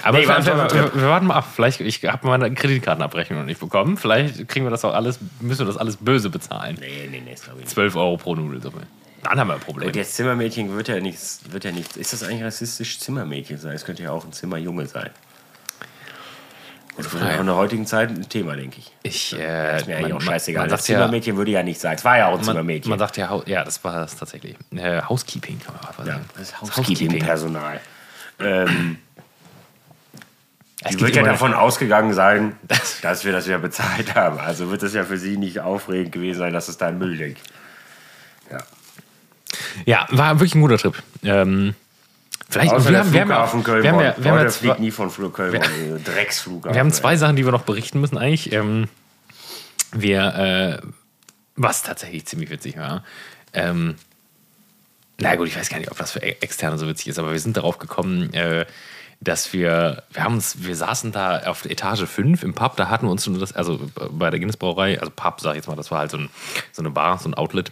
Aber 0.02 0.18
Nee, 0.18 0.26
wir, 0.26 0.44
wir, 0.47 0.94
wir, 0.94 1.09
warten 1.09 1.26
mal 1.26 1.37
ab. 1.37 1.47
Vielleicht, 1.54 1.80
ich 1.80 2.04
habe 2.04 2.26
meine 2.26 2.52
Kreditkartenabrechnung 2.52 3.40
noch 3.40 3.47
nicht 3.47 3.61
bekommen. 3.61 3.97
Vielleicht 3.97 4.49
kriegen 4.49 4.66
wir 4.66 4.71
das 4.71 4.85
auch 4.85 4.94
alles, 4.94 5.18
müssen 5.40 5.61
wir 5.61 5.66
das 5.66 5.76
alles 5.76 5.97
böse 5.97 6.30
bezahlen. 6.30 6.76
Nee, 6.80 7.09
nee, 7.11 7.23
nee, 7.25 7.32
ist 7.32 7.44
glaube 7.44 7.61
ich 7.61 7.66
nicht. 7.66 7.75
12 7.75 7.97
Euro 7.97 8.16
pro 8.16 8.35
Nudelsuppe. 8.35 8.82
Dann 9.23 9.38
haben 9.38 9.49
wir 9.49 9.54
ein 9.54 9.61
Problem. 9.61 9.88
Und 9.88 9.97
jetzt 9.97 10.16
Zimmermädchen 10.16 10.75
wird 10.76 10.88
ja 10.88 10.99
nichts, 11.00 11.40
wird 11.50 11.64
ja 11.64 11.71
nichts. 11.71 11.97
Ist 11.97 12.12
das 12.12 12.25
eigentlich 12.25 12.42
rassistisch, 12.42 12.99
Zimmermädchen 12.99 13.59
sein? 13.59 13.75
Es 13.75 13.85
könnte 13.85 14.02
ja 14.02 14.11
auch 14.11 14.25
ein 14.25 14.32
Zimmerjunge 14.32 14.87
sein. 14.87 15.11
Das 16.97 17.06
ist 17.06 17.14
in 17.14 17.47
der 17.47 17.56
heutigen 17.56 17.87
Zeit 17.87 18.11
ein 18.11 18.28
Thema, 18.28 18.54
denke 18.54 18.78
ich. 18.78 18.92
Ich, 19.02 19.32
äh, 19.38 19.78
Ist 19.78 19.87
mir 19.87 19.97
eigentlich 19.97 20.12
auch 20.12 20.21
scheißegal. 20.21 20.64
Man 20.64 20.71
das 20.71 20.80
sagt, 20.80 20.90
ja, 20.90 20.97
Zimmermädchen 20.97 21.37
würde 21.38 21.50
ja 21.50 21.62
nicht 21.62 21.80
sein. 21.80 21.94
Es 21.94 22.04
war 22.04 22.18
ja 22.18 22.26
auch 22.26 22.32
ein 22.32 22.37
man, 22.37 22.44
Zimmermädchen. 22.44 22.90
man 22.90 22.99
sagt 22.99 23.16
ja, 23.16 23.42
ja, 23.47 23.64
das 23.64 23.82
war 23.82 24.04
es 24.04 24.16
tatsächlich. 24.16 24.56
Äh, 24.75 25.00
Housekeeping 25.00 25.59
kann 25.61 25.75
man 25.75 25.87
einfach 25.87 26.06
ja, 26.06 26.12
sagen. 26.14 26.25
das 26.37 26.61
Housekeeping-Personal. 26.61 27.80
Ähm, 28.40 28.99
Es 30.84 30.98
wird 31.00 31.14
ja 31.16 31.22
davon 31.22 31.54
ausgegangen 31.54 32.12
sein, 32.14 32.56
Das- 32.68 33.00
dass 33.00 33.24
wir 33.24 33.32
das 33.32 33.46
ja 33.46 33.58
bezahlt 33.58 34.14
haben. 34.14 34.38
Also 34.38 34.70
wird 34.70 34.82
es 34.82 34.94
ja 34.94 35.04
für 35.04 35.18
sie 35.18 35.36
nicht 35.36 35.60
aufregend 35.60 36.12
gewesen 36.12 36.38
sein, 36.38 36.52
dass 36.52 36.68
es 36.68 36.76
da 36.78 36.88
in 36.88 36.98
Müll 36.98 37.12
liegt. 37.14 37.40
Ja. 38.50 38.58
Ja, 39.84 40.06
war 40.10 40.38
wirklich 40.40 40.54
ein 40.54 40.60
guter 40.62 40.78
Trip. 40.78 40.94
Ähm, 41.22 41.74
vielleicht, 42.48 42.72
Außer 42.72 42.90
wir 42.90 42.98
haben, 42.98 43.12
wir 43.12 43.20
haben, 43.20 43.28
Flughafen 43.28 43.64
Köln. 43.64 43.82
wir 43.82 43.92
haben, 43.92 44.24
wir 44.24 44.30
haben, 44.32 44.38
Heute 44.40 44.50
fliegt 44.50 44.78
nie 44.80 44.90
von 44.90 45.10
Flug 45.10 45.34
Köln, 45.34 45.60
Drecksflughafen. 46.04 46.74
wir 46.74 46.80
haben 46.80 46.92
zwei 46.92 47.16
Sachen, 47.16 47.36
die 47.36 47.44
wir 47.44 47.52
noch 47.52 47.62
berichten 47.62 48.00
müssen 48.00 48.18
eigentlich. 48.18 48.52
Ähm, 48.52 48.88
wir, 49.92 50.80
äh, 50.82 50.86
was 51.56 51.82
tatsächlich 51.82 52.24
ziemlich 52.26 52.50
witzig 52.50 52.78
war. 52.78 53.04
Ähm, 53.52 53.96
na 55.18 55.36
gut, 55.36 55.48
ich 55.48 55.56
weiß 55.56 55.68
gar 55.68 55.78
nicht, 55.78 55.90
ob 55.90 55.98
das 55.98 56.12
für 56.12 56.22
Externe 56.22 56.78
so 56.78 56.88
witzig 56.88 57.08
ist, 57.08 57.18
aber 57.18 57.32
wir 57.32 57.38
sind 57.38 57.56
darauf 57.58 57.78
gekommen, 57.78 58.32
äh, 58.32 58.64
dass 59.22 59.52
wir, 59.52 60.02
wir 60.10 60.24
haben 60.24 60.34
uns, 60.34 60.64
wir 60.64 60.74
saßen 60.74 61.12
da 61.12 61.44
auf 61.44 61.64
Etage 61.64 62.04
5 62.04 62.42
im 62.42 62.54
Pub, 62.54 62.76
da 62.76 62.88
hatten 62.88 63.06
wir 63.06 63.10
uns 63.12 63.24
schon 63.24 63.38
das, 63.38 63.52
also 63.52 63.78
bei 64.10 64.30
der 64.30 64.40
Guinness 64.40 64.56
Brauerei, 64.56 64.98
also 64.98 65.12
Pub, 65.14 65.40
sag 65.40 65.52
ich 65.52 65.56
jetzt 65.58 65.68
mal, 65.68 65.76
das 65.76 65.90
war 65.92 66.00
halt 66.00 66.10
so, 66.10 66.18
ein, 66.18 66.28
so 66.72 66.82
eine 66.82 66.90
Bar, 66.90 67.18
so 67.18 67.28
ein 67.28 67.34
Outlet. 67.34 67.70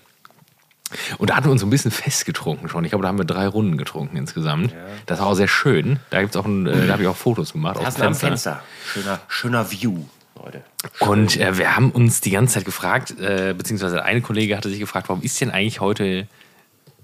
Und 1.18 1.30
da 1.30 1.36
hatten 1.36 1.46
wir 1.46 1.52
uns 1.52 1.60
so 1.60 1.66
ein 1.66 1.70
bisschen 1.70 1.90
festgetrunken 1.90 2.68
schon. 2.68 2.84
Ich 2.84 2.90
glaube, 2.90 3.02
da 3.02 3.08
haben 3.08 3.18
wir 3.18 3.24
drei 3.24 3.46
Runden 3.48 3.78
getrunken 3.78 4.16
insgesamt. 4.16 4.74
Das 5.06 5.20
war 5.20 5.26
auch 5.26 5.34
sehr 5.34 5.46
schön. 5.48 6.00
Da 6.10 6.20
gibt's 6.20 6.36
auch 6.36 6.46
ein, 6.46 6.66
äh, 6.66 6.86
da 6.86 6.92
habe 6.94 7.02
ich 7.02 7.08
auch 7.08 7.16
Fotos 7.16 7.52
gemacht. 7.52 7.76
aus 7.78 7.84
Das 7.84 7.94
dem 7.96 8.06
am 8.08 8.14
Fenster. 8.14 8.62
Schöner, 8.86 9.20
schöner 9.28 9.70
View, 9.70 10.04
Leute. 10.36 10.62
und 11.00 11.36
äh, 11.36 11.58
wir 11.58 11.76
haben 11.76 11.90
uns 11.90 12.20
die 12.20 12.30
ganze 12.30 12.54
Zeit 12.54 12.64
gefragt, 12.64 13.18
äh, 13.20 13.54
beziehungsweise 13.56 14.04
eine 14.04 14.20
Kollege 14.20 14.56
hatte 14.56 14.68
sich 14.68 14.80
gefragt, 14.80 15.08
warum 15.08 15.22
ist 15.22 15.40
denn 15.40 15.50
eigentlich 15.50 15.80
heute, 15.80 16.26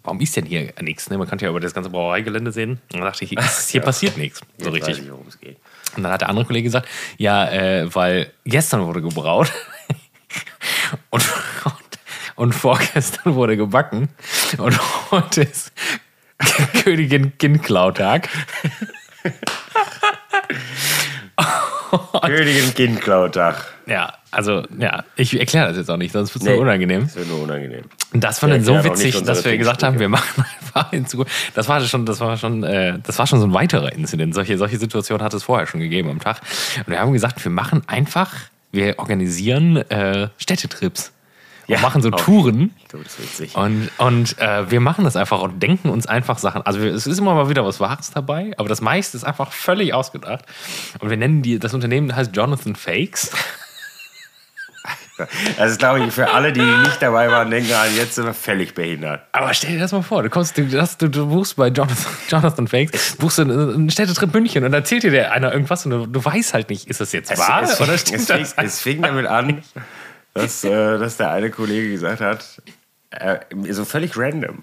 warum 0.06 0.20
ist 0.20 0.36
denn 0.36 0.46
hier 0.46 0.72
nichts? 0.80 1.10
Ne? 1.10 1.18
Man 1.18 1.28
kann 1.28 1.38
ja 1.40 1.50
über 1.50 1.60
das 1.60 1.75
ganze 1.75 1.90
Brauereigelände 1.90 2.52
sehen. 2.52 2.80
Und 2.92 3.00
dann 3.00 3.02
dachte 3.02 3.24
ich, 3.24 3.31
hier, 3.31 3.81
passiert 3.83 4.16
nichts. 4.16 4.40
So 4.59 4.70
Jetzt 4.70 4.74
richtig. 4.74 4.96
Weiß 4.96 5.04
ich, 5.04 5.11
worum 5.11 5.26
es 5.26 5.38
geht. 5.38 5.59
Und 5.96 6.02
dann 6.02 6.12
hat 6.12 6.20
der 6.20 6.28
andere 6.28 6.46
Kollege 6.46 6.64
gesagt, 6.64 6.88
ja, 7.18 7.50
äh, 7.50 7.94
weil 7.94 8.33
gestern 8.44 8.85
wurde 8.87 9.02
gebraut 9.02 9.52
und, 11.11 11.24
und, 11.64 11.74
und 12.37 12.52
vorgestern 12.54 13.35
wurde 13.35 13.57
gebacken 13.57 14.09
und 14.59 15.11
heute 15.11 15.42
ist 15.42 15.72
Königin 16.85 17.38
Kindklautag. 17.38 18.28
Königin 22.22 22.74
Kindklautag. 22.74 23.72
Ja, 23.87 24.12
also, 24.37 24.64
ja, 24.79 25.05
ich 25.16 25.38
erkläre 25.40 25.68
das 25.68 25.79
jetzt 25.79 25.90
auch 25.90 25.96
nicht, 25.96 26.12
sonst 26.12 26.35
wird 26.35 26.42
es 26.42 26.46
Nee. 26.49 26.55
nur 26.55 26.62
unangenehm. 26.62 27.05
Das 27.05 27.16
wird 27.16 27.29
nur 27.29 27.40
unangenehm. 27.42 27.85
Und 28.12 28.22
das 28.22 28.38
fand 28.38 28.55
ich 28.55 28.64
so 28.64 28.85
witzig, 28.85 29.22
dass 29.22 29.44
wir 29.46 29.57
gesagt 29.57 29.83
haben, 29.83 29.99
wir 29.99 30.11
machen 30.11 30.44
einfach 30.61 30.92
in 30.92 31.07
Zukunft. 31.07 31.33
Das 31.55 31.68
war 31.68 31.81
schon, 31.81 32.05
das 32.05 32.20
war 32.20 32.37
schon, 32.37 32.62
äh, 32.62 32.99
das 33.03 33.18
war 33.18 33.27
schon 33.27 33.40
so 33.40 33.46
ein 33.46 33.55
weiterer 33.55 33.92
Incident. 33.92 34.35
Solche, 34.35 34.59
solche 34.59 34.77
Situationen 34.79 35.25
hat 35.25 35.33
es 35.33 35.42
vorher 35.44 35.66
schon 35.66 35.81
gegeben 35.81 36.11
am 36.11 36.20
Tag. 36.20 36.40
Und 36.79 36.88
wir 36.88 37.01
haben 37.01 37.14
gesagt, 37.14 37.42
wir 37.42 37.51
machen 37.51 37.83
einfach, 37.87 38.35
wir 38.72 38.99
organisieren 38.99 39.77
äh, 39.90 40.29
Städtetrips. 40.37 41.12
Ja, 41.68 41.81
machen 41.81 42.01
so 42.03 42.11
auch. 42.11 42.20
Touren. 42.20 42.72
Du 42.92 42.99
bist 42.99 43.18
witzig. 43.20 43.57
Und, 43.57 43.90
und 43.99 44.38
äh, 44.38 44.70
wir 44.70 44.81
machen 44.81 45.05
das 45.05 45.16
einfach 45.16 45.40
und 45.40 45.61
denken 45.61 45.88
uns 45.88 46.07
einfach 46.07 46.38
Sachen. 46.38 46.62
Also 46.62 46.81
wir, 46.81 46.92
es 46.94 47.07
ist 47.07 47.18
immer 47.18 47.35
mal 47.35 47.49
wieder 47.49 47.64
was 47.64 47.81
Wahres 47.81 48.11
dabei, 48.12 48.53
aber 48.59 48.68
das 48.68 48.81
meiste 48.83 49.16
ist 49.16 49.25
einfach 49.25 49.51
völlig 49.51 49.92
ausgedacht. 49.94 50.44
Und 51.01 51.11
wir 51.11 51.16
nennen 51.16 51.42
die, 51.42 51.59
das 51.59 51.75
Unternehmen 51.75 52.14
heißt 52.14 52.37
Jonathan 52.37 52.77
Fakes. 52.77 53.33
Das 55.57 55.72
ist, 55.72 55.79
glaube 55.79 56.05
ich, 56.05 56.12
für 56.12 56.31
alle, 56.31 56.52
die 56.52 56.61
nicht 56.61 57.00
dabei 57.00 57.31
waren, 57.31 57.50
denken 57.50 57.72
an, 57.72 57.94
jetzt 57.96 58.16
sind 58.16 58.26
wir 58.26 58.35
völlig 58.35 58.74
behindert. 58.74 59.22
Aber 59.33 59.52
stell 59.55 59.72
dir 59.72 59.81
das 59.81 59.92
mal 59.92 60.02
vor, 60.02 60.22
du 60.22 60.31
kommst, 60.31 60.59
du, 60.59 60.66
das, 60.66 60.98
du, 60.98 61.09
du 61.09 61.26
buchst 61.26 61.57
bei 61.57 61.68
Jonathan, 61.68 61.96
Jonathan 62.29 62.68
Fakes, 62.68 63.16
buchst 63.16 63.40
einen, 63.40 63.74
einen 63.74 63.90
Städtetrip 63.90 64.33
München 64.35 64.64
und 64.64 64.72
erzählt 64.72 65.02
dir 65.02 65.11
der 65.11 65.33
einer 65.33 65.52
irgendwas 65.52 65.85
und 65.87 65.92
du, 65.92 66.07
du 66.07 66.24
weißt 66.24 66.55
halt 66.55 66.70
nicht, 66.70 66.88
ist 66.88 67.00
das 67.00 67.12
jetzt 67.12 67.37
wahr 67.38 67.62
es, 67.62 67.81
oder 67.81 67.94
es, 67.94 68.02
stimmt 68.02 68.20
es, 68.20 68.26
das? 68.26 68.52
fing, 68.52 68.64
es 68.64 68.81
fing 68.81 69.02
damit 69.02 69.26
an, 69.26 69.62
dass, 70.35 70.64
äh, 70.64 70.98
dass 70.98 71.16
der 71.16 71.31
eine 71.31 71.50
Kollege 71.50 71.90
gesagt 71.90 72.20
hat, 72.20 72.62
äh, 73.11 73.38
so 73.70 73.85
völlig 73.85 74.16
random. 74.16 74.62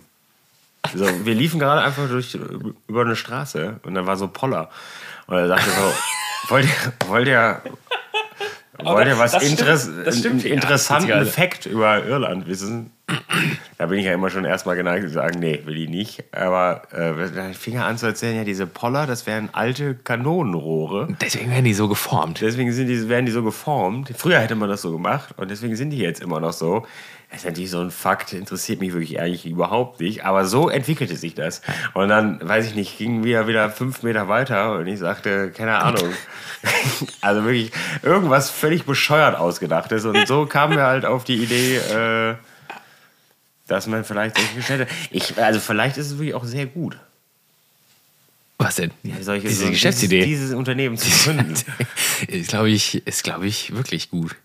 So, 0.93 1.07
wir 1.25 1.33
liefen 1.33 1.59
gerade 1.59 1.81
einfach 1.81 2.07
durch, 2.09 2.37
über 2.87 3.01
eine 3.01 3.15
Straße 3.15 3.79
und 3.83 3.95
dann 3.95 4.05
war 4.05 4.17
so 4.17 4.27
Poller. 4.27 4.69
Und 5.27 5.37
er 5.37 5.47
sagte 5.47 5.69
so, 5.69 5.93
wollt 6.49 6.65
ihr, 6.65 7.07
wollt 7.07 7.27
ihr, 7.27 7.61
wollt 8.85 9.07
ihr 9.07 9.17
was 9.17 9.31
das 9.31 9.43
stimmt, 9.43 9.61
das 10.05 10.19
stimmt, 10.19 10.43
ja. 10.43 10.53
interessanten. 10.53 11.25
Fakt 11.25 11.65
über 11.65 12.05
Irland 12.05 12.47
wissen? 12.47 12.91
Da 13.77 13.87
bin 13.87 13.99
ich 13.99 14.05
ja 14.05 14.13
immer 14.13 14.29
schon 14.29 14.45
erstmal 14.45 14.77
geneigt 14.77 15.03
zu 15.03 15.13
sagen, 15.13 15.39
nee, 15.39 15.61
will 15.65 15.77
ich 15.77 15.89
nicht. 15.89 16.23
Aber 16.31 16.83
äh, 16.93 17.29
dann 17.35 17.53
fing 17.53 17.75
er 17.75 17.85
an 17.85 17.97
zu 17.97 18.05
erzählen, 18.05 18.37
ja, 18.37 18.43
diese 18.43 18.65
Poller, 18.65 19.05
das 19.05 19.27
wären 19.27 19.49
alte 19.51 19.95
Kanonenrohre. 19.95 21.09
Deswegen 21.19 21.51
werden 21.51 21.65
die 21.65 21.73
so 21.73 21.89
geformt. 21.89 22.39
Deswegen 22.39 22.71
sind 22.71 22.87
die, 22.87 23.09
werden 23.09 23.25
die 23.25 23.31
so 23.31 23.43
geformt. 23.43 24.13
Früher 24.15 24.39
hätte 24.39 24.55
man 24.55 24.69
das 24.69 24.81
so 24.81 24.91
gemacht 24.93 25.35
und 25.37 25.51
deswegen 25.51 25.75
sind 25.75 25.89
die 25.89 25.97
jetzt 25.97 26.21
immer 26.21 26.39
noch 26.39 26.53
so. 26.53 26.85
Das 27.29 27.39
ist 27.39 27.45
natürlich 27.45 27.71
so 27.71 27.81
ein 27.81 27.89
Fakt, 27.89 28.31
interessiert 28.31 28.79
mich 28.79 28.93
wirklich 28.93 29.19
eigentlich 29.19 29.47
überhaupt 29.47 29.99
nicht. 29.99 30.23
Aber 30.23 30.45
so 30.45 30.69
entwickelte 30.69 31.17
sich 31.17 31.33
das. 31.33 31.61
Und 31.95 32.09
dann, 32.09 32.39
weiß 32.47 32.67
ich 32.67 32.75
nicht, 32.75 32.97
gingen 32.99 33.23
wir 33.23 33.47
wieder 33.47 33.71
fünf 33.71 34.03
Meter 34.03 34.29
weiter 34.29 34.77
und 34.77 34.87
ich 34.87 34.99
sagte, 34.99 35.49
keine 35.51 35.79
Ahnung. 35.79 36.13
also 37.21 37.43
wirklich 37.43 37.71
irgendwas 38.03 38.51
völlig 38.51 38.85
bescheuert 38.85 39.35
ausgedachtes. 39.35 40.05
Und 40.05 40.27
so 40.27 40.45
kamen 40.45 40.77
wir 40.77 40.83
halt 40.83 41.05
auf 41.05 41.23
die 41.23 41.43
Idee, 41.43 41.77
äh, 41.77 42.35
dass 43.67 43.87
man 43.87 44.03
vielleicht 44.03 44.37
solche 44.37 44.61
Städte. 44.61 44.87
Ich, 45.11 45.37
also 45.37 45.59
vielleicht 45.59 45.97
ist 45.97 46.07
es 46.07 46.17
wirklich 46.17 46.33
auch 46.35 46.43
sehr 46.45 46.65
gut. 46.65 46.97
Was 48.57 48.75
denn? 48.75 48.91
Solche, 49.21 49.47
Diese 49.47 49.65
so 49.65 49.69
Geschäftsidee. 49.71 50.23
Dieses, 50.25 50.41
dieses 50.45 50.55
Unternehmen 50.55 50.97
zu 50.97 51.09
gründen. 51.23 51.53
ist, 52.27 52.49
glaube 52.49 52.69
ich, 52.69 53.05
ist, 53.05 53.23
glaube 53.23 53.47
ich, 53.47 53.75
wirklich 53.75 54.09
gut. 54.09 54.35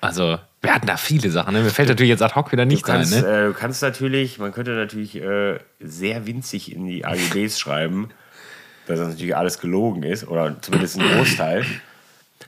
Also, 0.00 0.38
wir 0.60 0.74
hatten 0.74 0.86
da 0.86 0.96
viele 0.96 1.30
Sachen. 1.30 1.54
Ne? 1.54 1.62
Mir 1.62 1.70
fällt 1.70 1.88
natürlich 1.88 2.10
jetzt 2.10 2.22
ad 2.22 2.34
hoc 2.34 2.52
wieder 2.52 2.64
nichts 2.64 2.88
ein. 2.88 2.98
kannst, 2.98 3.12
Ne? 3.12 3.26
äh, 3.26 3.46
du 3.48 3.54
kannst 3.54 3.82
natürlich, 3.82 4.38
man 4.38 4.52
könnte 4.52 4.72
natürlich 4.72 5.16
äh, 5.16 5.58
sehr 5.80 6.26
winzig 6.26 6.70
in 6.72 6.86
die 6.86 7.04
AGBs 7.04 7.58
schreiben, 7.58 8.10
dass 8.86 8.98
das 9.00 9.08
natürlich 9.08 9.34
alles 9.34 9.58
gelogen 9.58 10.02
ist 10.02 10.28
oder 10.28 10.60
zumindest 10.60 11.00
ein 11.00 11.08
Großteil. 11.16 11.64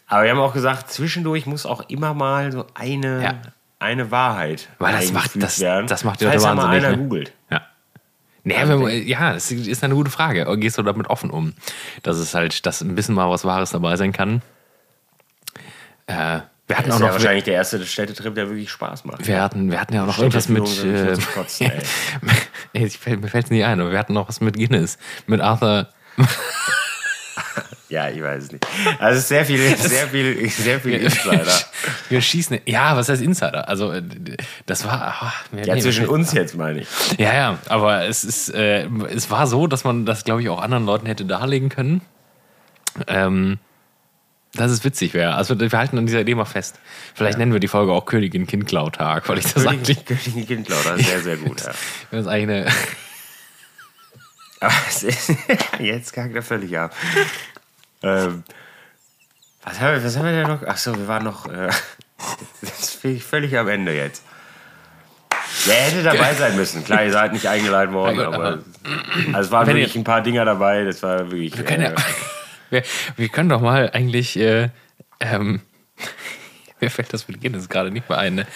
Aber 0.07 0.23
wir 0.25 0.31
haben 0.31 0.39
auch 0.39 0.55
gesagt, 0.55 0.93
zwischendurch 0.93 1.47
muss 1.47 1.67
auch 1.67 1.89
immer 1.89 2.15
mal 2.15 2.53
so 2.53 2.67
eine, 2.75 3.23
Ja. 3.23 3.43
Eine 3.79 4.11
Wahrheit 4.11 4.69
Weil 4.79 4.93
das 4.95 5.13
macht- 5.13 5.43
das- 5.43 5.61
werden, 5.61 5.87
das 5.87 6.05
macht 6.05 6.21
die 6.21 6.25
Leute 6.25 6.41
mal 6.41 6.67
einer 6.67 6.91
ne? 6.91 6.97
googelt. 6.99 7.33
Ja. 7.51 7.63
Naja, 8.45 8.69
wenn, 8.69 8.81
man- 8.81 9.07
ja, 9.07 9.33
das 9.35 9.51
ist 9.53 9.85
eine 9.85 9.95
gute 9.95 10.11
Frage. 10.11 10.47
Gehst 10.59 10.79
du 10.79 10.83
damit 10.83 11.09
offen 11.11 11.31
um? 11.31 11.53
Dass 12.03 12.17
es 12.17 12.35
halt, 12.35 12.65
dass 12.67 12.81
ein 12.81 12.95
bisschen 12.95 13.15
mal 13.15 13.29
was 13.31 13.45
Wahres 13.45 13.71
dabei 13.71 13.97
sein 13.97 14.13
kann. 14.13 14.43
Äh, 16.07 16.41
Wir 16.67 16.77
hatten 16.77 16.89
Das 16.89 16.97
auch 16.97 16.97
ist 16.97 17.01
ja 17.01 17.01
noch, 17.01 17.01
wir, 17.01 17.13
wahrscheinlich 17.13 17.45
der 17.45 17.55
erste 17.55 17.85
Städtetrip, 17.87 18.35
der 18.35 18.49
wirklich 18.49 18.71
Spaß 18.71 19.05
macht. 19.05 19.27
wir, 19.27 19.41
hatten, 19.43 19.71
wir 19.71 19.81
hatten 19.81 19.95
ja 19.95 20.03
auch 20.03 20.07
noch 20.07 20.19
irgendwas 20.19 20.49
mit. 20.49 20.65
Äh, 20.85 21.17
Kotzen, 21.35 21.71
ey. 21.71 21.83
ey, 22.75 22.87
ich 22.87 22.99
fällt, 22.99 23.21
mir 23.21 23.29
fällt 23.29 23.45
es 23.47 23.51
nicht 23.51 23.65
ein, 23.65 23.81
aber 23.81 23.91
wir 23.91 23.99
hatten 23.99 24.13
noch 24.15 24.29
was 24.29 24.41
mit 24.41 24.57
Guinness. 24.57 24.99
Mit 25.27 25.41
Arthur. 25.41 25.89
Ja, 27.91 28.09
ich 28.11 28.21
weiß 28.23 28.45
es 28.45 28.53
nicht. 28.53 28.67
Also 28.99 29.19
sehr 29.21 29.47
viel, 29.47 29.59
sehr 29.77 30.09
viel, 30.09 30.51
sehr 30.51 30.79
viel 30.81 30.95
Insider. 30.95 31.47
Wir 32.11 32.21
schießen. 32.21 32.59
Ja, 32.67 32.97
was 32.97 33.09
heißt 33.09 33.23
Insider? 33.23 33.67
Also, 33.69 33.93
äh, 33.93 34.03
das 34.67 34.85
war. 34.85 35.33
mir- 35.53 35.65
Ja, 35.65 35.75
nee, 35.75 35.81
zwischen 35.81 36.07
uns 36.07 36.33
jetzt 36.35 36.55
meine 36.55 36.81
ich. 36.81 36.89
Ja, 37.19 37.33
ja, 37.35 37.59
aber 37.69 38.05
es 38.05 38.25
ist, 38.25 38.51
äh, 38.55 38.85
es 39.11 39.31
war 39.31 39.47
so, 39.47 39.67
dass 39.67 39.85
man 39.85 40.05
das, 40.05 40.25
glaube 40.25 40.43
ich, 40.43 40.51
auch 40.51 40.61
anderen 40.61 40.85
Leuten 40.85 41.07
hätte 41.07 41.25
darlegen 41.25 41.71
können. 41.71 42.03
Ähm, 43.07 43.59
dass 44.55 44.71
es 44.71 44.83
witzig 44.85 45.15
wäre. 45.15 45.35
Also 45.35 45.59
wir 45.59 45.71
halten 45.71 45.97
an 45.99 46.07
dieser 46.07 46.21
Idee 46.23 46.35
mal 46.35 46.45
fest. 46.47 46.79
Vielleicht 47.15 47.39
nennen 47.39 47.53
wir 47.53 47.61
die 47.61 47.69
Folge 47.69 47.93
auch 47.93 48.07
Königin 48.07 48.47
Kindklau-Tag, 48.47 49.29
weil 49.29 49.39
ich 49.39 49.53
das 49.53 49.67
eigentlich. 49.67 50.05
Königin 50.05 50.47
Kindlauder, 50.47 50.99
sehr, 50.99 51.21
sehr 51.23 51.37
gut. 51.37 51.61
Ja. 51.65 51.73
Das 52.11 52.21
ist 52.23 52.27
eigentlich 52.27 52.65
eine, 52.65 52.67
Aber 54.61 54.73
es 54.89 55.03
ist, 55.05 55.33
jetzt 55.79 56.13
kackt 56.13 56.35
er 56.35 56.43
völlig 56.43 56.77
ab. 56.79 56.93
Ähm, 58.03 58.45
was, 59.65 59.81
haben 59.81 59.95
wir, 59.97 60.05
was 60.05 60.17
haben 60.17 60.25
wir 60.25 60.33
denn 60.33 60.49
noch? 60.49 60.63
Achso, 60.63 60.97
wir 60.97 61.09
waren 61.09 61.25
noch. 61.25 61.47
Äh, 61.47 61.69
jetzt 62.63 63.03
bin 63.03 63.17
ich 63.17 63.25
völlig 63.25 63.57
am 63.59 63.69
Ende 63.69 63.95
jetzt. 63.95 64.23
Wer 65.67 65.75
hätte 65.77 66.03
dabei 66.03 66.35
sein 66.35 66.57
müssen? 66.57 66.85
Klar, 66.85 67.05
ihr 67.05 67.13
seid 67.13 67.33
nicht 67.33 67.47
eingeladen 67.47 67.93
worden, 67.95 68.19
Ja, 68.19 68.27
gut, 68.27 68.35
aber. 68.35 68.47
aber- 68.47 68.63
Also 69.35 69.41
es 69.41 69.51
waren 69.51 69.67
Wenn 69.67 69.77
wirklich 69.77 69.95
ihr- 69.97 70.01
ein 70.01 70.05
paar 70.05 70.23
Dinger 70.23 70.45
dabei, 70.45 70.85
das 70.85 71.03
war 71.03 71.19
wirklich. 71.31 71.57
wir, 71.57 71.65
können 71.65 71.83
ja, 71.83 71.91
äh, 71.91 71.97
wir, 72.71 72.83
wir 73.17 73.29
können 73.29 73.49
doch 73.49 73.61
mal 73.61 73.91
eigentlich. 73.93 74.39
Äh, 74.39 74.71
ähm, 75.21 75.61
mir 76.81 76.91
fällt 76.91 77.13
das 77.13 77.27
mit 77.29 77.41
Guinness 77.41 77.69
gerade 77.69 77.91
nicht 77.91 78.09
mehr 78.09 78.19
ein. 78.19 78.37
Ne? 78.37 78.47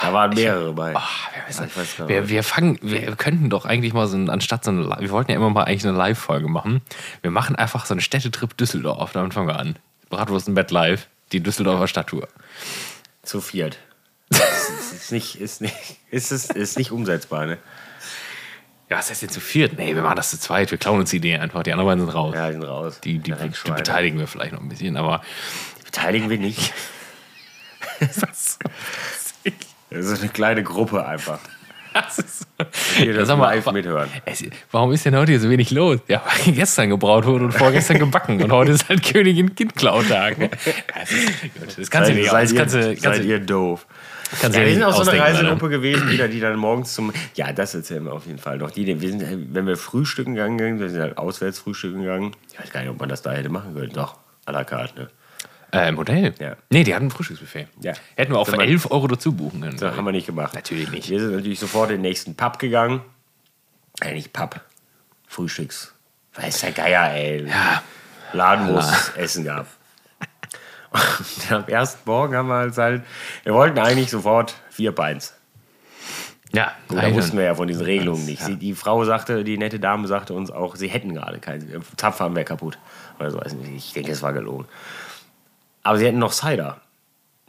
Da 0.00 0.12
waren 0.12 0.34
mehrere 0.34 0.72
bei. 0.72 0.94
Ah, 0.96 1.02
Ich 1.48 1.58
weiß 1.58 1.96
gar 1.96 2.08
wir, 2.08 2.22
nicht. 2.22 2.30
wir 2.30 2.42
fangen, 2.42 2.78
wir 2.82 3.14
könnten 3.16 3.50
doch 3.50 3.64
eigentlich 3.64 3.92
mal 3.92 4.06
so, 4.06 4.16
ein, 4.16 4.30
anstatt 4.30 4.64
so 4.64 4.70
eine, 4.70 4.88
wir 4.98 5.10
wollten 5.10 5.30
ja 5.30 5.36
immer 5.36 5.50
mal 5.50 5.64
eigentlich 5.64 5.86
eine 5.86 5.96
Live-Folge 5.96 6.48
machen. 6.48 6.82
Wir 7.22 7.30
machen 7.30 7.56
einfach 7.56 7.86
so 7.86 7.94
einen 7.94 8.00
Städtetrip 8.00 8.56
Düsseldorf, 8.56 9.12
damit 9.12 9.34
fangen 9.34 9.48
wir 9.48 9.58
an. 9.58 9.76
Bratwurst 10.10 10.48
im 10.48 10.54
Bett 10.54 10.70
live, 10.70 11.08
die 11.32 11.40
Düsseldorfer 11.40 11.88
Stadttour. 11.88 12.28
Zu 13.22 13.40
viert. 13.40 13.78
Das 14.30 14.70
ist 14.92 15.12
nicht, 15.12 15.40
ist 15.40 15.60
nicht, 15.60 15.74
ist, 16.10 16.32
es, 16.32 16.50
ist 16.50 16.78
nicht 16.78 16.90
umsetzbar, 16.90 17.46
ne? 17.46 17.58
Ja, 18.90 18.98
was 18.98 19.10
heißt 19.10 19.22
denn 19.22 19.30
zu 19.30 19.40
viert? 19.40 19.78
Nee, 19.78 19.94
wir 19.94 20.02
machen 20.02 20.16
das 20.16 20.30
zu 20.30 20.38
zweit, 20.38 20.70
wir 20.70 20.78
klauen 20.78 21.00
uns 21.00 21.10
die 21.10 21.16
Idee 21.16 21.38
einfach, 21.38 21.62
die 21.62 21.72
anderen 21.72 21.88
beiden 21.88 22.04
sind 22.06 22.14
raus. 22.14 22.34
Ja, 22.34 22.46
die 22.48 22.52
sind 22.52 22.64
raus. 22.64 23.00
Die, 23.02 23.18
die, 23.18 23.32
die 23.32 23.54
Schweine. 23.54 23.76
beteiligen 23.76 24.18
wir 24.18 24.26
vielleicht 24.26 24.52
noch 24.52 24.60
ein 24.60 24.68
bisschen, 24.68 24.96
aber 24.96 25.22
beteiligen 25.84 26.28
wir 26.30 26.38
nicht. 26.38 26.72
Das 29.94 30.06
ist 30.06 30.20
eine 30.22 30.30
kleine 30.30 30.62
Gruppe 30.62 31.04
einfach. 31.06 31.38
das 31.94 32.18
ist, 32.18 32.46
Die 32.98 33.12
das 33.12 33.28
mal, 33.28 33.54
live 33.54 33.70
mithören. 33.72 34.08
Es, 34.24 34.42
warum 34.72 34.90
ist 34.92 35.04
denn 35.04 35.14
heute 35.16 35.30
hier 35.32 35.40
so 35.40 35.48
wenig 35.48 35.70
los? 35.70 36.00
Ja, 36.08 36.22
weil 36.44 36.52
gestern 36.54 36.88
gebraut 36.88 37.24
wurde 37.24 37.44
und 37.44 37.52
vorgestern 37.52 37.98
gebacken 38.00 38.42
und 38.42 38.50
heute 38.50 38.72
ist 38.72 38.88
halt 38.88 39.02
Königin 39.12 39.54
Kindklau-Tag. 39.54 40.36
Das, 40.94 41.12
ist- 41.12 41.78
das 41.78 41.90
kannst 41.90 42.10
du 42.10 42.14
nicht, 42.14 42.30
seid, 42.30 42.44
das 42.44 42.52
ihr, 42.52 42.58
kannst 42.58 42.72
seid 42.74 43.02
kannst 43.02 43.22
ihr 43.24 43.38
doof. 43.40 43.86
kannst 44.40 44.56
du 44.56 44.60
Ja, 44.60 44.66
wir 44.66 44.74
sind 44.74 44.82
auch 44.84 45.04
so 45.04 45.08
eine 45.10 45.20
Reisegruppe 45.20 45.68
gewesen, 45.68 46.08
wieder, 46.10 46.26
die 46.28 46.40
dann 46.40 46.56
morgens 46.56 46.94
zum. 46.94 47.12
Ja, 47.34 47.52
das 47.52 47.74
erzählen 47.74 48.04
wir 48.04 48.12
auf 48.12 48.26
jeden 48.26 48.38
Fall 48.38 48.58
noch. 48.58 48.70
Die, 48.72 48.84
die- 48.84 49.00
wir 49.00 49.10
sind, 49.10 49.22
wenn 49.54 49.66
wir 49.66 49.76
frühstücken 49.76 50.34
gegangen 50.34 50.58
sind, 50.58 50.80
wir 50.80 50.90
sind 50.90 51.00
halt 51.00 51.16
auswärts 51.18 51.58
frühstücken 51.60 52.00
gegangen. 52.00 52.32
Ich 52.52 52.58
weiß 52.58 52.70
gar 52.72 52.80
nicht, 52.80 52.90
ob 52.90 52.98
man 52.98 53.08
das 53.08 53.22
da 53.22 53.32
hätte 53.32 53.48
machen 53.50 53.74
können. 53.74 53.92
Doch, 53.92 54.16
à 54.46 54.52
la 54.52 54.64
carte, 54.64 54.98
ne? 55.02 55.08
Äh, 55.74 55.88
Im 55.88 55.98
Hotel? 55.98 56.34
Ja. 56.38 56.56
Nee, 56.70 56.84
die 56.84 56.94
hatten 56.94 57.06
ein 57.06 57.10
Frühstücksbuffet. 57.10 57.66
Ja. 57.80 57.92
Hätten 58.16 58.32
wir 58.32 58.38
auch 58.38 58.46
für 58.48 58.56
mal- 58.56 58.66
11 58.66 58.90
Euro 58.90 59.06
dazu 59.08 59.32
buchen 59.32 59.60
können. 59.60 59.76
Das 59.76 59.96
haben 59.96 60.04
wir 60.04 60.12
nicht 60.12 60.26
gemacht. 60.26 60.54
Natürlich 60.54 60.90
nicht. 60.90 61.08
Wir 61.10 61.20
sind 61.20 61.34
natürlich 61.34 61.58
sofort 61.60 61.90
in 61.90 61.96
den 61.96 62.02
nächsten 62.02 62.34
Pub 62.34 62.58
gegangen. 62.58 63.00
Äh, 64.00 64.12
nicht 64.14 64.32
Pub. 64.32 64.60
Frühstücks. 65.26 65.94
Weiß 66.34 66.60
der 66.60 66.72
Geier, 66.72 67.12
ey. 67.12 67.46
Ja. 67.46 67.82
Laden, 68.32 68.68
wo 68.68 68.78
es 68.78 69.12
Essen 69.16 69.44
gab. 69.44 69.66
Und 70.90 71.52
am 71.52 71.64
ersten 71.66 72.08
Morgen 72.08 72.36
haben 72.36 72.48
wir 72.48 72.54
halt, 72.54 72.76
halt 72.78 73.02
wir 73.42 73.52
wollten 73.54 73.78
eigentlich 73.78 74.10
sofort 74.10 74.54
vier 74.70 74.92
Pints. 74.92 75.34
Ja, 76.52 76.72
Und 76.88 76.96
da 76.96 77.02
eigentlich 77.02 77.16
wussten 77.16 77.36
wir 77.36 77.44
ja 77.46 77.54
von 77.56 77.66
diesen 77.66 77.84
Regelungen 77.84 78.24
nicht. 78.26 78.40
Ja. 78.40 78.46
Sie, 78.46 78.56
die 78.56 78.74
Frau 78.74 79.04
sagte, 79.04 79.42
die 79.42 79.58
nette 79.58 79.80
Dame 79.80 80.06
sagte 80.06 80.34
uns 80.34 80.52
auch, 80.52 80.76
sie 80.76 80.86
hätten 80.86 81.12
gerade 81.12 81.40
keinen. 81.40 81.82
Zapfer 81.96 82.32
wäre 82.32 82.44
kaputt. 82.44 82.78
Oder 83.18 83.32
so. 83.32 83.38
Also 83.40 83.56
ich 83.74 83.92
denke, 83.92 84.12
es 84.12 84.22
war 84.22 84.32
gelogen. 84.32 84.66
Aber 85.84 85.98
sie 85.98 86.06
hätten 86.06 86.18
noch 86.18 86.32
Cider. 86.32 86.80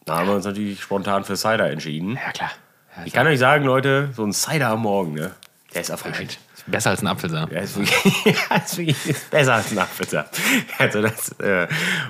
Da 0.06 0.18
haben 0.20 0.28
wir 0.28 0.36
uns 0.36 0.46
natürlich 0.46 0.80
spontan 0.82 1.24
für 1.24 1.36
Cider 1.36 1.72
entschieden. 1.72 2.20
Ja, 2.24 2.32
klar. 2.32 2.52
Ja, 2.98 3.04
Ich 3.06 3.14
kann 3.14 3.26
euch 3.26 3.40
sagen, 3.40 3.66
Leute, 3.66 4.10
so 4.16 4.24
ein 4.24 4.34
Cider 4.34 4.68
am 4.70 4.82
Morgen, 4.82 5.14
ne? 5.14 5.32
Der 5.74 5.82
ist 5.82 5.90
erfrischend. 5.90 6.38
Besser 6.68 6.92
als 6.92 7.02
ein 7.02 7.08
Apfelsaft. 7.08 7.52
Der 7.52 7.62
ist 7.62 7.76
wirklich, 7.78 8.26
ja, 8.50 8.56
ist 8.58 8.78
wirklich 8.78 9.06
ist 9.10 9.30
besser 9.30 9.56
als 9.56 9.72
ein 9.72 9.78
Apfelsaft. 9.80 10.40
Also 10.80 11.02
das, 11.02 11.30
äh, 11.40 11.68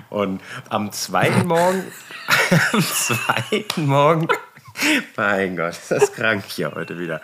und 0.10 0.42
am 0.70 0.92
zweiten 0.94 1.46
Morgen, 1.48 1.84
am 2.72 2.82
zweiten 2.82 3.86
Morgen, 3.86 4.28
mein 5.18 5.58
Gott, 5.58 5.72
ist 5.72 5.92
das 5.92 6.14
krank 6.14 6.46
hier 6.48 6.74
heute 6.74 6.98
wieder. 6.98 7.22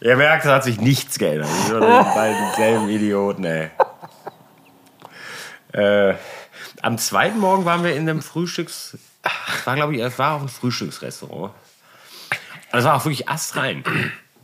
Ihr 0.00 0.16
merkt, 0.16 0.44
es 0.44 0.50
hat 0.50 0.64
sich 0.64 0.80
nichts 0.80 1.18
geändert. 1.18 1.48
Wir 1.48 1.80
sind 1.80 1.82
die 1.82 2.14
beiden 2.14 2.54
selben 2.56 2.88
Idioten, 2.88 3.44
ey. 3.44 3.70
Äh, 5.72 6.14
am 6.82 6.98
zweiten 6.98 7.38
Morgen 7.38 7.64
waren 7.64 7.84
wir 7.84 7.94
in 7.94 8.08
einem 8.08 8.22
Frühstücks... 8.22 8.96
Es 9.22 9.66
war, 9.66 9.74
glaube 9.74 9.94
ich, 9.96 10.02
es 10.02 10.18
war 10.18 10.34
auch 10.36 10.42
ein 10.42 10.48
Frühstücksrestaurant. 10.48 11.52
Aber 12.70 12.78
es 12.78 12.84
war 12.84 12.94
auch 12.94 13.04
wirklich 13.04 13.28
astrein. 13.28 13.82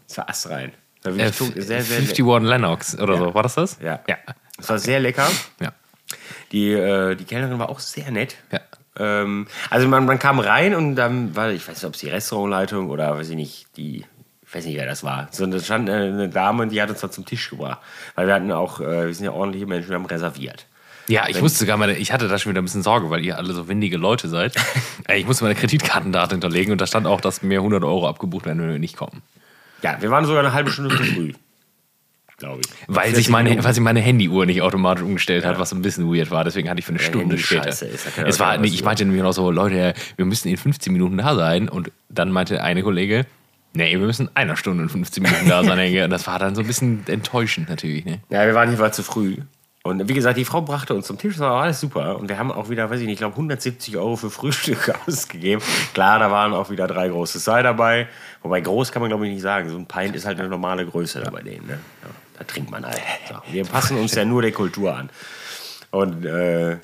Es 0.09 0.17
war 0.19 0.29
astrein. 0.29 0.73
Es 1.03 1.07
war 1.07 1.13
Äh, 1.13 1.31
sehr, 1.33 1.63
sehr, 1.63 1.83
sehr 1.83 1.99
51 1.99 2.49
Lennox 2.49 2.99
oder 2.99 3.17
so, 3.17 3.35
war 3.35 3.43
das 3.43 3.55
das? 3.55 3.79
ja. 3.81 4.01
Ja. 4.09 4.17
Es 4.59 4.69
war 4.69 4.79
sehr 4.79 5.01
lecker. 5.01 5.29
ja. 5.61 5.73
Die, 6.53 6.71
äh, 6.73 7.15
die 7.17 7.25
Kellnerin 7.25 7.59
war 7.59 7.69
auch 7.71 7.81
sehr 7.81 8.11
nett. 8.11 8.37
Ja. 8.53 8.61
Ähm, 8.99 9.47
also 9.71 9.89
man, 9.89 10.05
man 10.05 10.19
kam 10.19 10.39
rein 10.39 10.75
und 10.75 10.97
dann 10.97 11.35
war, 11.35 11.51
ich 11.51 11.67
weiß 11.67 11.77
nicht, 11.77 11.85
ob 11.87 11.95
es 11.95 12.01
die 12.01 12.11
Restaurantleitung 12.11 12.91
oder 12.91 13.17
weiß 13.17 13.31
ich 13.31 13.37
nicht, 13.37 13.67
die, 13.77 14.05
ich 14.47 14.55
weiß 14.55 14.67
nicht, 14.67 14.77
wer 14.77 14.85
das 14.87 15.03
war. 15.03 15.29
So, 15.31 15.47
da 15.47 15.59
stand 15.59 15.89
eine 15.89 16.29
Dame, 16.29 16.67
die 16.69 16.83
hat 16.83 16.91
uns 16.91 17.01
dann 17.01 17.11
zum 17.11 17.25
Tisch 17.25 17.49
gebracht. 17.51 17.79
Weil 18.15 18.27
wir 18.27 18.35
hatten 18.35 18.53
auch, 18.53 18.81
äh, 18.81 19.07
wir 19.07 19.15
sind 19.15 19.25
ja 19.25 19.33
ordentliche 19.33 19.67
Menschen, 19.67 19.89
wir 19.89 19.97
haben 19.97 20.07
reserviert. 20.07 20.67
Ja, 21.09 21.29
ich 21.29 21.41
musste 21.41 21.59
sogar 21.61 21.77
meine, 21.77 21.97
ich 21.97 22.13
hatte 22.13 22.29
da 22.29 22.39
schon 22.39 22.51
wieder 22.51 22.63
ein 22.63 22.65
bisschen 22.65 22.83
Sorge, 22.83 23.11
weil 23.11 23.25
ihr 23.25 23.37
alle 23.37 23.53
so 23.53 23.69
windige 23.69 23.97
Leute 23.97 24.29
seid. 24.29 24.55
Ich 25.15 25.27
musste 25.27 25.45
meine 25.45 25.57
Kreditkartendaten 25.57 26.37
hinterlegen 26.37 26.73
und 26.73 26.81
da 26.81 26.87
stand 26.87 27.07
auch, 27.07 27.21
dass 27.21 27.43
mir 27.43 27.59
100 27.59 27.83
Euro 27.83 28.09
abgebucht 28.09 28.47
werden, 28.47 28.63
wenn 28.63 28.71
wir 28.71 28.79
nicht 28.79 28.97
kommen. 28.97 29.21
Ja, 29.83 30.01
wir 30.01 30.11
waren 30.11 30.25
sogar 30.25 30.41
eine 30.41 30.53
halbe 30.53 30.71
Stunde 30.71 30.97
zu 30.97 31.03
früh. 31.03 31.33
Glaube 32.39 32.61
ich. 32.65 32.73
Weil 32.89 33.05
40 33.07 33.17
sich, 33.17 33.29
meine, 33.29 33.63
weil 33.63 33.75
sich 33.75 33.83
meine 33.83 34.01
Handyuhr 34.01 34.47
nicht 34.47 34.63
automatisch 34.63 35.05
umgestellt 35.05 35.45
hat, 35.45 35.59
was 35.59 35.73
ein 35.73 35.83
bisschen 35.83 36.13
weird 36.13 36.31
war. 36.31 36.45
Deswegen 36.45 36.69
hatte 36.69 36.79
ich 36.79 36.87
für 36.87 36.93
eine 36.93 36.99
Stunde 36.99 37.37
Handy 37.37 37.39
später. 37.43 37.69
ist, 37.69 37.83
es 37.83 38.41
war, 38.41 38.59
nee, 38.59 38.69
ich 38.69 38.83
meinte 38.85 39.05
nämlich 39.05 39.23
noch 39.23 39.33
so, 39.33 39.51
Leute, 39.51 39.95
wir 40.17 40.25
müssen 40.25 40.49
in 40.49 40.57
15 40.57 40.93
Minuten 40.93 41.19
da 41.19 41.35
sein. 41.35 41.69
Und 41.69 41.93
dann 42.09 42.33
meinte 42.33 42.63
eine 42.63 42.83
Kollege, 42.83 43.27
nee, 43.75 43.91
wir 43.91 43.99
müssen 44.07 44.29
in 44.29 44.37
einer 44.37 44.57
Stunde 44.57 44.83
und 44.83 44.89
15 44.89 45.23
Minuten 45.23 45.49
da 45.49 45.63
sein. 45.63 45.79
Und 46.05 46.11
das 46.11 46.27
war 46.27 46.39
dann 46.39 46.55
so 46.55 46.63
ein 46.63 46.67
bisschen 46.67 47.05
enttäuschend 47.07 47.69
natürlich. 47.69 48.05
Ne? 48.05 48.21
Ja, 48.31 48.47
wir 48.47 48.55
waren 48.55 48.69
jedenfalls 48.69 48.97
zu 48.97 49.03
früh. 49.03 49.37
Und 49.85 50.09
wie 50.09 50.15
gesagt, 50.15 50.39
die 50.39 50.45
Frau 50.45 50.63
brachte 50.63 50.95
uns 50.95 51.07
zum 51.09 51.19
Tisch, 51.19 51.35
das 51.35 51.41
war 51.41 51.63
alles 51.63 51.81
super. 51.81 52.17
Und 52.17 52.29
wir 52.29 52.39
haben 52.39 52.53
auch 52.53 52.69
wieder, 52.69 52.89
weiß 52.89 53.01
ich 53.01 53.07
nicht, 53.07 53.15
ich 53.15 53.19
glaube 53.19 53.35
170 53.35 53.97
Euro 53.97 54.15
für 54.15 54.31
Frühstück 54.31 54.95
ausgegeben. 55.07 55.61
Klar, 55.93 56.21
da 56.21 56.31
waren 56.31 56.55
auch 56.55 56.71
wieder 56.71 56.87
drei 56.87 57.09
große 57.09 57.41
Sei 57.41 57.63
dabei. 57.63 58.09
Wobei 58.43 58.61
groß 58.61 58.93
kann 58.93 59.03
man 59.03 59.09
glaube 59.09 59.27
ich 59.27 59.33
nicht 59.33 59.43
sagen. 59.43 59.69
So 59.69 59.77
ein 59.77 59.87
Pint 59.87 60.15
ist 60.15 60.25
halt 60.25 60.39
eine 60.39 60.49
normale 60.49 60.87
Größe 60.87 61.21
da 61.21 61.31
bei 61.31 61.43
denen. 61.43 61.67
Ne? 61.67 61.81
Ja, 62.03 62.09
da 62.39 62.45
trinkt 62.45 62.71
man 62.71 62.87
halt. 62.87 63.01
So, 63.29 63.35
wir 63.53 63.65
passen 63.65 63.99
uns 63.99 64.15
ja 64.15 64.25
nur 64.25 64.43
der 64.43 64.53
Kultur 64.53 64.97
an. 64.97 65.11
Und 65.91 66.25
äh, 66.25 66.79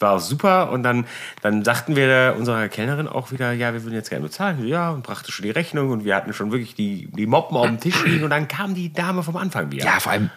war 0.00 0.18
super. 0.18 0.72
Und 0.72 0.82
dann, 0.82 1.06
dann 1.42 1.64
sagten 1.64 1.94
wir 1.94 2.34
unserer 2.38 2.68
Kellnerin 2.68 3.06
auch 3.06 3.30
wieder, 3.30 3.52
ja, 3.52 3.72
wir 3.72 3.84
würden 3.84 3.94
jetzt 3.94 4.10
gerne 4.10 4.24
bezahlen. 4.24 4.66
Ja, 4.66 4.90
und 4.90 5.02
brachte 5.02 5.30
schon 5.30 5.44
die 5.44 5.50
Rechnung. 5.50 5.90
Und 5.90 6.04
wir 6.04 6.16
hatten 6.16 6.32
schon 6.32 6.50
wirklich 6.50 6.74
die, 6.74 7.08
die 7.12 7.26
Moppen 7.26 7.56
auf 7.56 7.66
dem 7.66 7.78
Tisch 7.78 8.04
liegen. 8.04 8.24
Und 8.24 8.30
dann 8.30 8.48
kam 8.48 8.74
die 8.74 8.92
Dame 8.92 9.22
vom 9.22 9.36
Anfang 9.36 9.70
wieder. 9.70 9.84
Ja, 9.84 10.00
vor 10.00 10.12
allem, 10.12 10.30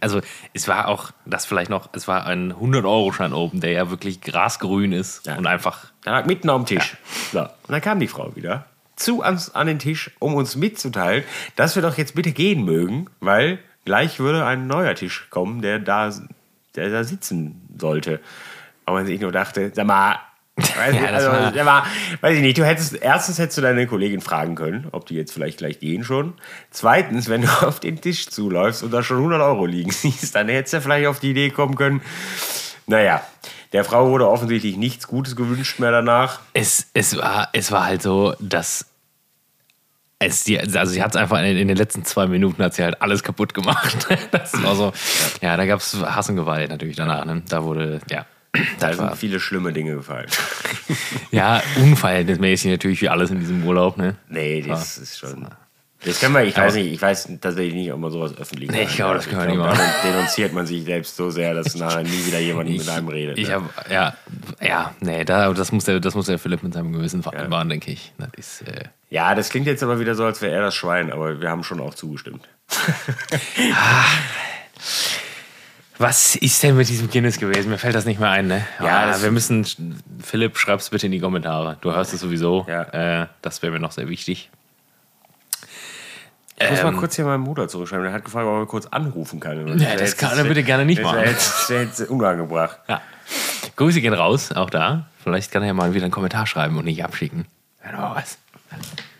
also 0.00 0.20
es 0.52 0.66
war 0.68 0.88
auch, 0.88 1.10
das 1.26 1.46
vielleicht 1.46 1.70
noch, 1.70 1.88
es 1.92 2.08
war 2.08 2.26
ein 2.26 2.52
100-Euro-Schein 2.52 3.32
oben, 3.32 3.60
der 3.60 3.70
ja 3.72 3.90
wirklich 3.90 4.20
grasgrün 4.20 4.92
ist 4.92 5.26
Ja. 5.26 5.36
und 5.36 5.46
einfach, 5.46 5.86
Der 6.04 6.12
lag 6.12 6.26
mitten 6.26 6.50
auf 6.50 6.62
dem 6.64 6.66
Tisch. 6.66 6.96
So. 7.32 7.40
Und 7.42 7.48
dann 7.68 7.80
kam 7.80 8.00
die 8.00 8.08
Frau 8.08 8.34
wieder 8.36 8.66
zu 8.96 9.22
uns 9.22 9.54
an 9.54 9.66
den 9.66 9.78
Tisch, 9.80 10.10
um 10.20 10.34
uns 10.34 10.54
mitzuteilen, 10.56 11.24
dass 11.56 11.74
wir 11.74 11.82
doch 11.82 11.98
jetzt 11.98 12.14
bitte 12.14 12.30
gehen 12.32 12.64
mögen, 12.64 13.06
weil 13.20 13.58
gleich 13.84 14.20
würde 14.20 14.46
ein 14.46 14.66
neuer 14.68 14.94
Tisch 14.94 15.26
kommen, 15.30 15.62
der 15.62 15.78
da, 15.80 16.12
der 16.76 16.90
da 16.90 17.02
sitzen 17.04 17.60
sollte. 17.76 18.20
Aber 18.86 18.98
man 18.98 19.06
sich 19.06 19.20
nur 19.20 19.32
dachte, 19.32 19.72
sag 19.74 19.86
mal, 19.86 20.18
weiß, 20.56 20.94
Ja, 20.94 21.04
ich, 21.04 21.10
das 21.10 21.24
also, 21.24 21.56
war- 21.56 21.64
mal, 21.64 21.82
weiß 22.20 22.36
ich 22.36 22.42
nicht, 22.42 22.58
du 22.58 22.64
hättest, 22.64 22.94
erstens 22.94 23.38
hättest 23.38 23.58
du 23.58 23.62
deine 23.62 23.86
Kollegin 23.86 24.20
fragen 24.20 24.54
können, 24.54 24.86
ob 24.92 25.06
die 25.06 25.14
jetzt 25.14 25.32
vielleicht 25.32 25.58
gleich 25.58 25.80
gehen 25.80 26.04
schon. 26.04 26.34
Zweitens, 26.70 27.28
wenn 27.28 27.42
du 27.42 27.48
auf 27.66 27.80
den 27.80 28.00
Tisch 28.00 28.28
zuläufst 28.28 28.82
und 28.82 28.90
da 28.92 29.02
schon 29.02 29.18
100 29.18 29.40
Euro 29.42 29.66
liegen 29.66 29.90
siehst, 29.90 30.34
dann 30.34 30.48
hättest 30.48 30.74
du 30.74 30.80
vielleicht 30.80 31.06
auf 31.06 31.18
die 31.20 31.30
Idee 31.30 31.50
kommen 31.50 31.74
können, 31.76 32.00
naja, 32.86 33.22
Der 33.72 33.82
Frau 33.84 34.10
wurde 34.10 34.28
offensichtlich 34.28 34.76
nichts 34.76 35.08
Gutes 35.08 35.34
gewünscht 35.34 35.80
mehr 35.80 35.90
danach. 35.90 36.38
Es, 36.52 36.86
es, 36.94 37.16
war, 37.16 37.48
es 37.52 37.72
war 37.72 37.84
halt 37.86 38.02
so, 38.02 38.34
dass 38.38 38.86
es 40.20 40.44
die, 40.44 40.60
also 40.60 40.84
sie 40.86 41.02
hat 41.02 41.10
es 41.10 41.16
einfach 41.20 41.40
in, 41.40 41.56
in, 41.56 41.66
den 41.68 41.76
letzten 41.76 42.04
zwei 42.04 42.26
Minuten 42.28 42.62
hat 42.62 42.74
sie 42.74 42.84
halt 42.84 43.02
alles 43.02 43.22
kaputt 43.24 43.52
gemacht. 43.54 44.06
Das 44.30 44.52
war 44.62 44.76
so, 44.76 44.92
ja, 45.42 45.56
da 45.56 45.66
gab 45.66 45.80
es 45.80 45.94
Hass 45.94 46.28
und 46.28 46.36
Gewalt 46.36 46.70
natürlich 46.70 46.94
danach. 46.96 47.24
Ne? 47.24 47.42
Da 47.48 47.64
wurde, 47.64 48.00
ja. 48.08 48.26
Da 48.78 48.92
sind 48.92 49.16
viele 49.16 49.40
schlimme 49.40 49.72
Dinge 49.72 49.96
gefallen. 49.96 50.28
ja, 51.30 51.62
unverhältnismäßig 51.76 52.70
natürlich 52.70 53.00
wie 53.02 53.08
alles 53.08 53.30
in 53.30 53.40
diesem 53.40 53.64
Urlaub, 53.64 53.96
ne? 53.96 54.16
Nee, 54.28 54.62
das 54.62 54.96
war, 54.96 55.02
ist 55.02 55.18
schon. 55.18 55.48
Das 56.04 56.20
können 56.20 56.34
wir, 56.34 56.44
ich 56.44 56.56
weiß 56.56 56.74
nicht, 56.74 56.92
ich 56.92 57.00
weiß 57.00 57.28
tatsächlich 57.40 57.74
nicht, 57.74 57.90
ob 57.90 57.98
man 57.98 58.10
sowas 58.10 58.36
öffentlich 58.36 58.70
Nee, 58.70 58.82
ich 58.82 58.96
glaube, 58.96 59.14
das 59.14 59.26
können 59.26 59.40
wir 59.40 59.48
nicht 59.48 59.58
machen. 59.58 59.78
Dann 59.78 60.12
denunziert 60.12 60.52
man 60.52 60.66
sich 60.66 60.84
selbst 60.84 61.16
so 61.16 61.30
sehr, 61.30 61.54
dass 61.54 61.74
nachher 61.76 62.02
nie 62.02 62.26
wieder 62.26 62.38
jemand 62.40 62.68
ich, 62.68 62.78
mit 62.78 62.88
einem 62.90 63.08
redet. 63.08 63.38
Ich 63.38 63.48
ne? 63.48 63.54
hab, 63.54 63.90
ja, 63.90 64.14
ja, 64.60 64.94
nee, 65.00 65.24
da, 65.24 65.50
das, 65.54 65.72
muss 65.72 65.84
der, 65.84 66.00
das 66.00 66.14
muss 66.14 66.26
der 66.26 66.38
Philipp 66.38 66.62
mit 66.62 66.74
seinem 66.74 66.92
Gewissen 66.92 67.22
vereinbaren, 67.22 67.68
ja. 67.68 67.72
denke 67.72 67.90
ich. 67.90 68.12
Das 68.18 68.28
ist, 68.36 68.68
äh 68.68 68.84
ja, 69.08 69.34
das 69.34 69.48
klingt 69.48 69.66
jetzt 69.66 69.82
aber 69.82 69.98
wieder 69.98 70.14
so, 70.14 70.24
als 70.24 70.42
wäre 70.42 70.54
er 70.54 70.60
das 70.60 70.74
Schwein, 70.74 71.10
aber 71.10 71.40
wir 71.40 71.48
haben 71.48 71.64
schon 71.64 71.80
auch 71.80 71.94
zugestimmt. 71.94 72.46
Was 75.98 76.34
ist 76.34 76.62
denn 76.62 76.76
mit 76.76 76.88
diesem 76.88 77.08
Guinness 77.08 77.38
gewesen? 77.38 77.70
Mir 77.70 77.78
fällt 77.78 77.94
das 77.94 78.04
nicht 78.04 78.18
mehr 78.18 78.30
ein, 78.30 78.48
ne? 78.48 78.66
Ja, 78.80 79.12
ah, 79.12 79.22
wir 79.22 79.30
müssen. 79.30 79.64
Philipp, 80.22 80.58
schreib's 80.58 80.90
bitte 80.90 81.06
in 81.06 81.12
die 81.12 81.20
Kommentare. 81.20 81.76
Du 81.80 81.92
hörst 81.92 82.12
es 82.12 82.20
sowieso. 82.20 82.66
Ja. 82.68 83.22
Äh, 83.22 83.26
das 83.42 83.62
wäre 83.62 83.72
mir 83.72 83.78
noch 83.78 83.92
sehr 83.92 84.08
wichtig. 84.08 84.50
Ich 86.56 86.70
muss 86.70 86.78
ähm, 86.80 86.84
mal 86.86 86.94
kurz 86.94 87.16
hier 87.16 87.24
meinem 87.24 87.44
Bruder 87.44 87.68
zurückschreiben. 87.68 88.04
Der 88.04 88.12
hat 88.12 88.24
gefragt, 88.24 88.46
ob 88.46 88.58
er 88.58 88.66
kurz 88.66 88.86
anrufen 88.86 89.40
kann. 89.40 89.78
Ja, 89.78 89.96
das 89.96 90.16
kann 90.16 90.36
er 90.36 90.44
bitte 90.44 90.62
gerne 90.62 90.84
nicht 90.84 91.02
machen. 91.02 91.20
Das 91.24 91.68
wäre 91.70 91.84
jetzt 91.84 92.00
unangebracht. 92.08 92.78
Ja. 92.88 93.00
Grüße 93.76 94.00
gehen 94.00 94.14
raus, 94.14 94.52
auch 94.52 94.70
da. 94.70 95.06
Vielleicht 95.22 95.50
kann 95.50 95.62
er 95.62 95.68
ja 95.68 95.74
mal 95.74 95.94
wieder 95.94 96.04
einen 96.04 96.12
Kommentar 96.12 96.46
schreiben 96.46 96.76
und 96.76 96.84
nicht 96.84 97.04
abschicken. 97.04 97.46
Ja, 97.84 98.14
was. 98.14 98.38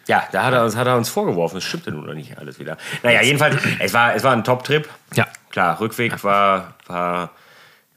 Ja, 0.07 0.25
da 0.33 0.45
hat 0.45 0.53
er, 0.53 0.65
uns, 0.65 0.77
hat 0.77 0.87
er 0.87 0.97
uns 0.97 1.09
vorgeworfen. 1.09 1.57
Das 1.57 1.65
stimmt 1.65 1.87
ja 1.87 1.93
nun 1.93 2.07
noch 2.07 2.15
nicht 2.15 2.39
alles 2.39 2.59
wieder. 2.59 2.77
Naja, 3.03 3.23
jedenfalls, 3.23 3.57
es 3.79 3.93
war, 3.95 4.15
es 4.15 4.23
war 4.23 4.33
ein 4.33 4.45
Top-Trip. 4.45 4.89
Ja. 5.15 5.27
Klar, 5.55 5.79
Rückweg 5.79 6.25
war, 6.25 6.75
war 6.89 7.31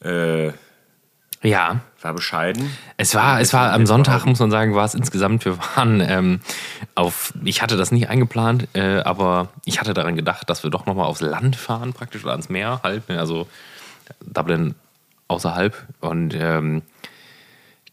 äh, 0.03 0.51
ja. 1.41 1.81
War 2.03 2.13
bescheiden. 2.13 2.69
Es 2.97 3.15
war, 3.15 3.41
es 3.41 3.51
war 3.51 3.73
am 3.73 3.87
Sonntag, 3.87 4.27
muss 4.27 4.37
man 4.37 4.51
sagen, 4.51 4.75
war 4.75 4.85
es 4.85 4.93
insgesamt, 4.93 5.43
wir 5.43 5.57
waren 5.57 5.99
ähm, 5.99 6.39
auf, 6.93 7.33
ich 7.43 7.63
hatte 7.63 7.75
das 7.75 7.91
nicht 7.91 8.09
eingeplant, 8.09 8.67
äh, 8.75 8.99
aber 8.99 9.49
ich 9.65 9.79
hatte 9.79 9.95
daran 9.95 10.15
gedacht, 10.15 10.47
dass 10.51 10.61
wir 10.61 10.69
doch 10.69 10.85
nochmal 10.85 11.07
aufs 11.07 11.21
Land 11.21 11.55
fahren, 11.55 11.93
praktisch, 11.93 12.23
oder 12.23 12.33
ans 12.33 12.49
Meer 12.49 12.81
halt, 12.83 13.09
ne, 13.09 13.19
also 13.19 13.47
Dublin 14.23 14.75
außerhalb. 15.27 15.75
Und 15.99 16.35
ähm, 16.35 16.83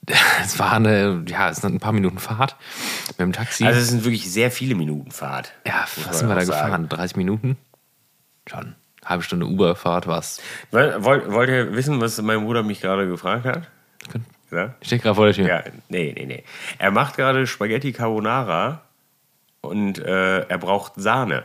es 0.45 0.59
war 0.59 0.73
eine, 0.75 1.25
ja, 1.27 1.49
es 1.49 1.63
sind 1.63 1.75
ein 1.75 1.81
paar 1.81 1.93
Minuten 1.93 2.19
Fahrt 2.19 2.57
mit 3.09 3.21
dem 3.21 3.33
Taxi. 3.33 3.65
Also 3.65 3.81
es 3.81 3.89
sind 3.89 4.05
wirklich 4.05 4.31
sehr 4.31 4.51
viele 4.51 4.75
Minuten 4.75 5.11
Fahrt. 5.11 5.53
Ja, 5.67 5.87
was 6.05 6.19
sind 6.19 6.29
wir 6.29 6.35
da 6.35 6.45
sagen. 6.45 6.65
gefahren? 6.67 6.89
30 6.91 7.17
Minuten? 7.17 7.57
Schon 8.47 8.75
halbe 9.05 9.23
Stunde 9.23 9.47
Uberfahrt 9.47 10.07
war 10.07 10.19
es. 10.19 10.41
Wollt, 10.71 11.05
wollt 11.05 11.49
ihr 11.49 11.75
wissen, 11.75 12.01
was 12.01 12.21
mein 12.21 12.45
Bruder 12.45 12.63
mich 12.63 12.81
gerade 12.81 13.07
gefragt 13.07 13.45
hat? 13.45 13.69
Ja? 14.51 14.75
Ich 14.81 14.87
stehe 14.87 15.01
gerade 15.01 15.17
vor 15.17 15.27
der 15.27 15.35
Tür. 15.35 15.47
Ja, 15.47 15.65
nee, 15.89 16.13
nee, 16.17 16.27
nee. 16.27 16.45
Er 16.79 16.91
macht 16.91 17.17
gerade 17.17 17.47
Spaghetti 17.47 17.93
Carbonara 17.93 18.83
und 19.61 19.99
äh, 19.99 20.41
er 20.41 20.59
braucht 20.59 20.93
Sahne. 20.97 21.45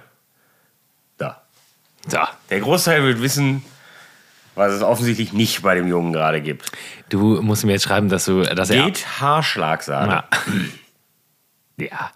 Da. 1.18 1.42
Da. 2.08 2.30
Der 2.50 2.60
Großteil 2.60 3.04
wird 3.04 3.22
wissen, 3.22 3.64
was 4.56 4.74
es 4.74 4.82
offensichtlich 4.82 5.34
nicht 5.34 5.62
bei 5.62 5.76
dem 5.76 5.88
Jungen 5.88 6.14
gerade 6.14 6.42
gibt. 6.42 6.72
Du 7.10 7.42
musst 7.42 7.66
mir 7.66 7.72
jetzt 7.72 7.84
schreiben, 7.84 8.10
dass 8.10 8.26
du. 8.26 8.44
Dass 8.44 8.70
Geht 8.70 9.06
er 9.06 9.22
Haarschlagsahne. 9.22 10.24
Ja. 11.78 11.86
ja. 11.86 12.12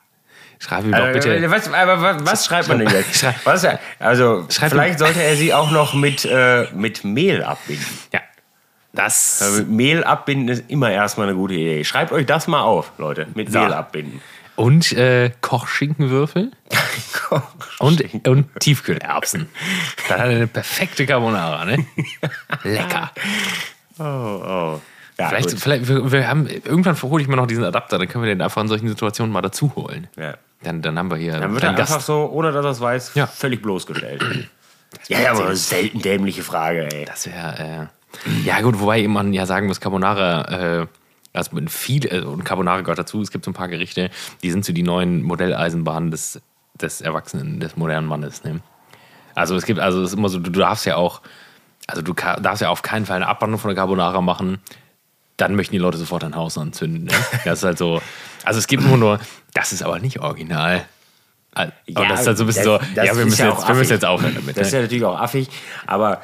Schreib 0.64 0.86
ihm 0.86 0.94
doch 0.94 1.12
bitte. 1.12 1.36
Äh, 1.36 1.52
was, 1.52 1.72
aber 1.74 2.02
was, 2.02 2.26
was 2.26 2.46
schreibt 2.46 2.70
man 2.70 2.80
denn 2.80 2.90
jetzt? 2.90 3.26
Was, 3.44 3.68
also, 4.00 4.46
Schreib 4.50 4.72
vielleicht 4.72 4.96
ihm. 4.96 5.00
sollte 5.00 5.22
er 5.22 5.36
sie 5.36 5.54
auch 5.54 5.72
noch 5.72 5.94
mit, 5.94 6.24
äh, 6.24 6.68
mit 6.74 7.04
Mehl 7.04 7.44
abbinden. 7.44 7.86
Ja. 8.14 8.22
Das. 8.94 9.42
Also, 9.42 9.64
Mehl 9.66 10.06
abbinden 10.06 10.48
ist 10.48 10.70
immer 10.70 10.90
erstmal 10.90 11.28
eine 11.28 11.36
gute 11.36 11.56
Idee. 11.56 11.84
Schreibt 11.84 12.14
euch 12.14 12.26
das 12.26 12.48
mal 12.48 12.62
auf, 12.62 12.94
Leute. 12.98 13.28
Mit 13.36 13.52
so. 13.52 13.60
Mehl 13.60 13.74
abbinden. 13.74 14.22
Und 14.56 14.94
äh, 14.94 15.32
Kochschinkenwürfel. 15.42 16.52
Kochschinken. 17.14 18.22
Und, 18.22 18.28
und 18.28 18.60
Tiefkühlerbsen. 18.62 19.50
Dann 20.08 20.20
hat 20.20 20.28
er 20.28 20.36
eine 20.36 20.48
perfekte 20.48 21.06
Carbonara, 21.06 21.66
ne? 21.66 21.86
Lecker. 22.64 23.12
Oh, 24.00 24.04
oh. 24.04 24.82
Ja, 25.20 25.30
vielleicht, 25.30 25.60
vielleicht 25.60 25.88
wir, 25.88 26.12
wir, 26.12 26.28
haben, 26.28 26.48
irgendwann 26.48 27.00
hole 27.02 27.22
ich 27.22 27.28
mal 27.28 27.36
noch 27.36 27.48
diesen 27.48 27.64
Adapter, 27.64 28.00
dann 28.00 28.08
können 28.08 28.24
wir 28.24 28.30
den 28.30 28.42
einfach 28.42 28.62
in 28.62 28.68
solchen 28.68 28.88
Situationen 28.88 29.32
mal 29.32 29.42
dazu 29.42 29.74
holen. 29.76 30.08
Ja. 30.18 30.36
Dann, 30.64 30.82
dann 30.82 30.98
haben 30.98 31.12
wir 31.12 31.18
hier. 31.18 31.40
Dann 31.40 31.54
wird 31.54 31.64
er 31.64 31.78
einfach 31.78 32.02
so, 32.02 32.30
ohne 32.32 32.52
dass 32.52 32.66
er 32.66 32.72
es 32.72 32.82
weiß, 32.82 33.12
ja. 33.16 33.28
völlig 33.28 33.62
bloßgestellt. 33.62 34.24
ja, 35.08 35.20
ja, 35.20 35.32
aber 35.32 35.56
selten 35.56 36.02
dämliche 36.02 36.42
Frage, 36.42 36.92
ey. 36.92 37.06
Das 37.06 37.28
wäre. 37.28 37.90
Äh, 37.90 38.46
ja, 38.46 38.62
gut, 38.62 38.80
wobei 38.80 39.08
man 39.08 39.34
ja 39.34 39.46
sagen 39.46 39.68
muss, 39.68 39.80
Carbonara. 39.80 40.82
Äh, 40.82 40.88
also 41.34 41.50
viel, 41.68 42.06
äh, 42.06 42.22
und 42.22 42.44
Carbonara 42.44 42.82
gehört 42.82 43.00
dazu. 43.00 43.22
Es 43.22 43.32
gibt 43.32 43.46
so 43.46 43.52
ein 43.52 43.56
paar 43.56 43.68
Gerichte, 43.68 44.12
die 44.44 44.52
sind 44.52 44.64
so 44.64 44.72
die 44.72 44.84
neuen 44.84 45.24
Modelleisenbahnen 45.24 46.12
des, 46.12 46.42
des 46.80 47.02
Erwachsenen, 47.02 47.60
des 47.60 47.76
modernen 47.76 48.08
Mannes. 48.08 48.44
Ne? 48.44 48.62
Also 49.36 49.56
es 49.56 49.66
gibt, 49.66 49.80
also 49.80 50.04
es 50.04 50.12
ist 50.12 50.18
immer 50.18 50.30
so, 50.30 50.40
du 50.40 50.52
darfst 50.52 50.86
ja 50.86 50.96
auch, 50.96 51.22
also 51.88 52.02
du 52.02 52.14
darfst 52.14 52.62
ja 52.62 52.70
auf 52.70 52.84
keinen 52.84 53.06
Fall 53.06 53.18
eine 53.18 53.28
Abwandlung 53.28 53.60
von 53.60 53.70
der 53.70 53.76
Carbonara 53.76 54.22
machen, 54.22 54.60
dann 55.44 55.56
möchten 55.56 55.74
die 55.74 55.80
Leute 55.80 55.98
sofort 55.98 56.24
ein 56.24 56.36
Haus 56.36 56.58
anzünden. 56.58 57.06
Ne? 57.06 57.12
Das 57.44 57.60
ist 57.60 57.64
halt 57.66 57.78
so. 57.78 58.02
Also 58.46 58.60
es 58.60 58.68
gibt 58.68 58.84
immer 58.84 58.98
nur, 58.98 59.20
das 59.54 59.74
ist 59.74 59.84
aber 59.84 60.00
nicht 60.00 60.20
original. 60.20 60.86
Ja, 61.56 62.02
und 62.02 62.10
das 62.10 62.22
ist 62.22 62.28
halt 62.28 62.38
so 62.38 62.44
ein 62.46 62.48
bisschen 62.48 62.66
das, 62.66 62.82
so, 62.82 63.02
ja, 63.02 63.16
wir 63.16 63.26
müssen, 63.26 63.40
ja 63.40 63.50
jetzt, 63.52 63.68
wir 63.68 63.76
müssen 63.76 63.92
jetzt 63.92 64.06
aufhören 64.06 64.36
damit. 64.36 64.58
Das 64.58 64.68
ist 64.68 64.74
ne? 64.74 64.80
ja 64.80 64.84
natürlich 64.84 65.06
auch 65.06 65.20
affig, 65.20 65.50
aber. 65.86 66.22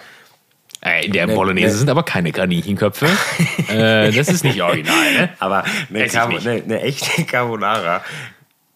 Äh, 0.81 1.05
in 1.05 1.11
der 1.11 1.27
ne, 1.27 1.35
Bolognese 1.35 1.73
ne, 1.73 1.79
sind 1.79 1.89
aber 1.89 2.03
keine 2.03 2.31
Kaninchenköpfe. 2.31 3.07
äh, 3.67 4.11
das 4.11 4.29
ist 4.29 4.45
nicht 4.45 4.61
original, 4.61 5.13
ne? 5.13 5.29
Aber 5.39 5.65
eine, 5.93 6.09
eine, 6.09 6.63
eine 6.63 6.81
echte 6.81 7.23
Carbonara 7.25 8.01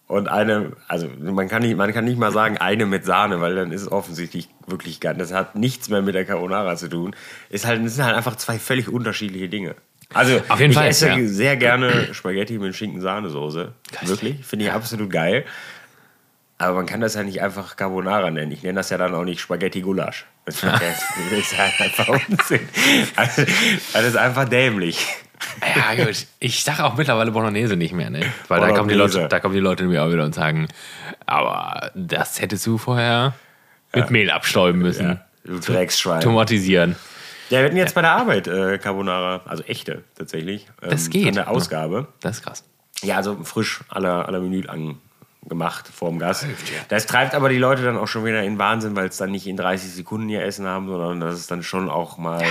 und 0.07 0.27
eine, 0.27 0.73
also 0.87 1.07
man 1.19 1.47
kann, 1.47 1.61
nicht, 1.61 1.77
man 1.77 1.93
kann 1.93 2.05
nicht 2.05 2.19
mal 2.19 2.31
sagen 2.31 2.57
eine 2.57 2.85
mit 2.85 3.05
Sahne, 3.05 3.39
weil 3.39 3.55
dann 3.55 3.71
ist 3.71 3.83
es 3.83 3.91
offensichtlich 3.91 4.49
wirklich 4.67 4.99
gar 4.99 5.13
Das 5.13 5.33
hat 5.33 5.55
nichts 5.55 5.89
mehr 5.89 6.01
mit 6.01 6.13
der 6.13 6.25
Carbonara 6.25 6.75
zu 6.75 6.89
tun. 6.89 7.15
Ist 7.49 7.65
halt, 7.65 7.83
das 7.83 7.95
sind 7.95 8.05
halt 8.05 8.15
einfach 8.15 8.35
zwei 8.35 8.59
völlig 8.59 8.89
unterschiedliche 8.89 9.47
Dinge. 9.49 9.75
Also, 10.13 10.41
Auf 10.47 10.59
jeden 10.59 10.71
ich 10.71 10.77
Fall, 10.77 10.87
esse 10.87 11.09
ja. 11.09 11.27
sehr 11.27 11.57
gerne 11.57 12.13
Spaghetti 12.13 12.57
mit 12.57 12.75
Schinken-Sahnesoße. 12.75 13.73
Wirklich, 14.01 14.45
finde 14.45 14.65
ich 14.65 14.71
absolut 14.71 15.09
geil. 15.09 15.45
Aber 16.57 16.75
man 16.75 16.85
kann 16.85 17.01
das 17.01 17.15
ja 17.15 17.23
nicht 17.23 17.41
einfach 17.41 17.75
Carbonara 17.75 18.31
nennen. 18.31 18.51
Ich 18.51 18.63
nenne 18.63 18.75
das 18.75 18.89
ja 18.89 18.97
dann 18.97 19.13
auch 19.15 19.25
nicht 19.25 19.41
Spaghetti-Gulasch. 19.41 20.25
Das, 20.45 20.57
ist 20.57 21.57
halt 21.57 21.73
einfach 21.79 22.07
Unsinn. 22.07 22.61
Also, 23.15 23.43
das 23.93 24.03
ist 24.03 24.17
einfach 24.17 24.47
dämlich. 24.47 25.05
Ja, 25.75 26.05
gut. 26.05 26.25
Ich 26.39 26.63
sage 26.63 26.85
auch 26.85 26.95
mittlerweile 26.95 27.31
Bolognese 27.31 27.75
nicht 27.75 27.93
mehr, 27.93 28.09
ne? 28.09 28.21
Weil 28.47 28.61
da 28.61 28.71
kommen, 28.71 28.89
die 28.89 28.95
Leute, 28.95 29.27
da 29.27 29.39
kommen 29.39 29.53
die 29.53 29.59
Leute 29.59 29.83
mir 29.83 30.03
auch 30.03 30.11
wieder 30.11 30.23
und 30.23 30.35
sagen, 30.35 30.67
aber 31.25 31.91
das 31.95 32.41
hättest 32.41 32.65
du 32.65 32.77
vorher 32.77 33.33
mit 33.93 34.05
ja. 34.05 34.11
Mehl 34.11 34.31
abstäuben 34.31 34.79
müssen. 34.79 35.05
Ja. 35.05 35.25
Du 35.45 35.59
Drecksschwein. 35.59 36.21
Tomatisieren. 36.21 36.95
Ja, 37.49 37.59
wir 37.59 37.65
hatten 37.65 37.77
jetzt 37.77 37.95
bei 37.95 38.01
der 38.01 38.11
Arbeit 38.11 38.47
äh, 38.47 38.77
Carbonara, 38.77 39.41
also 39.45 39.63
echte 39.63 40.03
tatsächlich. 40.17 40.67
Ähm, 40.81 40.89
das 40.89 41.09
geht. 41.09 41.27
An 41.27 41.35
der 41.35 41.49
Ausgabe. 41.49 42.07
Das 42.21 42.37
ist 42.37 42.43
krass. 42.43 42.63
Ja, 43.01 43.17
also 43.17 43.43
frisch 43.43 43.81
aller 43.89 44.27
aller 44.27 44.39
Menü 44.39 44.63
angemacht 44.67 45.87
vorm 45.87 46.19
Gas. 46.19 46.45
Das 46.89 47.05
treibt 47.05 47.35
aber 47.35 47.49
die 47.49 47.57
Leute 47.57 47.83
dann 47.83 47.97
auch 47.97 48.07
schon 48.07 48.23
wieder 48.25 48.43
in 48.43 48.57
Wahnsinn, 48.57 48.95
weil 48.95 49.07
es 49.07 49.17
dann 49.17 49.31
nicht 49.31 49.47
in 49.47 49.57
30 49.57 49.91
Sekunden 49.91 50.29
ihr 50.29 50.43
Essen 50.43 50.65
haben, 50.65 50.87
sondern 50.87 51.19
dass 51.19 51.35
es 51.35 51.47
dann 51.47 51.63
schon 51.63 51.89
auch 51.89 52.17
mal 52.17 52.43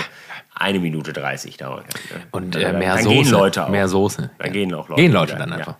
eine 0.54 0.78
Minute 0.78 1.12
30 1.12 1.56
dauert. 1.56 1.86
Und 2.30 2.54
äh, 2.56 2.72
mehr 2.72 2.94
dann 2.94 3.04
Soße. 3.04 3.14
Gehen 3.16 3.30
Leute 3.30 3.64
auch. 3.64 3.68
Mehr 3.68 3.88
Soße. 3.88 4.30
Dann 4.38 4.46
ja. 4.46 4.52
gehen 4.52 4.74
auch 4.74 4.88
Leute. 4.88 5.02
Gehen 5.02 5.12
Leute 5.12 5.36
dann 5.36 5.52
einfach. 5.52 5.72
Ja. 5.72 5.78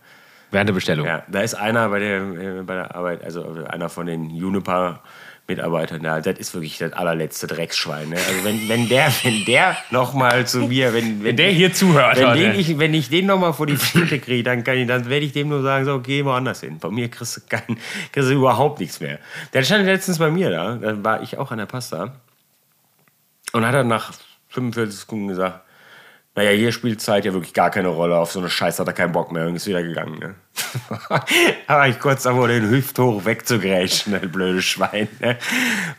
Während 0.50 0.68
der 0.68 0.74
Bestellung. 0.74 1.06
Ja, 1.06 1.22
da 1.28 1.40
ist 1.40 1.54
einer 1.54 1.88
bei 1.88 1.98
der, 1.98 2.20
äh, 2.20 2.62
bei 2.62 2.74
der 2.74 2.94
Arbeit, 2.94 3.24
also 3.24 3.64
einer 3.68 3.88
von 3.88 4.06
den 4.06 4.28
Juniper 4.28 5.02
Mitarbeitern 5.48 6.02
da. 6.02 6.20
Das 6.20 6.38
ist 6.38 6.54
wirklich 6.54 6.78
das 6.78 6.92
allerletzte 6.92 7.46
Drecksschwein. 7.46 8.10
Ne? 8.10 8.16
Also 8.16 8.44
wenn, 8.44 8.68
wenn 8.68 8.88
der, 8.88 9.12
wenn 9.22 9.44
der 9.44 9.76
noch 9.90 10.14
mal 10.14 10.46
zu 10.46 10.60
mir, 10.60 10.94
wenn, 10.94 11.18
wenn, 11.18 11.24
wenn 11.24 11.36
der 11.36 11.50
hier 11.50 11.72
zuhört, 11.72 12.18
wenn, 12.18 12.34
den 12.34 12.54
ich, 12.54 12.78
wenn 12.78 12.94
ich 12.94 13.08
den 13.08 13.26
noch 13.26 13.38
mal 13.38 13.52
vor 13.52 13.66
die 13.66 13.76
Flinte 13.76 14.18
kriege, 14.20 14.42
dann 14.42 14.64
kann 14.64 14.76
ich, 14.76 14.86
dann 14.86 15.08
werde 15.08 15.26
ich 15.26 15.32
dem 15.32 15.48
nur 15.48 15.62
sagen, 15.62 15.84
so 15.84 16.00
geh 16.00 16.24
woanders 16.24 16.60
hin. 16.60 16.78
Bei 16.78 16.90
mir 16.90 17.08
kriegst 17.08 17.36
du, 17.36 17.40
kein, 17.48 17.78
kriegst 18.12 18.30
du 18.30 18.34
überhaupt 18.34 18.80
nichts 18.80 19.00
mehr. 19.00 19.18
Der 19.52 19.62
stand 19.62 19.84
letztens 19.86 20.18
bei 20.18 20.30
mir 20.30 20.50
da, 20.50 20.76
da 20.76 21.04
war 21.04 21.22
ich 21.22 21.38
auch 21.38 21.50
an 21.50 21.58
der 21.58 21.66
Pasta 21.66 22.14
und 23.52 23.66
hat 23.66 23.74
dann 23.74 23.88
nach 23.88 24.12
45 24.48 25.00
Sekunden 25.00 25.28
gesagt, 25.28 25.60
Naja, 26.34 26.50
hier 26.50 26.72
spielt 26.72 27.02
Zeit 27.02 27.26
ja 27.26 27.34
wirklich 27.34 27.52
gar 27.52 27.70
keine 27.70 27.88
Rolle. 27.88 28.16
Auf 28.16 28.32
so 28.32 28.38
eine 28.38 28.48
Scheiße 28.48 28.80
hat 28.80 28.86
er 28.88 28.94
keinen 28.94 29.12
Bock 29.12 29.32
mehr 29.32 29.46
und 29.46 29.54
ist 29.54 29.66
wieder 29.66 29.82
gegangen. 29.82 30.18
Ne? 30.18 30.34
Aber 31.66 31.88
ich 31.88 32.00
kurz 32.00 32.22
davor, 32.22 32.48
den 32.48 32.70
Hüfthoch 32.70 33.26
wegzugrätschen, 33.26 34.14
ein 34.22 34.32
blödes 34.32 34.64
Schwein. 34.64 35.08
Ne? 35.20 35.36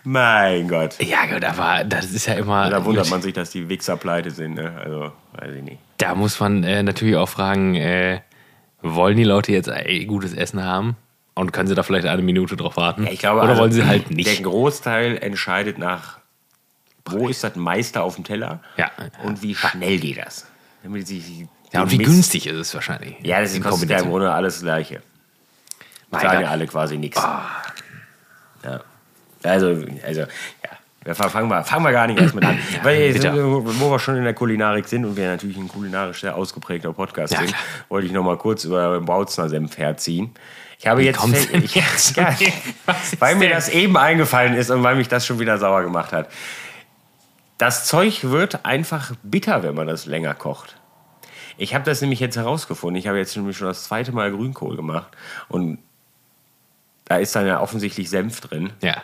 Mein 0.03 0.67
Gott. 0.67 0.95
Ja, 1.03 1.27
gut, 1.27 1.45
aber 1.45 1.83
das 1.83 2.11
ist 2.11 2.25
ja 2.25 2.33
immer. 2.33 2.67
Da 2.71 2.83
wundert 2.83 3.11
man 3.11 3.21
sich, 3.21 3.33
dass 3.33 3.51
die 3.51 3.69
Wichser 3.69 3.95
pleite 3.95 4.31
sind. 4.31 4.55
Ne? 4.55 4.73
Also, 4.83 5.11
weiß 5.33 5.55
ich 5.55 5.63
nicht. 5.63 5.77
Da 5.97 6.15
muss 6.15 6.39
man 6.39 6.63
äh, 6.63 6.81
natürlich 6.81 7.15
auch 7.15 7.29
fragen, 7.29 7.75
äh, 7.75 8.21
wollen 8.81 9.17
die 9.17 9.23
Leute 9.23 9.51
jetzt 9.51 9.67
äh, 9.69 10.05
gutes 10.05 10.33
Essen 10.33 10.63
haben? 10.63 10.95
Und 11.35 11.51
können 11.51 11.67
sie 11.67 11.75
da 11.75 11.81
vielleicht 11.83 12.05
eine 12.05 12.21
Minute 12.21 12.55
drauf 12.55 12.77
warten? 12.77 13.05
Ja, 13.05 13.11
ich 13.11 13.19
glaube, 13.19 13.39
Oder 13.39 13.49
also, 13.49 13.61
wollen 13.61 13.71
sie 13.71 13.85
halt 13.85 14.05
Der 14.09 14.15
nicht? 14.15 14.43
Großteil 14.43 15.17
entscheidet 15.17 15.77
nach, 15.77 16.19
wo 17.05 17.27
ist 17.27 17.43
das 17.43 17.55
Meister 17.55 18.03
auf 18.03 18.15
dem 18.15 18.23
Teller 18.23 18.59
Ja. 18.77 18.91
und 19.23 19.41
wie 19.41 19.55
schnell 19.55 19.99
geht 19.99 20.17
das. 20.17 20.45
Damit 20.83 21.07
sie, 21.07 21.47
Ja, 21.71 21.81
und 21.83 21.91
wie 21.91 21.97
Mist- 21.97 22.09
günstig 22.09 22.47
ist 22.47 22.55
es 22.57 22.73
wahrscheinlich? 22.73 23.15
Ja, 23.23 23.41
das 23.41 23.53
In 23.53 23.63
kostet 23.63 23.89
ja 23.89 23.99
im. 23.99 24.09
Grunde 24.09 24.31
alles 24.31 24.55
das 24.55 24.63
Gleiche. 24.63 25.01
Gott. 26.11 26.23
ja 26.23 26.29
alle 26.49 26.67
quasi 26.67 26.97
nichts. 26.97 27.17
Ah. 27.17 27.41
Ja. 28.63 28.81
Also, 29.43 29.67
also, 30.05 30.21
ja. 30.21 30.27
Wir 31.05 31.15
fangen 31.15 31.49
wir, 31.49 31.63
fangen 31.65 31.83
wir 31.83 31.91
gar 31.91 32.07
nicht 32.07 32.17
erst 32.21 32.33
mit 32.33 32.45
an. 32.45 32.57
Weil 32.81 33.01
jetzt, 33.01 33.15
bitte. 33.15 33.33
wo 33.35 33.91
wir 33.91 33.99
schon 33.99 34.15
in 34.15 34.23
der 34.23 34.33
Kulinarik 34.33 34.87
sind 34.87 35.03
und 35.03 35.17
wir 35.17 35.27
natürlich 35.31 35.57
ein 35.57 35.67
kulinarisch 35.67 36.21
sehr 36.21 36.33
ausgeprägter 36.35 36.93
Podcast 36.93 37.33
Ja, 37.33 37.39
sind, 37.39 37.53
wollte 37.89 38.07
ich 38.07 38.13
noch 38.13 38.23
mal 38.23 38.37
kurz 38.37 38.63
über 38.63 38.95
den 38.97 39.03
Bautzner 39.05 39.49
Senf 39.49 39.77
herziehen. 39.77 40.31
Ich 40.79 40.87
habe 40.87 41.01
Wie 41.01 41.05
jetzt, 41.05 41.21
ich, 41.53 41.75
jetzt? 41.75 42.15
ja, 42.15 42.29
ist 43.03 43.19
weil 43.19 43.35
mir 43.35 43.49
das 43.49 43.67
eben 43.67 43.97
eingefallen 43.97 44.53
ist 44.53 44.69
und 44.69 44.81
weil 44.83 44.95
mich 44.95 45.09
das 45.09 45.25
schon 45.25 45.39
wieder 45.39 45.57
sauer 45.57 45.83
gemacht 45.83 46.13
hat. 46.13 46.29
Das 47.63 47.85
Zeug 47.85 48.25
wird 48.25 48.65
einfach 48.65 49.13
bitter, 49.23 49.63
wenn 49.63 49.73
man 49.73 49.87
das 49.87 50.05
länger 50.05 50.33
kocht. 50.33 50.75
Ich 51.57 51.73
habe 51.73 51.85
das 51.85 52.01
nämlich 52.01 52.19
jetzt 52.19 52.35
herausgefunden. 52.35 52.99
Ich 52.99 53.07
habe 53.07 53.17
jetzt 53.17 53.37
nämlich 53.37 53.55
schon 53.55 53.67
das 53.67 53.85
zweite 53.85 54.11
Mal 54.11 54.33
Grünkohl 54.33 54.75
gemacht 54.75 55.07
und 55.47 55.77
da 57.05 57.15
ist 57.19 57.33
dann 57.37 57.47
ja 57.47 57.61
offensichtlich 57.61 58.09
Senf 58.09 58.41
drin 58.41 58.73
Ja. 58.81 59.01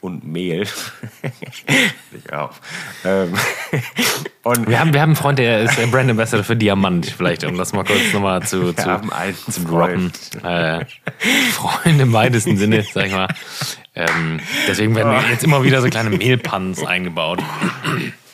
und 0.00 0.24
Mehl. 0.26 0.62
ich 2.10 2.32
auf. 2.32 2.60
Ähm, 3.04 3.32
und 4.42 4.68
Wir 4.68 4.80
haben, 4.80 4.92
wir 4.92 5.02
haben 5.02 5.10
einen 5.10 5.16
Freund, 5.16 5.38
der 5.38 5.60
ist 5.60 5.76
Brand 5.92 6.10
Ambassador 6.10 6.42
für 6.42 6.56
Diamant, 6.56 7.06
vielleicht, 7.06 7.44
um 7.44 7.56
das 7.56 7.72
mal 7.72 7.84
kurz 7.84 8.12
nochmal 8.12 8.42
zu, 8.42 8.72
zu, 8.72 9.12
zu 9.52 9.64
droppen. 9.64 10.10
Äh, 10.42 10.84
Freund 11.52 12.00
im 12.00 12.12
weitesten 12.12 12.56
Sinne, 12.56 12.84
sag 12.92 13.06
ich 13.06 13.12
mal. 13.12 13.28
Ähm, 13.94 14.40
deswegen 14.68 14.94
werden 14.94 15.24
jetzt 15.30 15.44
immer 15.44 15.64
wieder 15.64 15.82
so 15.82 15.88
kleine 15.88 16.10
Mehlpanns 16.10 16.84
eingebaut. 16.84 17.42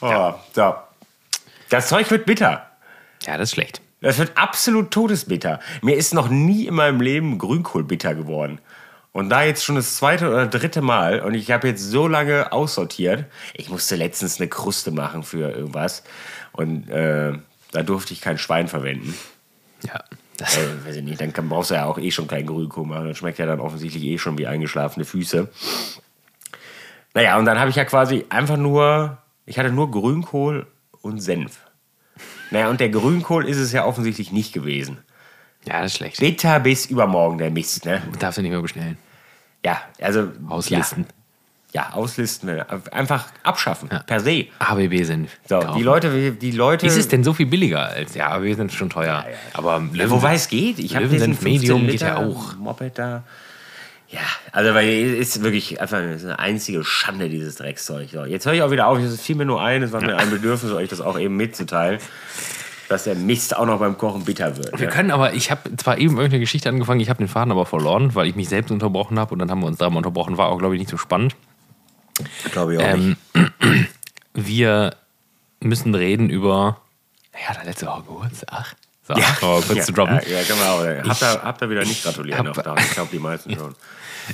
oh, 0.00 0.34
so. 0.52 0.74
Das 1.68 1.88
Zeug 1.88 2.10
wird 2.10 2.26
bitter. 2.26 2.70
Ja, 3.26 3.38
das 3.38 3.48
ist 3.48 3.54
schlecht. 3.54 3.80
Das 4.00 4.18
wird 4.18 4.36
absolut 4.36 4.90
todesbitter. 4.90 5.60
Mir 5.82 5.96
ist 5.96 6.14
noch 6.14 6.28
nie 6.28 6.66
in 6.66 6.74
meinem 6.74 7.00
Leben 7.00 7.38
Grünkohl 7.38 7.82
bitter 7.82 8.14
geworden. 8.14 8.60
Und 9.12 9.30
da 9.30 9.42
jetzt 9.42 9.64
schon 9.64 9.76
das 9.76 9.96
zweite 9.96 10.28
oder 10.28 10.46
dritte 10.46 10.82
Mal 10.82 11.20
und 11.20 11.32
ich 11.32 11.50
habe 11.50 11.68
jetzt 11.68 11.82
so 11.82 12.06
lange 12.06 12.52
aussortiert. 12.52 13.24
Ich 13.54 13.70
musste 13.70 13.96
letztens 13.96 14.38
eine 14.38 14.48
Kruste 14.48 14.90
machen 14.90 15.22
für 15.22 15.50
irgendwas 15.50 16.02
und 16.52 16.90
äh, 16.90 17.32
da 17.72 17.82
durfte 17.82 18.12
ich 18.12 18.20
kein 18.20 18.36
Schwein 18.36 18.68
verwenden. 18.68 19.14
Ja. 19.86 20.04
Das, 20.36 20.56
Äh, 20.56 20.86
weiß 20.86 20.96
ich 20.96 21.02
nicht, 21.02 21.20
dann 21.20 21.32
kann, 21.32 21.48
brauchst 21.48 21.70
du 21.70 21.74
ja 21.74 21.86
auch 21.86 21.98
eh 21.98 22.10
schon 22.10 22.26
keinen 22.28 22.46
Grünkohl 22.46 22.86
machen. 22.86 23.08
Das 23.08 23.18
schmeckt 23.18 23.38
ja 23.38 23.46
dann 23.46 23.60
offensichtlich 23.60 24.04
eh 24.04 24.18
schon 24.18 24.36
wie 24.38 24.46
eingeschlafene 24.46 25.04
Füße. 25.04 25.48
Naja, 27.14 27.38
und 27.38 27.46
dann 27.46 27.58
habe 27.58 27.70
ich 27.70 27.76
ja 27.76 27.84
quasi 27.84 28.26
einfach 28.28 28.56
nur, 28.58 29.18
ich 29.46 29.58
hatte 29.58 29.70
nur 29.70 29.90
Grünkohl 29.90 30.66
und 31.00 31.20
Senf. 31.20 31.60
Naja, 32.50 32.68
und 32.68 32.80
der 32.80 32.90
Grünkohl 32.90 33.48
ist 33.48 33.56
es 33.56 33.72
ja 33.72 33.84
offensichtlich 33.86 34.32
nicht 34.32 34.52
gewesen. 34.52 34.98
ja, 35.66 35.80
das 35.82 35.92
ist 35.92 35.96
schlecht. 35.98 36.20
Bitter 36.20 36.60
bis 36.60 36.86
übermorgen, 36.86 37.38
der 37.38 37.50
Mist, 37.50 37.84
ne? 37.86 38.02
Darfst 38.18 38.38
du 38.38 38.42
nicht 38.42 38.50
mehr 38.52 38.60
bestellen. 38.62 38.98
Ja, 39.64 39.80
also. 40.00 40.28
Auslisten. 40.48 41.06
Ja, 41.08 41.14
ja 41.76 41.90
auslisten. 41.92 42.46
ne? 42.48 42.66
Einfach 42.90 43.26
abschaffen, 43.42 43.88
per 44.06 44.20
se. 44.20 44.46
ABB 44.58 45.02
sind. 45.04 45.28
So, 45.48 45.60
die 45.76 45.82
Leute, 45.82 46.32
die 46.32 46.50
Leute. 46.50 46.86
Ist 46.86 46.96
es 46.96 47.08
denn 47.08 47.22
so 47.22 47.32
viel 47.34 47.46
billiger 47.46 47.86
als. 47.86 48.14
Ja, 48.14 48.28
ABB 48.30 48.54
sind 48.54 48.72
schon 48.72 48.90
teuer. 48.90 49.24
Aber 49.52 49.82
Löwen, 49.92 50.10
Wobei 50.10 50.34
es 50.34 50.48
geht. 50.48 50.78
Ich 50.78 50.96
habe 50.96 51.06
diesen 51.08 51.34
15 51.34 51.52
Medium 51.52 51.86
geht 51.86 52.00
ja 52.00 52.18
Liter 52.20 52.26
auch. 52.28 52.56
Moped 52.56 52.98
da. 52.98 53.22
Ja, 54.08 54.20
also 54.52 54.72
weil 54.72 54.88
es 54.88 55.34
ist 55.36 55.42
wirklich 55.42 55.80
einfach 55.80 55.98
eine, 55.98 56.38
einzige 56.38 56.84
Schande, 56.84 57.28
dieses 57.28 57.56
Dreckszeug. 57.56 58.08
So, 58.12 58.24
jetzt 58.24 58.46
höre 58.46 58.54
ich 58.54 58.62
auch 58.62 58.70
wieder 58.70 58.86
auf, 58.86 58.98
es 58.98 59.20
fiel 59.20 59.34
mir 59.36 59.44
nur 59.44 59.60
ein, 59.60 59.82
es 59.82 59.90
war 59.92 60.00
mir 60.00 60.16
ein 60.16 60.30
Bedürfnis, 60.30 60.70
euch 60.72 60.88
das 60.88 61.00
auch 61.00 61.18
eben 61.18 61.36
mitzuteilen, 61.36 61.98
dass 62.88 63.02
der 63.02 63.16
Mist 63.16 63.56
auch 63.56 63.66
noch 63.66 63.80
beim 63.80 63.98
Kochen 63.98 64.24
bitter 64.24 64.56
wird. 64.56 64.78
Wir 64.78 64.86
Ne? 64.86 64.92
können 64.92 65.10
aber, 65.10 65.34
ich 65.34 65.50
habe 65.50 65.74
zwar 65.76 65.98
eben 65.98 66.14
irgendeine 66.18 66.38
Geschichte 66.38 66.68
angefangen, 66.68 67.00
ich 67.00 67.10
habe 67.10 67.18
den 67.18 67.26
Faden 67.26 67.50
aber 67.50 67.66
verloren, 67.66 68.14
weil 68.14 68.28
ich 68.28 68.36
mich 68.36 68.48
selbst 68.48 68.70
unterbrochen 68.70 69.18
habe 69.18 69.32
und 69.34 69.40
dann 69.40 69.50
haben 69.50 69.58
wir 69.60 69.66
uns 69.66 69.78
da 69.78 69.90
mal 69.90 69.96
unterbrochen. 69.96 70.38
War 70.38 70.50
auch, 70.50 70.58
glaube 70.58 70.76
ich, 70.76 70.78
nicht 70.78 70.90
so 70.90 70.96
spannend. 70.98 71.34
Glaube 72.52 72.74
ich 72.74 72.80
auch 72.80 72.96
nicht. 72.96 73.18
Ähm, 73.34 73.86
wir 74.34 74.96
müssen 75.60 75.94
reden 75.94 76.30
über. 76.30 76.80
Ja, 77.46 77.54
der 77.54 77.64
letzte 77.64 77.86
Woche 77.86 78.02
Geburtstag. 78.02 78.76
So, 79.06 79.14
ja, 79.14 79.36
kurz 79.40 79.74
ja, 79.74 79.82
zu 79.82 79.92
droppen. 79.92 80.20
Ja, 80.28 80.40
ja, 80.40 80.54
auch. 80.72 81.08
Habt 81.08 81.22
ihr, 81.22 81.42
habt 81.42 81.62
ihr 81.62 81.70
wieder 81.70 81.84
nicht 81.84 82.02
gratuliert? 82.02 82.38
hab- 82.38 82.46
noch 82.46 82.56
da? 82.56 82.74
Ich 82.76 82.90
glaube, 82.90 83.10
die 83.12 83.18
meisten 83.18 83.54
schon. 83.56 83.74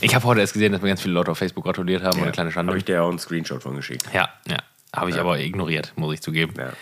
Ich 0.01 0.15
habe 0.15 0.25
heute 0.25 0.41
erst 0.41 0.55
gesehen, 0.55 0.73
dass 0.73 0.81
mir 0.81 0.89
ganz 0.89 1.03
viele 1.03 1.13
Leute 1.15 1.31
auf 1.31 1.39
Facebook 1.39 1.65
gratuliert 1.65 2.03
haben. 2.03 2.23
eine 2.23 2.33
kleine 2.33 2.51
Schande. 2.51 2.71
Habe 2.71 2.79
ich 2.79 2.85
dir 2.85 3.03
auch 3.03 3.11
einen 3.11 3.19
Screenshot 3.19 3.63
von 3.63 3.77
geschickt. 3.77 4.05
Ja, 4.13 4.29
ja. 4.49 4.57
Habe 4.95 5.11
ich 5.11 5.19
aber 5.19 5.39
ignoriert, 5.39 5.93
muss 5.97 6.15
ich 6.15 6.23
zugeben. 6.23 6.55
Ja. 6.57 6.73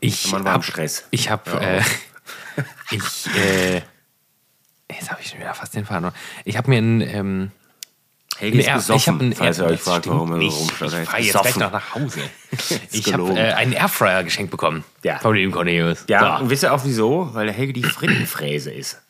Ich 0.00 0.30
Man 0.30 0.44
war 0.44 0.52
im 0.52 0.54
hab, 0.58 0.64
Stress. 0.64 1.06
Ich 1.10 1.30
habe. 1.30 1.50
Ja. 1.50 1.60
Äh, 1.60 1.82
ich. 2.90 3.36
Äh, 3.36 3.82
jetzt 4.90 5.10
habe 5.10 5.20
ich 5.20 5.28
schon 5.28 5.40
wieder 5.40 5.54
fast 5.54 5.74
den 5.74 5.84
Faden. 5.84 6.10
Ich 6.44 6.56
habe 6.56 6.70
mir 6.70 6.78
ein. 6.78 7.00
Ähm, 7.00 7.50
Helge 8.38 8.58
ist 8.60 8.72
besoffen, 8.72 8.96
ich 8.96 9.08
hab 9.08 9.20
ein 9.20 9.32
falls 9.34 9.58
ihr 9.58 9.64
euch 9.64 9.70
das 9.72 9.80
fragt, 9.82 10.08
warum 10.08 10.32
er. 10.32 10.38
Er 10.38 10.46
Ich 10.46 10.52
fahre 10.72 11.22
jetzt 11.22 11.32
gleich 11.42 11.56
noch 11.56 11.72
nach 11.72 11.94
Hause. 11.94 12.20
ich 12.92 13.12
habe 13.12 13.30
äh, 13.38 13.52
einen 13.52 13.72
Airfryer 13.72 14.22
geschenkt 14.24 14.50
bekommen. 14.50 14.84
Ja. 15.02 15.18
Von 15.18 15.34
dem 15.34 15.50
Cornelius. 15.50 16.04
Ja, 16.08 16.36
So. 16.38 16.44
und 16.44 16.50
wisst 16.50 16.62
ihr 16.64 16.72
auch 16.72 16.84
wieso? 16.84 17.30
Weil 17.34 17.46
der 17.46 17.54
Helge 17.54 17.72
die 17.72 17.82
Frittenfräse 17.82 18.70
ist. 18.72 19.00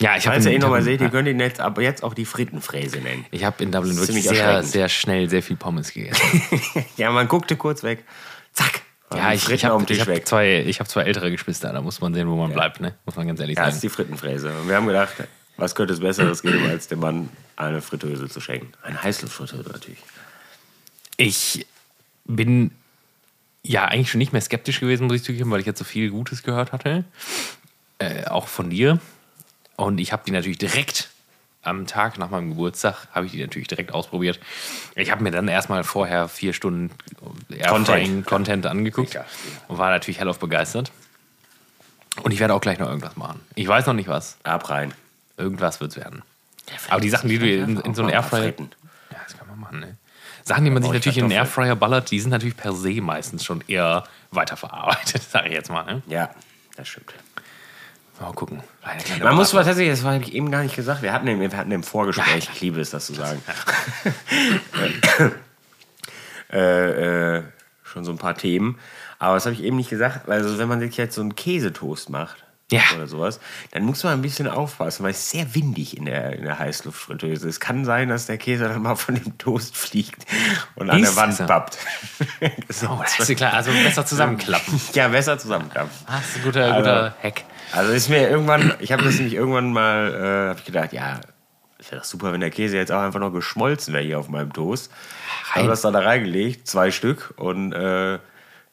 ja 0.00 0.16
ich 0.16 0.26
habe 0.26 0.34
Falls 0.36 0.46
ihr 0.46 0.52
ihn 0.52 0.60
nochmal 0.60 0.82
seht, 0.82 1.00
ihr 1.00 1.08
Dublin- 1.08 1.10
könnt 1.26 1.28
ihn 1.28 1.40
jetzt 1.40 1.60
aber 1.60 1.82
jetzt 1.82 2.02
auch 2.04 2.14
die 2.14 2.24
Frittenfräse 2.24 2.98
nennen. 2.98 3.26
ich 3.30 3.44
hab 3.44 3.60
in 3.60 3.72
Dublin 3.72 3.96
Das 3.96 4.08
wirklich 4.08 4.28
sehr, 4.28 4.62
sehr 4.62 4.88
schnell 4.88 5.28
sehr 5.28 5.42
viel 5.42 5.56
Pommes 5.56 5.92
gegessen. 5.92 6.42
Ja, 6.96 7.10
man 7.10 7.26
guckte 7.28 7.56
kurz 7.56 7.82
weg. 7.82 8.04
Zack. 8.52 8.82
ja, 9.14 9.32
ich, 9.32 9.48
ich 9.48 9.64
habe 9.64 9.82
hab 9.82 10.06
weg. 10.06 10.26
zwei, 10.28 10.60
ich 10.66 10.78
hab 10.80 10.88
zwei 10.88 11.02
ältere 11.02 11.30
Geschwister, 11.32 11.72
da 11.72 11.80
muss 11.80 12.00
man 12.00 12.14
sehen, 12.14 12.28
wo 12.28 12.36
man 12.36 12.52
bleibt, 12.52 12.80
ne? 12.80 12.94
muss 13.04 13.16
man 13.16 13.26
ganz 13.26 13.40
ehrlich 13.40 13.56
Ja, 13.56 13.64
das 13.64 13.74
sagen. 13.74 13.76
ist 13.78 13.82
die 13.82 13.88
Frittenfräse. 13.88 14.52
Und 14.60 14.68
wir 14.68 14.76
haben 14.76 14.86
gedacht, 14.86 15.12
was 15.60 15.74
könnte 15.74 15.94
es 15.94 16.00
Besseres 16.00 16.42
geben, 16.42 16.66
als 16.68 16.88
dem 16.88 17.00
Mann 17.00 17.28
eine 17.56 17.80
Fritteuse 17.82 18.28
zu 18.28 18.40
schenken? 18.40 18.72
Eine 18.82 19.02
Heißluftfritteuse 19.02 19.68
natürlich. 19.70 19.98
Ich 21.16 21.66
bin 22.24 22.70
ja 23.62 23.84
eigentlich 23.84 24.10
schon 24.10 24.18
nicht 24.18 24.32
mehr 24.32 24.40
skeptisch 24.40 24.80
gewesen, 24.80 25.06
muss 25.06 25.16
ich 25.16 25.24
zugeben, 25.24 25.50
weil 25.50 25.60
ich 25.60 25.66
jetzt 25.66 25.78
so 25.78 25.84
viel 25.84 26.10
Gutes 26.10 26.42
gehört 26.42 26.72
hatte. 26.72 27.04
Äh, 27.98 28.24
auch 28.26 28.48
von 28.48 28.70
dir. 28.70 28.98
Und 29.76 29.98
ich 29.98 30.12
habe 30.12 30.22
die 30.26 30.32
natürlich 30.32 30.58
direkt 30.58 31.10
am 31.62 31.86
Tag 31.86 32.18
nach 32.18 32.30
meinem 32.30 32.50
Geburtstag, 32.50 33.08
habe 33.12 33.26
ich 33.26 33.32
die 33.32 33.40
natürlich 33.40 33.68
direkt 33.68 33.92
ausprobiert. 33.92 34.40
Ich 34.94 35.10
habe 35.10 35.22
mir 35.22 35.30
dann 35.30 35.48
erstmal 35.48 35.84
vorher 35.84 36.28
vier 36.28 36.54
Stunden 36.54 36.90
Airfrying 37.50 38.24
Content 38.24 38.64
angeguckt 38.66 39.10
Sicher. 39.10 39.26
und 39.68 39.76
war 39.76 39.90
natürlich 39.90 40.20
hellauf 40.20 40.38
begeistert. 40.38 40.90
Und 42.22 42.32
ich 42.32 42.40
werde 42.40 42.54
auch 42.54 42.60
gleich 42.60 42.78
noch 42.78 42.88
irgendwas 42.88 43.16
machen. 43.16 43.40
Ich 43.54 43.68
weiß 43.68 43.86
noch 43.86 43.94
nicht 43.94 44.08
was. 44.08 44.38
Ab 44.42 44.70
rein. 44.70 44.94
Irgendwas 45.40 45.80
wird 45.80 45.92
es 45.92 45.96
werden. 45.96 46.22
Aber 46.88 47.00
die 47.00 47.10
Sachen, 47.10 47.28
die 47.28 47.38
du 47.38 47.46
in, 47.50 47.80
in 47.80 47.94
so 47.94 48.02
einen 48.02 48.10
Airfryer. 48.10 48.46
Ja, 48.46 48.52
das 49.24 49.36
kann 49.36 49.48
man 49.48 49.58
machen, 49.58 49.80
ne? 49.80 49.96
Sachen, 50.44 50.64
die 50.64 50.70
man 50.70 50.82
sich 50.82 50.90
ich 50.90 50.94
natürlich 50.94 51.18
in 51.18 51.24
den 51.24 51.36
Kartoffeln. 51.36 51.66
Airfryer 51.66 51.76
ballert, 51.76 52.10
die 52.10 52.20
sind 52.20 52.30
natürlich 52.30 52.56
per 52.56 52.72
se 52.72 53.00
meistens 53.00 53.44
schon 53.44 53.62
eher 53.66 54.04
weiterverarbeitet, 54.30 55.22
sage 55.30 55.48
ich 55.48 55.54
jetzt 55.54 55.70
mal. 55.70 55.84
Ne? 55.84 56.02
Ja, 56.06 56.30
das 56.76 56.88
stimmt. 56.88 57.12
Mal 58.20 58.32
gucken. 58.34 58.62
Man 59.22 59.34
muss 59.34 59.54
mal 59.54 59.64
tatsächlich, 59.64 59.98
das 59.98 60.04
habe 60.04 60.22
ich 60.22 60.34
eben 60.34 60.50
gar 60.50 60.62
nicht 60.62 60.76
gesagt, 60.76 61.00
wir 61.00 61.12
hatten 61.14 61.26
im, 61.26 61.40
wir 61.40 61.50
hatten 61.56 61.72
im 61.72 61.82
Vorgespräch, 61.82 62.50
ich 62.52 62.60
liebe 62.60 62.78
es, 62.78 62.90
das 62.90 63.06
zu 63.06 63.14
sagen, 63.14 63.42
äh, 66.52 67.38
äh, 67.38 67.42
schon 67.82 68.04
so 68.04 68.12
ein 68.12 68.18
paar 68.18 68.34
Themen. 68.34 68.78
Aber 69.18 69.34
das 69.34 69.46
habe 69.46 69.54
ich 69.54 69.62
eben 69.62 69.76
nicht 69.76 69.88
gesagt. 69.88 70.28
Also, 70.28 70.58
wenn 70.58 70.68
man 70.68 70.80
sich 70.80 70.98
jetzt 70.98 71.14
so 71.14 71.22
einen 71.22 71.34
Käsetoast 71.34 72.10
macht 72.10 72.44
Ja. 72.70 72.82
oder 72.96 73.06
sowas, 73.06 73.40
dann 73.72 73.84
muss 73.84 74.04
man 74.04 74.14
ein 74.14 74.22
bisschen 74.22 74.46
aufpassen, 74.48 75.02
weil 75.02 75.10
es 75.10 75.18
ist 75.18 75.30
sehr 75.30 75.54
windig 75.54 75.96
in 75.96 76.04
der, 76.04 76.34
in 76.34 76.44
der 76.44 76.58
Heißluftfritteuse. 76.58 77.48
Es 77.48 77.58
kann 77.60 77.84
sein, 77.84 78.08
dass 78.08 78.26
der 78.26 78.38
Käse 78.38 78.68
dann 78.68 78.82
mal 78.82 78.94
von 78.94 79.16
dem 79.16 79.36
Toast 79.38 79.76
fliegt 79.76 80.24
und 80.76 80.88
an 80.88 81.00
der 81.00 81.10
Ist 81.10 81.16
Wand 81.16 81.34
so. 81.34 81.46
pappt. 81.46 81.78
Oh, 82.88 82.98
das 83.02 83.18
ist 83.18 83.28
ja 83.28 83.34
klar. 83.34 83.52
Also 83.54 83.70
besser 83.72 84.06
zusammenklappen. 84.06 84.80
ja, 84.94 85.08
besser 85.08 85.38
zusammenklappen. 85.38 85.90
Das 86.06 86.28
ist 86.28 86.36
ein 86.36 86.42
guter, 86.42 86.76
guter 86.76 87.14
Hack. 87.22 87.44
Also 87.72 87.92
ist 87.92 88.08
mir 88.08 88.28
irgendwann, 88.28 88.74
ich 88.80 88.92
habe 88.92 89.02
das 89.02 89.14
nämlich 89.16 89.34
irgendwann 89.34 89.72
mal, 89.72 90.14
äh, 90.14 90.48
habe 90.50 90.58
ich 90.58 90.64
gedacht, 90.64 90.92
ja, 90.92 91.20
es 91.78 91.90
wäre 91.90 92.00
doch 92.00 92.04
super, 92.06 92.32
wenn 92.32 92.40
der 92.40 92.50
Käse 92.50 92.76
jetzt 92.76 92.92
auch 92.92 93.00
einfach 93.00 93.20
noch 93.20 93.30
geschmolzen 93.30 93.94
wäre 93.94 94.04
hier 94.04 94.18
auf 94.18 94.28
meinem 94.28 94.52
Toast. 94.52 94.90
Habe 95.50 95.68
das 95.68 95.80
dann 95.80 95.92
da 95.92 96.00
reingelegt, 96.00 96.66
zwei 96.66 96.90
Stück 96.90 97.34
und 97.36 97.72
äh, 97.72 98.18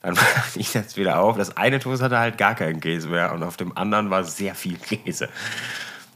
Dann 0.02 0.14
machte 0.16 0.60
ich 0.60 0.72
das 0.72 0.96
wieder 0.98 1.20
auf. 1.20 1.38
Das 1.38 1.58
eine 1.58 1.80
Toast 1.80 2.02
hatte 2.02 2.18
halt 2.20 2.38
gar 2.38 2.56
keinen 2.56 2.80
Käse 2.80 3.08
mehr 3.10 3.34
und 3.34 3.44
auf 3.44 3.58
dem 3.58 3.76
anderen 3.78 4.10
war 4.10 4.24
sehr 4.24 4.56
viel 4.56 4.78
Käse. 4.78 5.30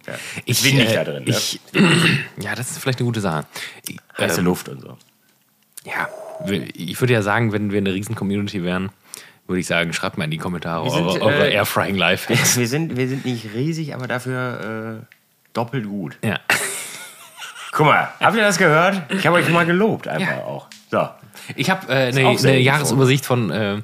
Ja. 0.07 0.13
Ich 0.45 0.63
bin 0.63 0.77
nicht 0.77 0.91
äh, 0.91 0.95
da 0.95 1.03
drin. 1.03 1.23
Ne? 1.25 1.29
Ich, 1.29 1.59
ja, 2.39 2.55
das 2.55 2.71
ist 2.71 2.79
vielleicht 2.79 2.99
eine 2.99 3.05
gute 3.05 3.21
Sache. 3.21 3.45
Heiße 4.17 4.39
Ähm, 4.39 4.45
Luft 4.45 4.69
und 4.69 4.81
so. 4.81 4.97
Ja, 5.83 6.07
ich 6.73 6.99
würde 7.01 7.13
ja 7.13 7.21
sagen, 7.21 7.53
wenn 7.53 7.71
wir 7.71 7.77
eine 7.79 7.93
riesen 7.93 8.15
Community 8.15 8.63
wären, 8.63 8.89
würde 9.47 9.59
ich 9.59 9.67
sagen, 9.67 9.93
schreibt 9.93 10.17
mal 10.17 10.25
in 10.25 10.31
die 10.31 10.37
Kommentare 10.37 10.89
sind, 10.89 11.03
eure, 11.05 11.21
eure 11.21 11.49
äh, 11.49 11.53
Airfrying 11.53 11.95
Life. 11.95 12.29
Wir 12.57 12.67
sind, 12.67 12.95
wir 12.97 13.07
sind 13.07 13.25
nicht 13.25 13.53
riesig, 13.53 13.93
aber 13.95 14.07
dafür 14.07 15.01
äh, 15.01 15.15
doppelt 15.53 15.85
gut. 15.87 16.17
Ja. 16.23 16.39
Guck 17.71 17.85
mal, 17.87 18.09
habt 18.19 18.35
ihr 18.35 18.43
das 18.43 18.57
gehört? 18.57 19.01
Ich 19.11 19.25
habe 19.25 19.37
euch 19.37 19.49
mal 19.49 19.65
gelobt, 19.65 20.07
einfach 20.07 20.27
Ja. 20.37 20.43
auch. 20.43 20.67
So. 20.89 21.09
Ich 21.55 21.69
habe 21.69 21.87
äh, 21.91 22.07
eine, 22.07 22.27
eine 22.29 22.59
Jahresübersicht 22.59 23.25
von, 23.25 23.49
äh, 23.51 23.75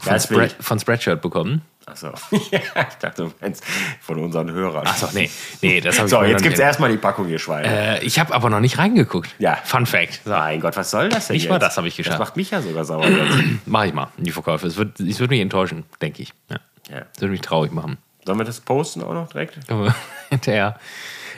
von, 0.00 0.12
Das 0.12 0.26
Bild. 0.26 0.50
Spread, 0.50 0.64
von 0.64 0.80
Spreadshirt 0.80 1.20
bekommen. 1.22 1.62
Achso. 1.84 2.08
ja, 2.50 2.60
ich 2.60 2.94
dachte, 3.00 3.24
du 3.24 3.32
meinst 3.40 3.64
von 4.00 4.18
unseren 4.20 4.50
Hörern. 4.52 4.86
Achso, 4.86 5.08
nee, 5.14 5.28
nee, 5.62 5.80
das 5.80 5.98
ich 5.98 6.08
So, 6.08 6.20
mir 6.20 6.28
jetzt 6.28 6.42
gibt 6.42 6.54
es 6.54 6.60
erstmal 6.60 6.90
die 6.90 6.96
Packung, 6.96 7.28
ihr 7.28 7.38
Schweine. 7.40 8.00
Äh, 8.00 8.04
ich 8.04 8.20
habe 8.20 8.32
aber 8.34 8.50
noch 8.50 8.60
nicht 8.60 8.78
reingeguckt. 8.78 9.34
Ja. 9.38 9.56
Fun 9.64 9.86
Fact. 9.86 10.20
So, 10.24 10.30
mein 10.30 10.60
Gott, 10.60 10.76
was 10.76 10.90
soll 10.90 11.08
das 11.08 11.26
denn 11.26 11.34
Nicht 11.34 11.44
jetzt? 11.44 11.50
mal 11.50 11.58
das 11.58 11.76
habe 11.76 11.88
ich 11.88 11.94
Das 11.96 12.04
geschafft. 12.04 12.20
macht 12.20 12.36
mich 12.36 12.50
ja 12.52 12.62
sogar 12.62 12.84
sauer. 12.84 13.04
Mache 13.66 13.86
ich 13.88 13.94
mal 13.94 14.08
die 14.16 14.30
Verkäufe. 14.30 14.66
Es 14.66 14.76
wird, 14.76 15.00
es 15.00 15.18
wird 15.18 15.30
mich 15.30 15.40
enttäuschen, 15.40 15.84
denke 16.00 16.22
ich. 16.22 16.32
Ja. 16.50 16.56
ja. 16.88 17.00
Das 17.12 17.20
würde 17.20 17.32
mich 17.32 17.40
traurig 17.40 17.72
machen. 17.72 17.98
Sollen 18.24 18.38
wir 18.38 18.44
das 18.44 18.60
posten 18.60 19.02
auch 19.02 19.14
noch 19.14 19.28
direkt? 19.30 19.58
Hinterher. 20.30 20.76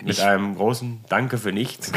Mit 0.05 0.21
einem 0.21 0.57
großen 0.57 1.05
Danke 1.09 1.39
für 1.39 1.53
nichts. 1.53 1.91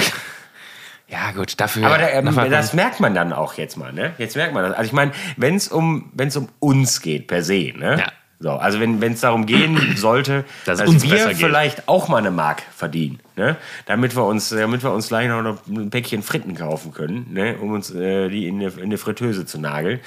Ja, 1.09 1.31
gut, 1.31 1.59
dafür. 1.59 1.87
Aber 1.87 1.97
da, 1.97 2.09
ähm, 2.09 2.35
das 2.51 2.73
merkt 2.73 2.99
man 2.99 3.15
dann 3.15 3.31
auch 3.31 3.53
jetzt 3.53 3.77
mal, 3.77 3.93
ne? 3.93 4.13
Jetzt 4.17 4.35
merkt 4.35 4.53
man 4.53 4.63
das. 4.63 4.73
Also 4.73 4.87
ich 4.87 4.93
meine, 4.93 5.11
wenn 5.37 5.55
es 5.55 5.69
um, 5.69 6.11
wenn's 6.13 6.35
um 6.35 6.49
uns 6.59 7.01
geht 7.01 7.27
per 7.27 7.43
se, 7.43 7.73
ne? 7.77 7.97
Ja. 7.99 8.11
So, 8.39 8.51
also 8.51 8.79
wenn 8.79 9.01
es 9.01 9.21
darum 9.21 9.47
gehen 9.47 9.79
sollte, 9.95 10.45
Dass 10.65 10.77
dass 10.77 11.01
wir 11.01 11.09
besser 11.09 11.29
geht. 11.29 11.37
vielleicht 11.37 11.87
auch 11.87 12.07
mal 12.07 12.17
eine 12.17 12.29
Mark 12.29 12.61
verdienen, 12.75 13.19
ne? 13.35 13.55
damit 13.87 14.15
wir 14.15 14.25
uns, 14.25 14.49
damit 14.49 14.83
wir 14.83 14.91
uns 14.91 15.07
gleich 15.07 15.27
noch 15.27 15.57
ein 15.67 15.89
Päckchen 15.89 16.21
Fritten 16.21 16.53
kaufen 16.53 16.93
können, 16.93 17.33
ne? 17.33 17.57
um 17.57 17.71
uns 17.71 17.89
äh, 17.89 18.29
die 18.29 18.47
in 18.47 18.59
eine, 18.61 18.69
in 18.69 18.83
eine 18.83 18.99
Fritteuse 18.99 19.47
zu 19.47 19.59
nageln, 19.59 20.01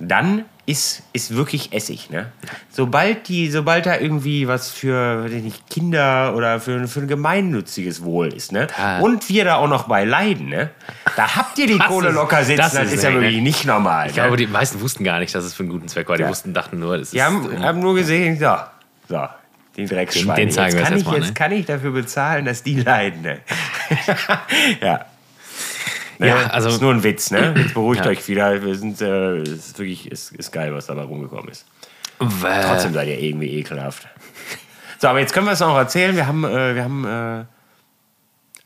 dann 0.00 0.44
ist, 0.68 1.02
ist 1.14 1.34
wirklich 1.34 1.72
Essig. 1.72 2.10
Ne? 2.10 2.30
Sobald, 2.70 3.26
die, 3.28 3.50
sobald 3.50 3.86
da 3.86 3.96
irgendwie 3.98 4.46
was 4.48 4.70
für 4.70 5.26
nicht, 5.28 5.68
Kinder 5.70 6.34
oder 6.36 6.60
für, 6.60 6.86
für 6.86 7.00
ein 7.00 7.08
gemeinnütziges 7.08 8.04
Wohl 8.04 8.28
ist 8.28 8.52
ne? 8.52 8.66
Und 9.00 9.30
wir 9.30 9.46
da 9.46 9.56
auch 9.56 9.68
noch 9.68 9.88
bei 9.88 10.04
leiden, 10.04 10.50
ne? 10.50 10.68
da 11.16 11.36
habt 11.36 11.58
ihr 11.58 11.66
die 11.66 11.78
Das 11.78 11.86
Kohle 11.86 12.10
ist- 12.10 12.14
locker 12.14 12.44
sitzen, 12.44 12.58
das 12.58 12.72
das, 12.74 12.88
ist 12.88 12.92
ist 12.96 13.02
ja 13.02 13.08
eng, 13.08 13.16
ne? 13.16 13.22
wirklich 13.22 13.40
nicht 13.42 13.64
normal. 13.64 14.08
Ich 14.10 14.16
ne? 14.16 14.22
glaube, 14.22 14.36
die 14.36 14.46
meisten 14.46 14.80
wussten 14.82 15.04
gar 15.04 15.20
nicht, 15.20 15.34
dass 15.34 15.44
es 15.44 15.54
für 15.54 15.62
einen 15.62 15.72
guten 15.72 15.88
Zweck 15.88 16.06
war. 16.10 16.16
Die 16.18 16.24
Ja. 16.24 16.28
wussten, 16.28 16.52
dachten 16.52 16.78
nur, 16.78 16.96
es 16.96 17.10
Die 17.12 17.16
ist. 17.16 17.22
haben, 17.24 17.46
um- 17.46 17.62
haben 17.62 17.80
nur 17.80 17.94
gesehen, 17.94 18.38
so, 18.38 18.54
so, 19.08 19.26
den 19.76 19.88
Drecksschwein. 19.88 20.36
Den- 20.36 20.48
den 20.48 20.50
zeigen 20.50 20.74
wir 20.74 20.80
jetzt, 20.80 20.90
jetzt 20.90 20.90
kann 20.90 20.92
ich, 20.92 20.98
erstmal, 20.98 21.16
jetzt 21.18 21.28
ne? 21.28 21.34
kann 21.34 21.52
ich 21.52 21.64
dafür 21.66 21.90
bezahlen, 21.92 22.44
dass 22.44 22.62
die 22.62 22.80
leiden. 22.80 23.22
Ne? 23.22 23.38
ja. 24.82 25.06
Ja, 26.18 26.46
also- 26.48 26.68
ist 26.68 26.80
nur 26.82 26.92
ein 26.92 27.02
Witz, 27.02 27.30
ne? 27.30 27.54
Jetzt 27.56 27.74
beruhigt 27.74 28.04
Ja. 28.04 28.10
euch 28.10 28.26
wieder. 28.28 28.62
Wir 28.62 28.74
sind, 28.74 29.00
äh, 29.00 29.38
es 29.42 29.68
ist 29.68 29.78
wirklich, 29.78 30.10
ist, 30.10 30.32
ist 30.32 30.50
geil, 30.52 30.74
was 30.74 30.86
dabei 30.86 31.02
rumgekommen 31.02 31.48
ist. 31.48 31.66
Weil- 32.18 32.64
Trotzdem 32.64 32.92
seid 32.94 33.08
ihr 33.08 33.18
irgendwie 33.20 33.52
ekelhaft. 33.58 34.08
So, 34.98 35.06
aber 35.08 35.20
jetzt 35.20 35.32
können 35.32 35.46
wir 35.46 35.52
es 35.52 35.60
noch 35.60 35.76
erzählen. 35.76 36.16
Wir 36.16 36.26
haben, 36.26 36.42
äh, 36.44 36.74
wir 36.74 36.82
haben 36.82 37.04
äh, 37.06 37.44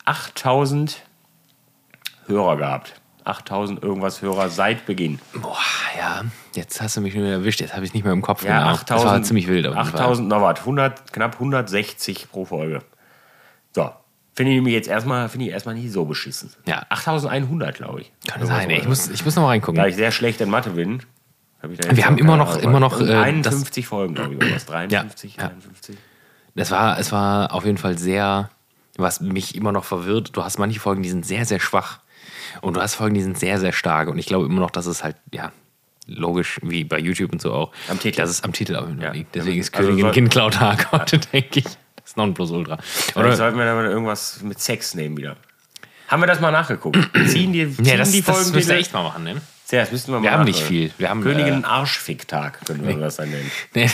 8000 0.04 1.02
Hörer 2.26 2.56
gehabt. 2.56 2.94
8000 3.24 3.82
irgendwas 3.84 4.20
Hörer 4.22 4.48
seit 4.48 4.84
Beginn. 4.86 5.20
Boah, 5.34 5.56
ja, 5.96 6.22
jetzt 6.54 6.80
hast 6.80 6.96
du 6.96 7.00
mich 7.02 7.14
wieder 7.14 7.28
erwischt. 7.28 7.60
Jetzt 7.60 7.72
habe 7.74 7.84
ich 7.84 7.90
es 7.90 7.94
nicht 7.94 8.02
mehr 8.02 8.12
im 8.12 8.22
Kopf. 8.22 8.42
Ja, 8.44 8.58
genau. 8.60 8.70
8000. 8.72 8.90
Das 8.90 9.04
war 9.04 9.22
ziemlich 9.22 9.46
wild. 9.46 9.66
auf 9.66 9.76
jeden 9.76 9.86
Fall. 9.90 10.00
8000 10.00 10.28
noch 10.28 10.42
was. 10.42 10.58
100, 10.60 11.12
knapp 11.12 11.34
160 11.34 12.30
pro 12.32 12.44
Folge. 12.44 12.80
So. 13.72 13.92
Finde 14.34 14.52
ich 14.52 14.56
nämlich 14.56 14.72
jetzt 14.74 14.88
erstmal, 14.88 15.28
finde 15.28 15.46
ich 15.46 15.52
erstmal 15.52 15.74
nicht 15.74 15.92
so 15.92 16.04
beschissen. 16.06 16.50
Ja. 16.66 16.86
8100, 16.88 17.74
glaube 17.76 18.00
ich. 18.00 18.12
Kann 18.26 18.46
sein, 18.46 18.70
ey. 18.70 18.78
Ich 18.80 18.88
muss, 18.88 19.08
ich 19.08 19.24
muss 19.24 19.36
noch 19.36 19.42
mal 19.42 19.48
reingucken. 19.50 19.76
Da 19.80 19.86
ich 19.86 19.94
sehr 19.96 20.10
schlecht 20.10 20.40
in 20.40 20.48
Mathe 20.48 20.70
bin, 20.70 21.02
habe 21.62 21.74
ich 21.74 21.78
da 21.80 21.94
Wir 21.94 22.06
haben 22.06 22.16
immer 22.18 22.36
noch- 22.38 22.56
immer 22.56 22.80
noch, 22.80 23.00
äh, 23.00 23.12
51 23.14 23.86
Folgen, 23.86 24.14
glaube 24.14 24.34
ich, 24.34 24.42
sowas. 24.42 24.64
53, 24.66 25.36
Ja, 25.36 25.42
ja. 25.44 25.48
51. 25.50 25.96
Das 26.54 26.70
war, 26.70 26.98
es 26.98 27.12
war 27.12 27.52
auf 27.52 27.64
jeden 27.66 27.78
Fall 27.78 27.98
sehr, 27.98 28.48
was 28.96 29.20
mich 29.20 29.54
immer 29.54 29.72
noch 29.72 29.84
verwirrt. 29.84 30.30
Du 30.36 30.42
hast 30.44 30.58
manche 30.58 30.80
Folgen, 30.80 31.02
die 31.02 31.10
sind 31.10 31.26
sehr, 31.26 31.44
sehr 31.44 31.60
schwach. 31.60 32.00
Und 32.62 32.74
du 32.76 32.80
hast 32.80 32.94
Folgen, 32.94 33.14
die 33.14 33.22
sind 33.22 33.38
sehr, 33.38 33.58
sehr 33.60 33.72
stark. 33.72 34.08
Und 34.08 34.18
ich 34.18 34.26
glaube 34.26 34.46
immer 34.46 34.60
noch, 34.60 34.70
dass 34.70 34.86
es 34.86 35.04
halt, 35.04 35.16
ja, 35.32 35.52
logisch, 36.06 36.58
wie 36.62 36.84
bei 36.84 36.98
YouTube 36.98 37.32
und 37.32 37.40
so 37.40 37.52
auch, 37.52 37.72
Am 37.88 37.98
Titel. 38.00 38.16
dass 38.20 38.28
es 38.30 38.42
am 38.44 38.52
Titel 38.52 38.76
auch 38.76 38.88
Ja. 39.00 39.12
liegt. 39.12 39.34
Deswegen 39.34 39.60
ist 39.60 39.74
Also 39.74 39.88
Königin 39.90 40.10
Kindcloud 40.12 40.54
Tag 40.54 40.90
heute, 40.92 41.18
denke 41.32 41.60
ich. 41.60 41.64
Das 42.12 42.16
ist 42.16 42.16
Nonplusultra. 42.18 42.78
Vielleicht 42.82 43.16
Oder? 43.16 43.36
sollten 43.36 43.58
wir 43.58 43.64
aber 43.64 43.84
irgendwas 43.84 44.42
mit 44.42 44.60
Sex 44.60 44.94
nehmen 44.94 45.16
wieder. 45.16 45.36
Haben 46.08 46.22
wir 46.22 46.26
das 46.26 46.40
mal 46.40 46.50
nachgeguckt? 46.50 46.98
Ziehen 47.26 47.54
die, 47.54 47.74
ziehen 47.74 47.86
Ja, 47.86 47.96
das, 47.96 48.10
die 48.10 48.22
das 48.22 48.36
Folgen 48.36 48.52
müsst 48.52 48.68
ihr 48.68 48.76
echt 48.76 48.92
mal 48.92 49.02
machen, 49.02 49.24
ne? 49.24 49.40
Ja, 49.70 49.80
das 49.80 49.92
müssten 49.92 50.12
wir 50.12 50.18
mal 50.18 50.24
Wir 50.24 50.32
haben 50.32 50.44
nicht 50.44 50.60
viel. 50.60 50.90
Wir 50.98 51.08
haben, 51.08 51.22
Königin 51.22 51.62
äh, 51.62 51.66
Arschficktag, 51.66 52.66
können 52.66 52.86
wir 52.86 52.98
das 52.98 53.16
dann 53.16 53.30
nennen. 53.30 53.50
Nee, 53.74 53.90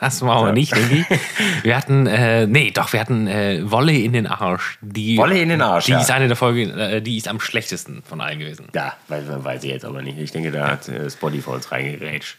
das 0.00 0.20
machen 0.22 0.46
wir 0.46 0.52
nicht, 0.52 0.72
ich. 0.76 1.06
Wir 1.62 1.76
hatten, 1.76 2.06
äh, 2.06 2.46
nee, 2.46 2.72
doch, 2.72 2.92
wir 2.92 3.00
hatten 3.00 3.26
äh, 3.26 3.60
Wolle 3.70 3.92
in 3.92 4.12
den 4.12 4.26
Arsch. 4.26 4.76
Die, 4.82 5.16
Wolle 5.16 5.40
in 5.40 5.48
den 5.48 5.62
Arsch, 5.62 5.86
Die 5.86 5.92
ja. 5.92 6.00
ist 6.00 6.10
eine 6.10 6.26
der 6.26 6.36
Folgen, 6.36 6.76
äh, 6.76 7.00
die 7.00 7.16
ist 7.16 7.28
am 7.28 7.40
schlechtesten 7.40 8.02
von 8.02 8.20
allen 8.20 8.40
gewesen. 8.40 8.66
Ja, 8.74 8.94
weiß, 9.08 9.24
weiß 9.28 9.64
ich 9.64 9.70
jetzt 9.70 9.84
aber 9.84 10.02
nicht. 10.02 10.18
Ich 10.18 10.32
denke, 10.32 10.50
da 10.50 10.72
hat 10.72 10.88
äh, 10.88 11.08
Spotify 11.08 11.50
uns 11.50 11.70
reingerätscht. 11.70 12.36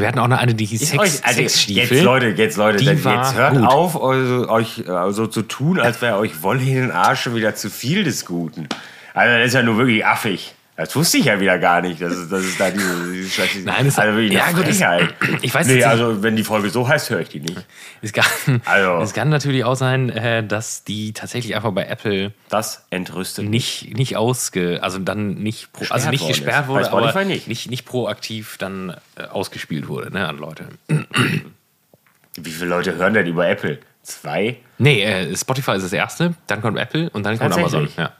Wir 0.00 0.08
hatten 0.08 0.18
auch 0.18 0.28
noch 0.28 0.38
eine, 0.38 0.54
die 0.54 0.64
hieß 0.64 0.90
Sex, 0.90 0.98
euch, 0.98 1.24
also 1.24 1.36
Sexstiefel. 1.36 1.96
jetzt 1.98 2.04
Leute, 2.04 2.26
jetzt 2.28 2.56
Leute, 2.56 2.78
Die 2.78 2.84
jetzt 2.84 3.04
hört 3.04 3.54
gut. 3.54 3.66
auf, 3.66 4.02
also, 4.02 4.48
euch 4.48 4.80
äh, 4.80 5.12
so 5.12 5.26
zu 5.26 5.42
tun, 5.42 5.80
als 5.80 6.02
wäre 6.02 6.18
euch 6.18 6.42
Wolle 6.42 6.60
in 6.62 6.74
den 6.74 6.90
Arsch 6.90 7.22
schon 7.22 7.34
wieder 7.34 7.54
zu 7.54 7.70
viel 7.70 8.04
des 8.04 8.24
Guten. 8.26 8.68
Also 9.14 9.36
das 9.36 9.46
ist 9.48 9.54
ja 9.54 9.62
nur 9.62 9.78
wirklich 9.78 10.04
affig. 10.04 10.54
Das 10.76 10.96
wusste 10.96 11.18
ich 11.18 11.26
ja 11.26 11.38
wieder 11.38 11.56
gar 11.60 11.80
nicht, 11.82 12.02
dass 12.02 12.12
es, 12.12 12.28
dass 12.28 12.42
es 12.42 12.58
da 12.58 12.68
diese, 12.68 13.12
diese 13.12 13.30
Scheiße 13.30 13.60
Nein, 13.60 13.86
es- 13.86 13.96
also 13.96 14.16
wirklich 14.18 14.32
ja, 14.32 14.50
gut, 14.50 14.64
Frechheit. 14.64 15.14
ich 15.40 15.54
weiß 15.54 15.68
nee, 15.68 15.84
also 15.84 16.20
wenn 16.24 16.34
die 16.34 16.42
Folge 16.42 16.68
so 16.70 16.88
heißt, 16.88 17.10
höre 17.10 17.20
ich 17.20 17.28
die 17.28 17.38
nicht. 17.40 17.64
Es 18.02 18.12
kann, 18.12 18.24
Also. 18.64 18.98
es 19.00 19.12
kann 19.14 19.28
natürlich 19.28 19.62
auch 19.62 19.76
sein, 19.76 20.10
äh, 20.10 20.44
dass 20.44 20.82
die 20.82 21.12
tatsächlich 21.12 21.54
einfach 21.54 21.70
bei 21.70 21.84
Apple 21.84 22.32
Das 22.48 22.86
entrüstet 22.90 23.48
nicht, 23.48 23.96
nicht 23.96 24.16
ausge, 24.16 24.80
also 24.82 24.98
dann 24.98 25.34
nicht, 25.34 25.72
pro, 25.72 25.84
also 25.90 26.10
nicht 26.10 26.26
gesperrt 26.26 26.66
wurde, 26.66 26.90
aber 26.90 27.24
nicht. 27.24 27.46
nicht, 27.46 27.70
nicht 27.70 27.84
proaktiv 27.84 28.56
dann 28.58 28.96
äh, 29.14 29.22
ausgespielt 29.26 29.86
wurde, 29.86 30.10
ne, 30.12 30.26
an 30.26 30.38
Leute. 30.38 30.66
Wie 30.88 32.50
viele 32.50 32.70
Leute 32.70 32.96
hören 32.96 33.14
denn 33.14 33.26
über 33.28 33.46
Apple? 33.48 33.78
Zwei? 34.02 34.56
Nee, 34.78 35.02
äh, 35.04 35.36
Spotify 35.36 35.76
ist 35.76 35.84
das 35.84 35.92
erste, 35.92 36.34
dann 36.48 36.60
kommt 36.60 36.78
Apple 36.80 37.10
und 37.10 37.22
dann 37.24 37.38
kommt 37.38 37.54
Amazon. 37.54 37.88
Ja. 37.96 38.12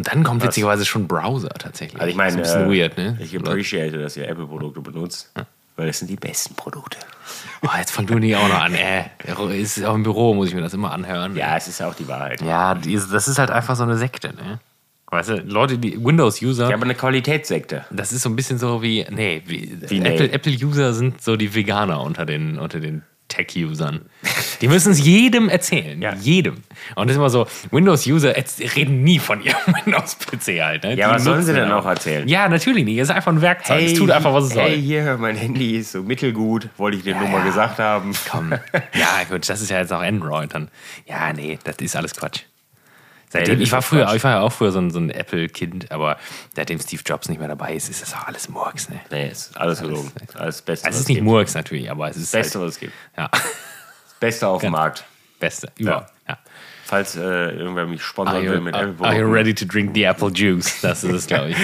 Und 0.00 0.06
dann 0.08 0.24
kommt 0.24 0.42
witzigerweise 0.42 0.86
schon 0.86 1.06
Browser 1.06 1.50
tatsächlich. 1.50 2.00
Also 2.00 2.10
ich 2.10 2.16
meine, 2.16 2.38
das 2.38 2.48
ist 2.48 2.54
ein 2.54 2.68
bisschen 2.70 2.74
äh, 2.74 2.80
weird, 2.82 2.96
ne? 2.96 3.18
ich 3.22 3.36
appreciate, 3.36 3.98
dass 3.98 4.16
ihr 4.16 4.26
Apple-Produkte 4.26 4.80
benutzt, 4.80 5.30
weil 5.76 5.86
das 5.88 5.98
sind 5.98 6.08
die 6.08 6.16
besten 6.16 6.54
Produkte. 6.54 6.96
Oh, 7.60 7.68
jetzt 7.76 7.90
fang 7.90 8.06
du 8.06 8.14
nicht 8.18 8.34
auch 8.34 8.48
noch 8.48 8.62
an. 8.62 8.74
Äh, 8.74 9.60
ist 9.60 9.84
auch 9.84 9.94
im 9.94 10.02
Büro, 10.02 10.32
muss 10.32 10.48
ich 10.48 10.54
mir 10.54 10.62
das 10.62 10.72
immer 10.72 10.90
anhören. 10.92 11.36
Ja, 11.36 11.54
es 11.58 11.68
ist 11.68 11.80
ja 11.80 11.88
auch 11.90 11.94
die 11.94 12.08
Wahrheit. 12.08 12.40
Ja, 12.40 12.74
das 12.74 13.28
ist 13.28 13.38
halt 13.38 13.50
einfach 13.50 13.76
so 13.76 13.82
eine 13.82 13.98
Sekte, 13.98 14.28
ne? 14.28 14.58
Weißt 15.10 15.28
du, 15.28 15.34
Leute, 15.42 15.76
die 15.76 16.02
Windows-User, 16.02 16.68
Ich 16.68 16.72
habe 16.72 16.84
eine 16.84 16.94
Qualitätssekte. 16.94 17.84
das 17.90 18.12
ist 18.12 18.22
so 18.22 18.30
ein 18.30 18.36
bisschen 18.36 18.58
so 18.58 18.80
wie, 18.80 19.04
nee, 19.10 19.42
wie, 19.44 19.76
Wie 19.86 20.00
nee? 20.00 20.08
Apple- 20.14 20.32
Apple-User 20.32 20.94
sind 20.94 21.20
so 21.20 21.36
die 21.36 21.54
Veganer 21.54 22.00
unter 22.00 22.24
den, 22.24 22.58
unter 22.58 22.80
den 22.80 23.02
Tech-Usern. 23.30 24.02
Die 24.60 24.68
müssen 24.68 24.92
es 24.92 25.02
jedem 25.02 25.48
erzählen. 25.48 26.00
Ja. 26.02 26.14
Jedem. 26.14 26.56
Und 26.96 27.08
das 27.08 27.12
ist 27.12 27.16
immer 27.16 27.30
so, 27.30 27.46
Windows-User 27.70 28.34
reden 28.76 29.02
nie 29.02 29.18
von 29.18 29.42
ihrem 29.42 29.74
Windows-PC 29.84 30.60
halt. 30.62 30.84
Ne? 30.84 30.96
Ja, 30.96 31.08
Die 31.08 31.14
was 31.14 31.24
sollen 31.24 31.42
sie 31.42 31.54
denn 31.54 31.68
den 31.68 31.72
auch 31.72 31.86
erzählen? 31.86 32.28
Ja, 32.28 32.48
natürlich 32.48 32.84
nicht. 32.84 32.98
Es 32.98 33.08
ist 33.08 33.14
einfach 33.14 33.32
ein 33.32 33.40
Werkzeug. 33.40 33.82
es 33.82 33.94
tut 33.94 34.10
einfach, 34.10 34.34
was 34.34 34.44
es 34.44 34.54
hey, 34.54 34.74
soll. 34.74 34.80
hier, 34.80 35.16
mein 35.18 35.36
Handy 35.36 35.78
ist 35.78 35.92
so 35.92 36.02
mittelgut, 36.02 36.68
wollte 36.76 36.98
ich 36.98 37.04
dir 37.04 37.16
nur 37.16 37.28
mal 37.28 37.38
ja. 37.38 37.44
gesagt 37.46 37.78
haben. 37.78 38.12
Komm. 38.30 38.52
Ja, 38.94 39.24
gut, 39.28 39.48
das 39.48 39.60
ist 39.60 39.70
ja 39.70 39.78
jetzt 39.78 39.92
auch 39.92 40.02
Android. 40.02 40.52
Dann. 40.52 40.68
Ja, 41.06 41.32
nee, 41.32 41.58
das 41.64 41.76
ist 41.76 41.96
alles 41.96 42.14
Quatsch. 42.14 42.42
Seitdem, 43.32 43.60
das 43.60 43.62
ich, 43.68 43.72
war 43.72 43.80
früher, 43.80 44.12
ich 44.14 44.24
war 44.24 44.32
ja 44.32 44.40
auch 44.40 44.52
früher 44.52 44.72
so 44.72 44.80
ein, 44.80 44.90
so 44.90 44.98
ein 44.98 45.08
Apple-Kind, 45.08 45.92
aber 45.92 46.16
seitdem 46.54 46.80
Steve 46.80 47.02
Jobs 47.06 47.28
nicht 47.28 47.38
mehr 47.38 47.46
dabei 47.48 47.74
ist, 47.74 47.88
ist 47.88 48.02
das 48.02 48.12
auch 48.14 48.26
alles 48.26 48.48
Murks. 48.48 48.88
Ne? 48.90 49.00
Nee, 49.10 49.28
ist 49.28 49.56
alles 49.56 49.80
gelogen. 49.80 50.10
Alles 50.34 50.60
Beste, 50.62 50.86
Also 50.86 50.96
es 50.96 51.00
ist 51.00 51.02
es 51.02 51.08
nicht 51.08 51.16
gibt. 51.18 51.26
Murks 51.26 51.54
natürlich, 51.54 51.88
aber 51.90 52.08
es 52.10 52.16
ist 52.16 52.32
Beste, 52.32 52.58
halt, 52.58 52.66
was 52.68 52.74
es 52.74 52.80
gibt. 52.80 52.92
ja, 53.16 53.30
Beste 54.18 54.48
auf 54.48 54.60
dem 54.60 54.72
Markt. 54.72 55.04
Beste. 55.38 55.70
Überhaupt. 55.78 56.12
Ja. 56.28 56.38
Falls 56.84 57.14
äh, 57.14 57.20
irgendwer 57.20 57.86
mich 57.86 58.02
sponsern 58.02 58.42
will 58.44 58.60
mit 58.60 58.74
Apple 58.74 59.06
are 59.06 59.16
you 59.16 59.30
ready 59.32 59.54
to 59.54 59.64
drink 59.64 59.92
the 59.94 60.02
apple 60.02 60.28
juice? 60.30 60.78
Das 60.82 61.04
ist 61.04 61.12
es, 61.12 61.26
glaube 61.28 61.50
ich. 61.50 61.56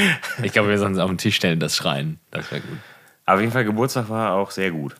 Ich 0.44 0.52
glaube, 0.52 0.68
wir 0.68 0.78
sollen 0.78 0.92
uns 0.92 1.00
auf 1.00 1.10
den 1.10 1.18
Tisch 1.18 1.34
stellen, 1.34 1.58
das 1.58 1.74
schreien. 1.74 2.20
Das 2.30 2.48
wäre 2.52 2.60
gut. 2.60 2.78
Auf 3.26 3.40
jeden 3.40 3.50
Fall, 3.50 3.64
Geburtstag 3.64 4.08
war 4.08 4.34
auch 4.34 4.52
sehr 4.52 4.70
gut. 4.70 4.94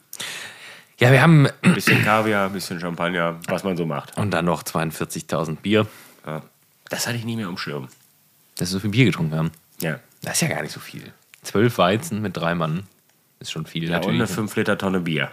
Ja, 0.99 1.12
wir 1.12 1.23
haben 1.23 1.47
Ein 1.62 1.75
bisschen 1.75 2.03
Kaviar, 2.05 2.47
ein 2.47 2.53
bisschen 2.53 2.81
Champagner, 2.81 3.39
was 3.47 3.62
man 3.62 3.77
so 3.77 3.87
macht. 3.87 4.17
und 4.19 4.33
dann 4.33 4.47
noch 4.47 4.64
42.000 4.64 5.57
Bier. 5.61 5.87
Ja. 6.27 6.43
Das 6.89 7.07
hatte 7.07 7.16
ich 7.16 7.24
nie 7.24 7.37
mehr 7.37 7.49
am 7.49 7.59
Schirm. 7.59 7.89
Dass 8.57 8.68
wir 8.68 8.74
so 8.74 8.80
viel 8.80 8.91
Bier 8.91 9.05
getrunken 9.05 9.34
haben. 9.37 9.51
Ja. 9.80 10.01
Das 10.22 10.34
ist 10.34 10.41
ja 10.43 10.49
gar 10.49 10.62
nicht 10.62 10.72
so 10.72 10.80
viel. 10.80 11.12
Zwölf 11.43 11.78
Weizen 11.78 12.22
mit 12.22 12.37
drei 12.37 12.55
Mann. 12.55 12.84
ist 13.41 13.53
schon 13.53 13.66
viel 13.66 13.89
Ja, 13.89 13.99
und 13.99 14.05
eine 14.05 14.18
natürlich. 14.18 14.30
5 14.34 14.57
Liter 14.57 14.78
Tonne 14.78 15.01
Bier. 15.01 15.30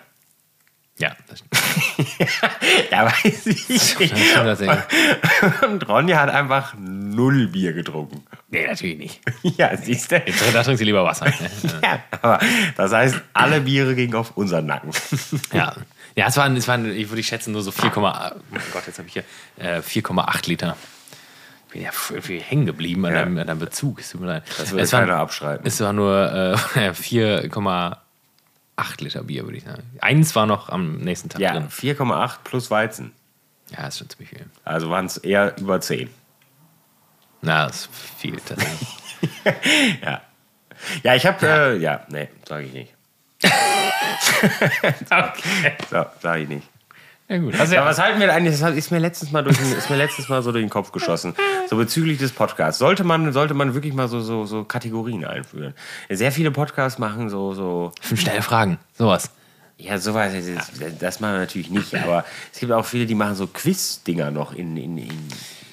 Ja, 1.00 1.16
das 1.28 1.44
Ja, 2.92 3.06
weiß 3.06 3.48
ich 3.48 3.68
nicht. 3.70 4.00
Und 5.64 5.88
Ronja 5.90 6.20
hat 6.20 6.30
einfach 6.30 6.76
null 6.78 7.48
Bier 7.48 7.74
getrunken. 7.74 8.24
Nee, 8.50 8.68
natürlich 8.68 8.98
nicht. 8.98 9.22
Ja, 9.58 9.76
siehst 9.76 10.12
du? 10.12 10.18
Jetzt, 10.18 10.44
da 10.54 10.62
trinkt 10.64 10.78
sie 10.78 10.86
lieber 10.86 11.04
Wasser. 11.04 11.32
Ja, 11.84 12.04
aber 12.22 12.40
das 12.78 12.92
heißt, 12.92 13.20
alle 13.34 13.62
Biere 13.62 13.96
gingen 13.96 14.14
auf 14.16 14.38
unseren 14.38 14.68
Nacken. 14.68 14.92
ja. 15.52 15.76
Ja, 16.16 16.28
es 16.28 16.38
waren, 16.38 16.56
es 16.56 16.68
waren, 16.68 16.86
ich 16.96 17.10
würde 17.10 17.24
schätzen, 17.24 17.54
nur 17.54 17.64
so 17.64 17.72
4, 17.72 17.92
oh 17.98 18.02
mein 18.02 18.32
Gott, 18.72 18.84
jetzt 18.86 19.00
habe 19.00 19.08
ich 19.08 19.14
hier 19.14 19.24
äh, 19.58 19.80
4,8 19.80 20.48
Liter. 20.48 20.78
Ich 21.74 21.80
bin 21.80 21.86
ja 21.88 21.92
irgendwie 22.12 22.40
hängen 22.40 22.68
geblieben 22.68 23.04
an, 23.06 23.14
Ja. 23.14 23.20
deinem, 23.22 23.38
an 23.40 23.48
deinem 23.48 23.58
Bezug. 23.60 24.00
Es 24.00 24.12
tut 24.12 24.22
mir 24.22 24.28
leid. 24.28 24.44
Das 24.60 24.70
würde 24.72 24.84
es, 24.84 24.94
waren, 24.94 25.08
keiner 25.08 25.18
abschreiben. 25.20 25.66
es 25.66 25.80
war 25.82 25.92
nur 25.92 26.32
äh, 26.32 26.56
4,8 26.92 27.98
Liter 29.00 29.24
Bier, 29.24 29.44
würde 29.46 29.58
ich 29.58 29.64
sagen. 29.64 29.82
Eins 30.00 30.36
war 30.36 30.46
noch 30.46 30.70
am 30.70 30.98
nächsten 30.98 31.30
Tag 31.30 31.42
Ja, 31.42 31.54
drin. 31.54 31.70
4,8 31.70 32.38
plus 32.44 32.70
Weizen. 32.70 33.12
Ja, 33.76 33.88
ist 33.88 33.98
schon 33.98 34.08
ziemlich 34.08 34.30
viel. 34.30 34.46
Also 34.64 34.92
waren 34.92 35.08
es 35.08 35.18
eher 35.18 35.58
über 35.58 35.82
10. 35.82 36.12
Na, 37.42 37.66
das 37.66 37.78
ist 37.82 37.90
viel 38.20 38.36
tatsächlich. 38.40 38.88
Ja. 40.04 40.22
Ja, 41.02 41.16
ich 41.16 41.26
habe, 41.26 41.48
äh, 41.48 41.78
ja, 41.78 42.06
nee, 42.10 42.28
sage 42.48 42.66
ich 42.66 42.74
nicht. 42.74 42.94
okay. 45.10 45.74
So, 45.90 46.06
sage 46.22 46.42
ich 46.44 46.50
nicht. 46.50 46.68
Ja, 47.30 47.38
gut. 47.38 47.58
Also, 47.60 47.76
Ja, 47.76 47.86
was 47.86 48.00
halten 48.00 48.20
wir 48.20 48.34
eigentlich? 48.34 48.60
Das 48.60 48.76
ist 48.76 48.92
mir 48.92 49.00
letztens 49.00 49.32
mal 49.32 49.44
durch 49.44 49.58
den, 49.58 49.72
ist 49.72 49.90
mir 49.90 49.96
letztens 49.96 50.30
mal 50.30 50.42
so 50.42 50.52
durch 50.52 50.64
den 50.64 50.70
Kopf 50.70 50.92
geschossen. 50.92 51.34
So 51.70 51.78
bezüglich 51.78 52.18
des 52.20 52.32
Podcasts. 52.32 52.80
Sollte 52.80 53.04
man, 53.04 53.32
sollte 53.34 53.54
man 53.54 53.74
wirklich 53.74 53.94
mal 53.94 54.08
so, 54.08 54.20
so, 54.20 54.46
so 54.46 54.64
Kategorien 54.66 55.24
einführen. 55.26 55.74
Sehr 56.10 56.32
viele 56.32 56.52
Podcasts 56.52 57.00
machen 57.00 57.30
so, 57.30 57.54
so, 57.54 57.92
fünf 58.02 58.22
schnelle 58.22 58.42
Fragen. 58.42 58.78
Sowas. 58.98 59.32
ja, 59.78 59.98
sowas, 59.98 60.34
das, 60.34 60.98
das 61.00 61.20
machen 61.20 61.34
wir 61.34 61.40
natürlich 61.40 61.70
nicht. 61.70 61.96
Aber 61.96 62.26
es 62.52 62.60
gibt 62.60 62.72
auch 62.72 62.86
viele, 62.86 63.06
die 63.06 63.16
machen 63.16 63.36
so 63.36 63.48
Quiz-Dinger 63.48 64.30
noch 64.32 64.54
in, 64.54 64.76
in, 64.78 64.98
in, 64.98 65.28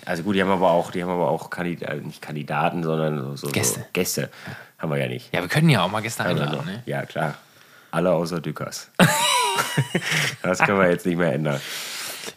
also 0.06 0.22
gut, 0.22 0.36
die 0.36 0.42
haben 0.42 0.50
aber 0.50 0.70
auch, 0.70 0.90
die 0.92 1.02
haben 1.02 1.10
aber 1.10 1.28
auch 1.28 1.50
Kandidaten, 1.50 2.06
nicht 2.06 2.22
Kandidaten, 2.22 2.82
sondern 2.82 3.20
so, 3.20 3.36
so 3.36 3.48
Gäste. 3.48 3.80
So 3.80 3.86
Gäste. 3.92 4.30
Haben 4.78 4.90
wir 4.92 4.98
ja 4.98 5.08
nicht. 5.08 5.34
Ja, 5.34 5.42
wir 5.42 5.48
können 5.48 5.68
ja 5.68 5.82
auch 5.82 5.90
mal 5.90 6.00
Gäste 6.00 6.24
einladen. 6.24 6.64
Ne? 6.64 6.82
Ja, 6.86 7.04
klar. 7.04 7.34
Alle 7.90 8.12
außer 8.12 8.40
Dückers. 8.40 8.90
das 10.42 10.58
können 10.58 10.78
wir 10.78 10.88
jetzt 10.90 11.06
nicht 11.06 11.16
mehr 11.18 11.32
ändern. 11.32 11.60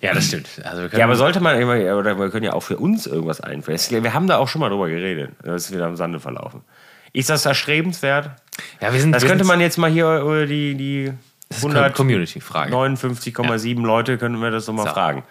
Ja, 0.02 0.14
das 0.14 0.26
stimmt. 0.28 0.48
Also 0.64 0.84
Ja, 0.98 1.06
aber 1.06 1.16
sollte 1.16 1.40
man 1.40 1.60
immer, 1.60 1.76
oder 1.98 2.18
wir 2.18 2.30
können 2.30 2.46
ja 2.46 2.54
auch 2.54 2.62
für 2.64 2.78
uns 2.78 3.06
irgendwas 3.06 3.42
einführen. 3.42 3.76
Es- 3.76 3.92
Wir 3.92 4.14
haben 4.14 4.28
da 4.28 4.38
auch 4.38 4.48
schon 4.48 4.62
mal 4.62 4.70
drüber 4.70 4.88
geredet. 4.90 5.32
Das 5.44 5.66
ist 5.66 5.74
wieder 5.74 5.88
im 5.88 5.96
Sande 5.96 6.20
verlaufen. 6.20 6.62
Ist 7.12 7.30
das 7.30 7.46
erstrebenswert? 7.46 8.32
ja, 8.82 8.92
wir 8.94 9.00
sind, 9.00 9.12
Das 9.14 9.22
wir 9.24 9.30
könnte 9.30 9.44
sind- 9.44 9.50
man 9.54 9.62
jetzt 9.62 9.78
mal 9.78 9.90
hier 9.92 10.20
über 10.20 10.46
die, 10.46 10.76
die 10.76 11.14
Das 11.50 11.60
ist 11.60 11.66
eine 11.66 11.92
Community-Frage. 11.92 12.72
159,7 12.72 13.82
Leute, 13.86 14.18
können 14.18 14.42
wir 14.42 14.52
das 14.52 14.66
doch 14.66 14.74
mal 14.74 14.88
So. 14.88 14.94
fragen. 14.94 15.24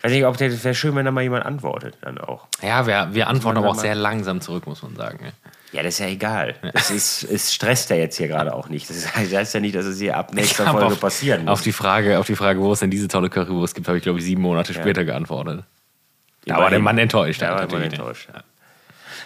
Ich 0.00 0.04
weiß 0.04 0.12
nicht, 0.12 0.24
ob 0.24 0.38
das 0.38 0.64
wäre 0.64 0.74
schön, 0.74 0.96
wenn 0.96 1.04
da 1.04 1.10
mal 1.10 1.20
jemand 1.20 1.44
antwortet 1.44 1.98
dann 2.00 2.16
auch. 2.16 2.46
Ja, 2.62 2.86
wir, 2.86 3.10
wir 3.12 3.28
antworten 3.28 3.58
aber 3.58 3.68
auch 3.68 3.74
sehr 3.74 3.94
langsam 3.94 4.40
zurück, 4.40 4.66
muss 4.66 4.82
man 4.82 4.96
sagen. 4.96 5.22
ne? 5.22 5.32
Ja, 5.72 5.82
das 5.82 5.94
ist 5.94 5.98
ja 6.00 6.06
egal. 6.06 6.54
Es, 6.72 6.90
ist, 6.90 7.22
es 7.24 7.52
stresst 7.52 7.90
ja 7.90 7.96
jetzt 7.96 8.16
hier 8.16 8.26
gerade 8.26 8.54
auch 8.54 8.70
nicht. 8.70 8.88
Das 8.88 9.14
heißt, 9.14 9.30
das 9.30 9.52
ja 9.52 9.60
nicht, 9.60 9.74
dass 9.74 9.84
es 9.84 9.98
hier 9.98 10.16
ab 10.16 10.32
nächster 10.32 10.66
Folge 10.66 10.86
auf, 10.86 11.00
passieren 11.00 11.48
Auf 11.48 11.58
muss. 11.58 11.64
die, 11.64 11.72
Frage, 11.72 12.18
auf 12.18 12.26
die 12.26 12.34
Frage, 12.34 12.60
wo 12.60 12.72
es 12.72 12.80
denn 12.80 12.90
diese 12.90 13.08
tolle 13.08 13.28
Currywurst 13.28 13.74
gibt, 13.74 13.86
habe 13.88 13.98
ich, 13.98 14.02
glaube 14.02 14.18
ich, 14.18 14.24
sieben 14.24 14.40
Monate 14.40 14.72
später 14.72 15.04
geantwortet. 15.04 15.64
Da 16.46 16.56
war 16.56 16.70
der. 16.70 16.78
Mann 16.78 16.96
enttäuscht. 16.96 17.42
Da 17.42 17.50
war 17.50 17.66
der 17.66 17.78
Mann 17.78 17.82
enttäuscht. 17.82 18.30
Ja. 18.32 18.42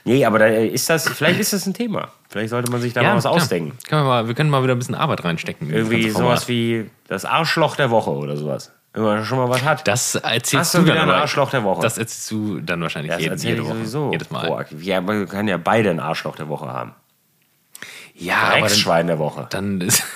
Nee, 0.04 0.24
aber 0.24 0.38
da 0.38 0.46
ist 0.46 0.90
das, 0.90 1.08
vielleicht 1.08 1.40
ist 1.40 1.52
das 1.52 1.66
ein 1.66 1.72
Thema. 1.72 2.08
Vielleicht 2.28 2.50
sollte 2.50 2.70
man 2.70 2.80
sich 2.80 2.92
da 2.92 3.02
mal 3.02 3.16
was 3.16 3.22
klar. 3.22 3.34
ausdenken. 3.34 3.78
Können 3.88 4.02
wir, 4.02 4.08
mal, 4.08 4.28
wir 4.28 4.34
können 4.34 4.50
mal 4.50 4.62
wieder 4.62 4.74
ein 4.74 4.78
bisschen 4.78 4.96
Arbeit 4.96 5.24
reinstecken. 5.24 5.68
in 5.68 5.72
das 5.72 5.88
Irgendwie 5.88 6.10
sowas 6.10 6.48
wie 6.48 6.90
das 7.08 7.24
Arschloch 7.24 7.76
der 7.76 7.90
Woche 7.90 8.10
oder 8.10 8.36
sowas. 8.36 8.70
Wenn 8.94 9.02
man 9.02 9.24
schon 9.24 9.38
mal 9.38 9.48
was 9.48 9.62
hat. 9.64 9.86
Das 9.88 10.14
erzählst 10.14 10.54
Hast 10.54 10.74
du 10.74 10.78
du 10.78 10.84
wieder 10.84 10.94
dann 10.94 11.10
ein 11.10 11.20
Arschloch 11.20 11.50
der 11.50 11.64
Woche? 11.64 11.82
Das 11.82 11.98
erzählst 11.98 12.30
du 12.30 12.60
dann 12.60 12.80
wahrscheinlich 12.80 13.10
das 13.12 13.42
jede, 13.42 13.60
ich 13.60 13.64
Woche. 13.68 13.74
sowieso. 13.74 14.12
Jedes 14.12 14.30
Mal. 14.30 14.46
proaktiv. 14.46 14.82
Ja, 14.84 15.00
man 15.00 15.28
kann 15.28 15.48
ja 15.48 15.56
beide 15.56 15.90
ein 15.90 15.98
Arschloch 16.00 16.36
der 16.36 16.48
Woche 16.48 16.66
haben. 16.68 16.94
Ja, 18.14 18.36
aber 18.36 18.50
dann, 18.52 18.60
Drecksschwein 18.60 19.06
der 19.08 19.18
Woche. 19.18 19.46
dann 19.50 19.80
ist. 19.80 20.02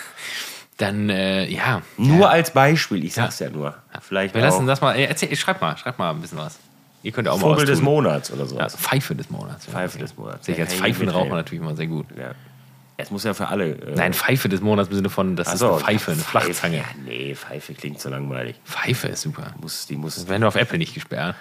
Dann, 0.76 1.10
äh, 1.10 1.44
ja. 1.48 1.82
Nur 1.96 2.30
als 2.30 2.52
Beispiel, 2.52 3.04
ich 3.04 3.12
sag's 3.14 3.40
ja, 3.40 3.50
nur. 3.50 3.74
Vielleicht 4.00 4.32
Wir 4.32 4.42
lassen 4.42 4.64
das 4.68 4.80
mal. 4.80 4.94
Ey, 4.94 5.06
erzähl, 5.06 5.34
schreib 5.34 5.60
mal, 5.60 5.76
schreib 5.76 5.98
mal 5.98 6.10
ein 6.12 6.20
bisschen 6.20 6.38
was. 6.38 6.56
Ihr 7.02 7.10
könnt 7.10 7.26
ja 7.26 7.32
auch 7.32 7.40
mal 7.40 7.48
Vogel 7.50 7.66
des. 7.66 7.80
Monats 7.82 8.30
oder 8.30 8.42
Ja, 8.42 8.46
sowas. 8.46 8.76
Pfeife 8.76 9.16
des 9.16 9.28
Monats. 9.28 9.66
Pfeife 9.66 9.98
des 9.98 10.16
Monats. 10.16 10.46
Sich 10.46 10.56
als 10.60 10.72
Ja, 10.74 10.78
Pfeifen 10.84 11.06
mit- 11.06 11.14
raucht 11.16 11.30
man 11.30 11.38
natürlich 11.38 11.60
immer 11.64 11.74
sehr 11.74 11.88
gut. 11.88 12.06
Ja. 12.16 12.30
Es 13.00 13.12
muss 13.12 13.22
ja 13.22 13.32
für 13.32 13.46
alle. 13.46 13.70
Äh, 13.70 13.94
Nein, 13.94 14.12
Pfeife 14.12 14.48
des 14.48 14.60
Monats 14.60 14.88
im 14.88 14.96
Sinne 14.96 15.08
von, 15.08 15.36
das 15.36 15.46
ach 15.48 15.54
ist 15.54 15.62
eine 15.62 15.78
Pfeife, 15.78 16.10
eine 16.10 16.20
Flachzange. 16.20 16.78
Ja, 16.78 16.84
nee, 17.04 17.32
Pfeife 17.36 17.72
klingt 17.72 18.00
so 18.00 18.10
langweilig. 18.10 18.56
Pfeife 18.64 19.06
ist 19.06 19.22
super. 19.22 19.54
Muss, 19.60 19.86
die 19.86 19.96
muss 19.96 20.16
Das 20.16 20.28
werden 20.28 20.42
wir 20.42 20.48
auf 20.48 20.56
Apple 20.56 20.78
nicht 20.78 20.94
gesperrt. 20.94 21.36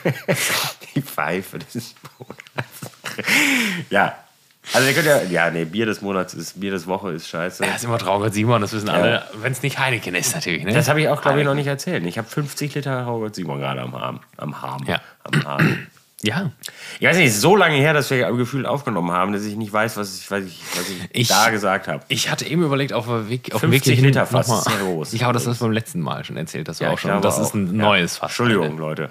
Die 0.94 1.00
Pfeife 1.00 1.60
des 1.60 1.94
Monats. 2.18 3.30
ja. 3.90 4.12
Also 4.72 4.88
ihr 4.88 4.94
könnt 4.94 5.06
ja, 5.06 5.22
ja, 5.22 5.50
nee, 5.50 5.64
Bier 5.64 5.86
des 5.86 6.02
Monats 6.02 6.34
ist, 6.34 6.60
Bier 6.60 6.72
des 6.72 6.86
Woche 6.86 7.12
ist 7.12 7.28
scheiße. 7.28 7.64
Ja, 7.64 7.74
ist 7.74 7.84
immer 7.84 7.98
Traugott 7.98 8.34
Simon, 8.34 8.60
das 8.60 8.72
wissen 8.72 8.88
alle. 8.88 9.24
Wenn 9.34 9.52
es 9.52 9.62
nicht 9.62 9.78
Heineken 9.78 10.14
ist, 10.14 10.34
natürlich. 10.34 10.64
Ne? 10.64 10.72
Das 10.72 10.88
habe 10.88 11.00
ich 11.00 11.08
auch, 11.08 11.20
glaube 11.22 11.40
ich, 11.40 11.44
noch 11.44 11.54
nicht 11.54 11.66
erzählt. 11.66 12.04
Ich 12.06 12.18
habe 12.18 12.28
50 12.28 12.74
Liter 12.74 13.02
Robert 13.04 13.34
Simon 13.34 13.58
gerade 13.60 13.80
am 13.82 13.94
Arm. 13.94 14.20
Am 14.36 14.54
Arm. 14.54 14.84
Ja. 14.86 15.00
Am 15.24 15.46
Arm. 15.46 15.86
Ja. 16.24 16.52
Ich 17.00 17.06
weiß 17.08 17.16
nicht, 17.16 17.26
es 17.28 17.34
ist 17.34 17.40
so 17.40 17.56
lange 17.56 17.74
her, 17.76 17.92
dass 17.94 18.08
wir 18.10 18.30
gefühlt 18.32 18.64
aufgenommen 18.64 19.10
haben, 19.10 19.32
dass 19.32 19.42
ich 19.44 19.56
nicht 19.56 19.72
weiß, 19.72 19.96
was 19.96 20.16
ich, 20.20 20.30
was 20.30 20.44
ich, 20.44 20.60
was 20.76 20.88
ich, 20.88 20.96
Ich- 21.12 21.28
da 21.28 21.50
gesagt 21.50 21.88
habe. 21.88 22.04
Ich 22.06 22.30
hatte 22.30 22.46
eben 22.46 22.62
überlegt, 22.62 22.92
auf 22.92 23.06
dem 23.06 23.28
Weg, 23.28 23.52
auf 23.52 23.60
dem 23.60 23.72
Weg 23.72 23.80
50 23.82 23.94
hierhin 23.94 24.04
Liter 24.04 24.26
Fass 24.26 24.48
ist 24.48 24.66
ja 24.70 24.78
groß. 24.84 25.12
Ich 25.14 25.18
glaube, 25.18 25.32
das 25.34 25.44
du 25.44 25.54
beim 25.58 25.72
letzten 25.72 26.00
Mal 26.00 26.24
schon 26.24 26.36
erzählt. 26.36 26.68
Das 26.68 26.78
war 26.78 26.86
Ja, 26.86 26.92
auch 26.92 26.96
ich 26.96 27.00
schon. 27.00 27.20
Das 27.22 27.38
ist 27.38 27.48
auch. 27.50 27.54
ein 27.54 27.66
Ja. 27.66 27.72
neues 27.72 28.18
Fass. 28.18 28.30
Entschuldigung, 28.30 28.78
Leute. 28.78 29.10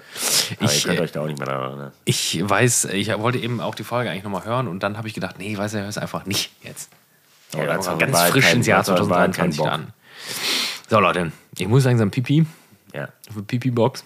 Aber 0.58 0.70
Ich, 0.72 0.84
ihr 0.84 0.88
könnt 0.88 1.00
äh, 1.00 1.02
euch 1.02 1.12
da 1.12 1.20
auch 1.20 1.26
nicht 1.26 1.38
mehr 1.38 1.46
daran 1.48 1.68
erinnern. 1.70 1.92
Ich 2.06 2.40
weiß, 2.42 2.86
ich 2.86 3.08
wollte 3.18 3.38
eben 3.38 3.60
auch 3.60 3.74
die 3.74 3.84
Folge 3.84 4.08
eigentlich 4.10 4.24
nochmal 4.24 4.46
hören 4.46 4.66
und 4.68 4.82
dann 4.82 4.96
habe 4.96 5.06
ich 5.06 5.12
gedacht, 5.12 5.36
nee, 5.38 5.54
weiß 5.56 5.74
er, 5.74 5.82
hör 5.82 5.88
es 5.90 5.98
einfach 5.98 6.24
nicht 6.24 6.50
jetzt. 6.62 6.88
Ja, 7.54 7.66
ganz 7.66 7.86
frisch 8.30 8.44
keinen- 8.46 8.56
ins 8.58 8.66
Jahr 8.66 8.78
dazu 8.78 8.94
haben 8.94 9.10
wir 9.10 9.16
halt 9.18 9.36
keinen 9.36 9.52
2023 9.52 9.58
Bock. 9.58 9.68
an. 9.70 9.92
So, 10.88 10.98
Leute, 10.98 11.32
ich 11.58 11.68
muss 11.68 11.84
langsam 11.84 12.10
Pipi. 12.10 12.46
Ja. 12.94 13.08
Für 13.32 13.42
Pipi-Box. 13.42 14.04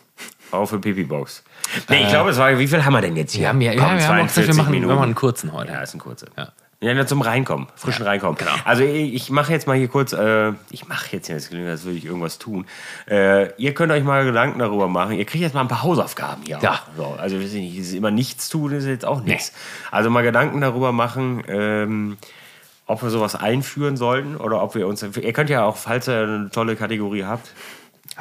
Auch 0.51 0.67
für 0.67 0.81
Pipi-Box. 0.81 1.43
Nee, 1.89 2.03
ich 2.03 2.09
glaube, 2.09 2.31
es 2.31 2.39
war, 2.39 2.59
wie 2.59 2.67
viel 2.67 2.85
haben 2.85 2.93
wir 2.93 3.01
denn 3.01 3.17
jetzt 3.17 3.33
hier? 3.33 3.43
Wir 3.43 3.49
haben 3.49 3.61
ja, 3.61 3.73
ja, 3.73 3.79
Komm, 3.79 3.99
wir 3.99 4.09
haben 4.09 4.27
gesagt, 4.27 4.37
wir 4.37 4.45
42 4.45 4.57
machen, 4.57 4.67
wir 4.73 4.81
Minuten. 4.81 4.95
machen 4.95 5.05
einen 5.05 5.15
kurzen 5.15 5.53
heute. 5.53 5.73
Ja, 5.73 5.81
ist 5.81 5.95
ein 5.95 6.01
kurzer. 6.01 6.27
Ja. 6.37 6.49
Ja, 6.79 7.07
zum 7.07 7.23
Reinkommen, 7.23 7.69
frischen 7.75 8.05
Reinkommen. 8.05 8.37
Genau. 8.37 8.51
Also 8.67 8.85
ich, 8.85 9.15
ich 9.15 9.31
mache 9.31 9.51
jetzt 9.51 9.67
mal 9.67 9.79
hier 9.79 9.89
kurz, 9.89 10.13
äh, 10.13 10.53
ich 10.71 10.87
mache 10.87 11.07
jetzt, 11.13 11.27
klingt, 11.49 11.67
als 11.67 11.85
würde 11.85 11.97
ich 11.97 12.05
irgendwas 12.05 12.37
tun. 12.37 12.67
Äh, 13.09 13.51
ihr 13.57 13.73
könnt 13.73 13.91
euch 13.93 14.05
mal 14.05 14.27
Gedanken 14.27 14.59
darüber 14.59 14.87
machen. 14.87 15.13
Ihr 15.13 15.25
kriegt 15.25 15.43
jetzt 15.43 15.55
mal 15.55 15.63
ein 15.63 15.69
paar 15.69 15.83
Hausaufgaben 15.83 16.43
hier. 16.45 16.59
Ja. 16.61 16.81
So, 16.95 17.17
also 17.19 17.41
weiß 17.41 17.55
ich 17.55 17.79
nicht, 17.79 17.95
immer 17.95 18.11
nichts 18.11 18.51
tun, 18.51 18.73
ist 18.73 18.85
jetzt 18.85 19.07
auch 19.07 19.23
nichts. 19.23 19.53
Also 19.91 20.11
mal 20.11 20.23
Gedanken 20.23 20.61
darüber 20.61 20.93
machen, 20.93 21.43
ähm, 21.49 22.19
ob 22.87 23.03
wir 23.03 23.09
sowas 23.09 23.35
einführen 23.35 23.97
sollten 23.97 24.37
oder 24.37 24.63
ob 24.63 24.75
wir 24.75 24.87
uns. 24.87 25.03
Ihr 25.03 25.33
könnt 25.33 25.49
ja 25.49 25.65
auch, 25.65 25.79
falls 25.79 26.09
ihr 26.09 26.23
eine 26.23 26.51
tolle 26.51 26.77
Kategorie 26.77 27.25
habt, 27.25 27.53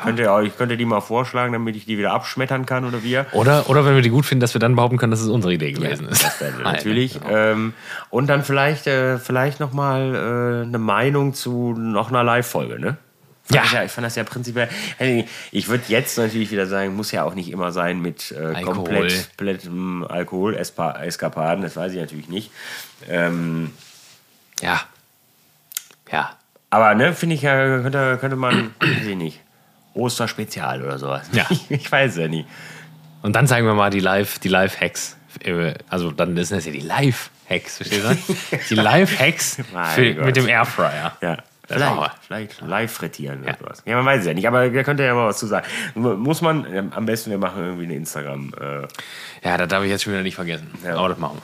könnt 0.03 0.19
ihr 0.19 0.31
euch 0.31 0.57
könnt 0.57 0.71
ihr 0.71 0.77
die 0.77 0.85
mal 0.85 1.01
vorschlagen, 1.01 1.53
damit 1.53 1.75
ich 1.75 1.85
die 1.85 1.97
wieder 1.97 2.13
abschmettern 2.13 2.65
kann 2.65 2.85
oder 2.85 3.03
wir. 3.03 3.25
Oder, 3.31 3.69
oder 3.69 3.85
wenn 3.85 3.95
wir 3.95 4.01
die 4.01 4.09
gut 4.09 4.25
finden, 4.25 4.41
dass 4.41 4.53
wir 4.53 4.59
dann 4.59 4.75
behaupten 4.75 4.97
können, 4.97 5.11
dass 5.11 5.21
es 5.21 5.29
unsere 5.29 5.53
Idee 5.53 5.71
gewesen 5.71 6.07
ist. 6.07 6.23
Das 6.23 6.41
Nein, 6.41 6.53
natürlich. 6.63 7.13
genau. 7.21 7.35
Ähm, 7.35 7.73
und 8.09 8.27
dann 8.27 8.43
vielleicht, 8.43 8.87
äh, 8.87 9.17
vielleicht 9.17 9.59
nochmal 9.59 10.13
äh, 10.15 10.67
eine 10.67 10.77
Meinung 10.79 11.33
zu 11.33 11.73
noch 11.77 12.09
einer 12.09 12.23
Live-Folge, 12.23 12.79
ne? 12.79 12.97
Ja. 13.51 13.61
Ich, 13.63 13.71
ja. 13.73 13.83
Ich 13.83 13.91
fand 13.91 14.05
das 14.07 14.15
ja 14.15 14.23
prinzipiell. 14.23 14.69
Ich 15.51 15.67
würde 15.67 15.83
jetzt 15.87 16.17
natürlich 16.17 16.49
wieder 16.49 16.65
sagen, 16.65 16.95
muss 16.95 17.11
ja 17.11 17.23
auch 17.23 17.35
nicht 17.35 17.51
immer 17.51 17.71
sein 17.71 18.01
mit 18.01 18.31
äh, 18.31 18.37
Alkohol. 18.39 18.73
komplett, 18.73 19.27
komplettem 19.37 20.03
Alkohol, 20.09 20.55
Espa 20.55 20.93
Eskapaden, 21.03 21.61
das 21.63 21.75
weiß 21.75 21.93
ich 21.93 21.99
natürlich 21.99 22.27
nicht. 22.27 22.51
Ähm, 23.07 23.71
Ja. 24.61 24.81
Ja. 26.11 26.31
aber 26.71 26.95
ne, 26.95 27.13
finde 27.13 27.35
ich 27.35 27.43
ja, 27.43 27.79
könnte, 27.81 28.17
könnte 28.19 28.35
man, 28.35 28.71
weiß 28.79 29.05
ich 29.07 29.15
nicht, 29.15 29.41
Osterspezial 29.95 30.83
oder 30.83 30.99
sowas. 30.99 31.27
Ja. 31.31 31.47
Ich 31.69 31.91
weiß 31.91 32.17
ja 32.17 32.27
nie. 32.27 32.45
Und 33.21 33.35
dann 33.35 33.47
zeigen 33.47 33.65
wir 33.65 33.73
mal 33.73 33.89
die 33.89 33.99
Live, 34.01 34.37
die 34.39 34.49
Live-Hacks. 34.49 35.17
Also 35.89 36.11
dann 36.11 36.35
sind 36.37 36.57
das 36.57 36.65
ja 36.65 36.71
die 36.71 36.79
Live-Hacks, 36.79 37.77
verstehst 37.77 38.05
du? 38.05 38.57
Die 38.69 38.75
Live-Hacks 38.75 39.57
mit 39.97 40.35
dem 40.35 40.47
Airfryer. 40.47 41.17
Ja. 41.21 41.37
Vielleicht, 41.67 42.13
vielleicht 42.27 42.61
live 42.61 42.91
frittieren 42.91 43.41
oder 43.41 43.51
Ja. 43.53 43.57
sowas. 43.57 43.81
Ja, 43.87 43.95
man 43.95 44.05
weiß 44.05 44.19
es 44.21 44.27
ja 44.27 44.33
nicht, 44.35 44.47
aber 44.47 44.69
da 44.69 44.83
könnt 44.83 44.99
ihr 44.99 45.07
ja 45.07 45.15
mal 45.15 45.25
was 45.27 45.39
zu 45.39 45.47
sagen. 45.47 45.65
Muss 45.95 46.41
man, 46.41 46.71
ähm, 46.71 46.91
am 46.93 47.07
besten 47.07 47.31
wir 47.31 47.39
machen 47.39 47.63
irgendwie 47.63 47.85
eine 47.85 47.95
Instagram. 47.95 48.53
Äh, 48.53 48.81
Ja, 49.43 49.57
das 49.57 49.67
darf 49.67 49.83
ich 49.83 49.89
jetzt 49.89 50.03
schon 50.03 50.13
wieder 50.13 50.21
nicht 50.21 50.35
vergessen. 50.35 50.71
Ja. 50.83 50.95
Aber 50.97 51.09
das 51.09 51.17
machen 51.17 51.41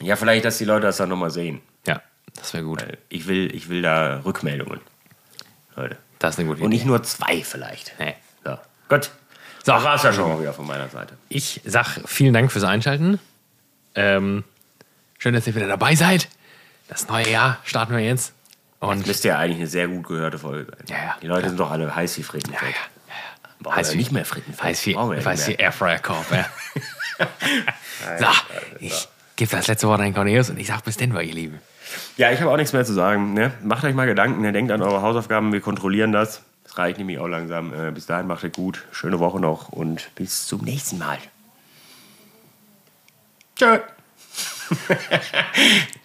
wir. 0.00 0.06
ja, 0.06 0.16
vielleicht, 0.16 0.46
dass 0.46 0.56
die 0.56 0.64
Leute 0.64 0.86
das 0.86 0.96
dann 0.96 1.10
nochmal 1.10 1.28
sehen. 1.30 1.60
Ja, 1.86 2.00
das 2.34 2.54
wäre 2.54 2.64
gut. 2.64 2.84
Ich 3.10 3.26
will, 3.28 3.54
ich 3.54 3.68
will 3.68 3.82
da 3.82 4.20
Rückmeldungen. 4.24 4.80
Leute. 5.76 5.98
Das 6.24 6.34
ist 6.36 6.38
eine 6.40 6.48
gute 6.48 6.62
Und 6.62 6.68
Idee. 6.72 6.76
nicht 6.78 6.86
nur 6.86 7.02
zwei 7.02 7.42
vielleicht. 7.44 7.94
Nee. 7.98 8.14
So. 8.44 8.56
Gut. 8.88 9.10
So. 9.64 9.72
Das 9.72 9.84
war's 9.84 10.02
ja 10.02 10.12
schon 10.12 10.28
mal 10.28 10.40
wieder 10.40 10.52
von 10.52 10.66
meiner 10.66 10.88
Seite. 10.88 11.16
Ich 11.28 11.60
sag 11.64 12.00
vielen 12.06 12.32
Dank 12.34 12.50
fürs 12.52 12.64
Einschalten. 12.64 13.18
Ähm, 13.94 14.44
schön, 15.18 15.34
dass 15.34 15.46
ihr 15.46 15.54
wieder 15.54 15.68
dabei 15.68 15.94
seid. 15.94 16.28
Das 16.88 17.08
neue 17.08 17.28
Jahr 17.28 17.58
starten 17.64 17.92
wir 17.94 18.00
jetzt. 18.02 18.32
Und 18.80 19.06
Müsste 19.06 19.28
ja 19.28 19.38
eigentlich 19.38 19.58
eine 19.58 19.66
sehr 19.66 19.88
gut 19.88 20.06
gehörte 20.06 20.38
Folge 20.38 20.70
sein. 20.76 20.86
Ja, 20.88 20.96
ja. 21.04 21.16
Die 21.22 21.26
Leute 21.26 21.48
sind 21.48 21.58
doch 21.60 21.70
alle 21.70 21.94
heiß 21.94 22.18
wie 22.18 22.22
Frittenfett. 22.22 22.62
ja, 22.62 22.74
ja, 23.08 23.50
Brauchen 23.60 23.76
Heiß 23.76 23.88
wir 23.88 23.94
wie- 23.94 23.98
nicht 23.98 24.12
mehr 24.12 24.24
Frittenfett. 24.24 24.64
Weiß 24.64 24.86
wie, 24.86 24.94
Brauchen 24.94 25.10
wir 25.10 25.16
ja 25.18 25.22
wie 25.22 25.26
ja. 26.34 26.46
so, 28.18 28.26
ich 28.80 29.08
gebe 29.36 29.50
das 29.50 29.66
letzte 29.66 29.88
Wort 29.88 30.00
an 30.00 30.12
Cornelius 30.14 30.50
und 30.50 30.58
ich 30.58 30.66
sage 30.66 30.82
bis 30.84 30.96
denn, 30.96 31.14
ihr 31.14 31.22
Lieben. 31.34 31.60
Ja, 32.16 32.30
ich 32.30 32.40
habe 32.40 32.50
auch 32.50 32.56
nichts 32.56 32.72
mehr 32.72 32.84
zu 32.84 32.92
sagen. 32.92 33.34
Ne? 33.34 33.52
Macht 33.62 33.84
euch 33.84 33.94
mal 33.94 34.06
Gedanken, 34.06 34.42
ne? 34.42 34.52
denkt 34.52 34.72
an 34.72 34.82
eure 34.82 35.02
Hausaufgaben, 35.02 35.52
wir 35.52 35.60
kontrollieren 35.60 36.12
das. 36.12 36.42
Das 36.64 36.78
reicht 36.78 36.98
nämlich 36.98 37.18
auch 37.18 37.28
langsam. 37.28 37.72
Äh, 37.72 37.90
bis 37.92 38.06
dahin 38.06 38.26
macht 38.26 38.44
es 38.44 38.52
gut. 38.52 38.84
Schöne 38.92 39.18
Woche 39.18 39.40
noch 39.40 39.68
und 39.68 40.14
bis 40.14 40.46
zum 40.46 40.62
nächsten 40.62 40.98
Mal. 40.98 41.18
Tschö. 43.56 43.78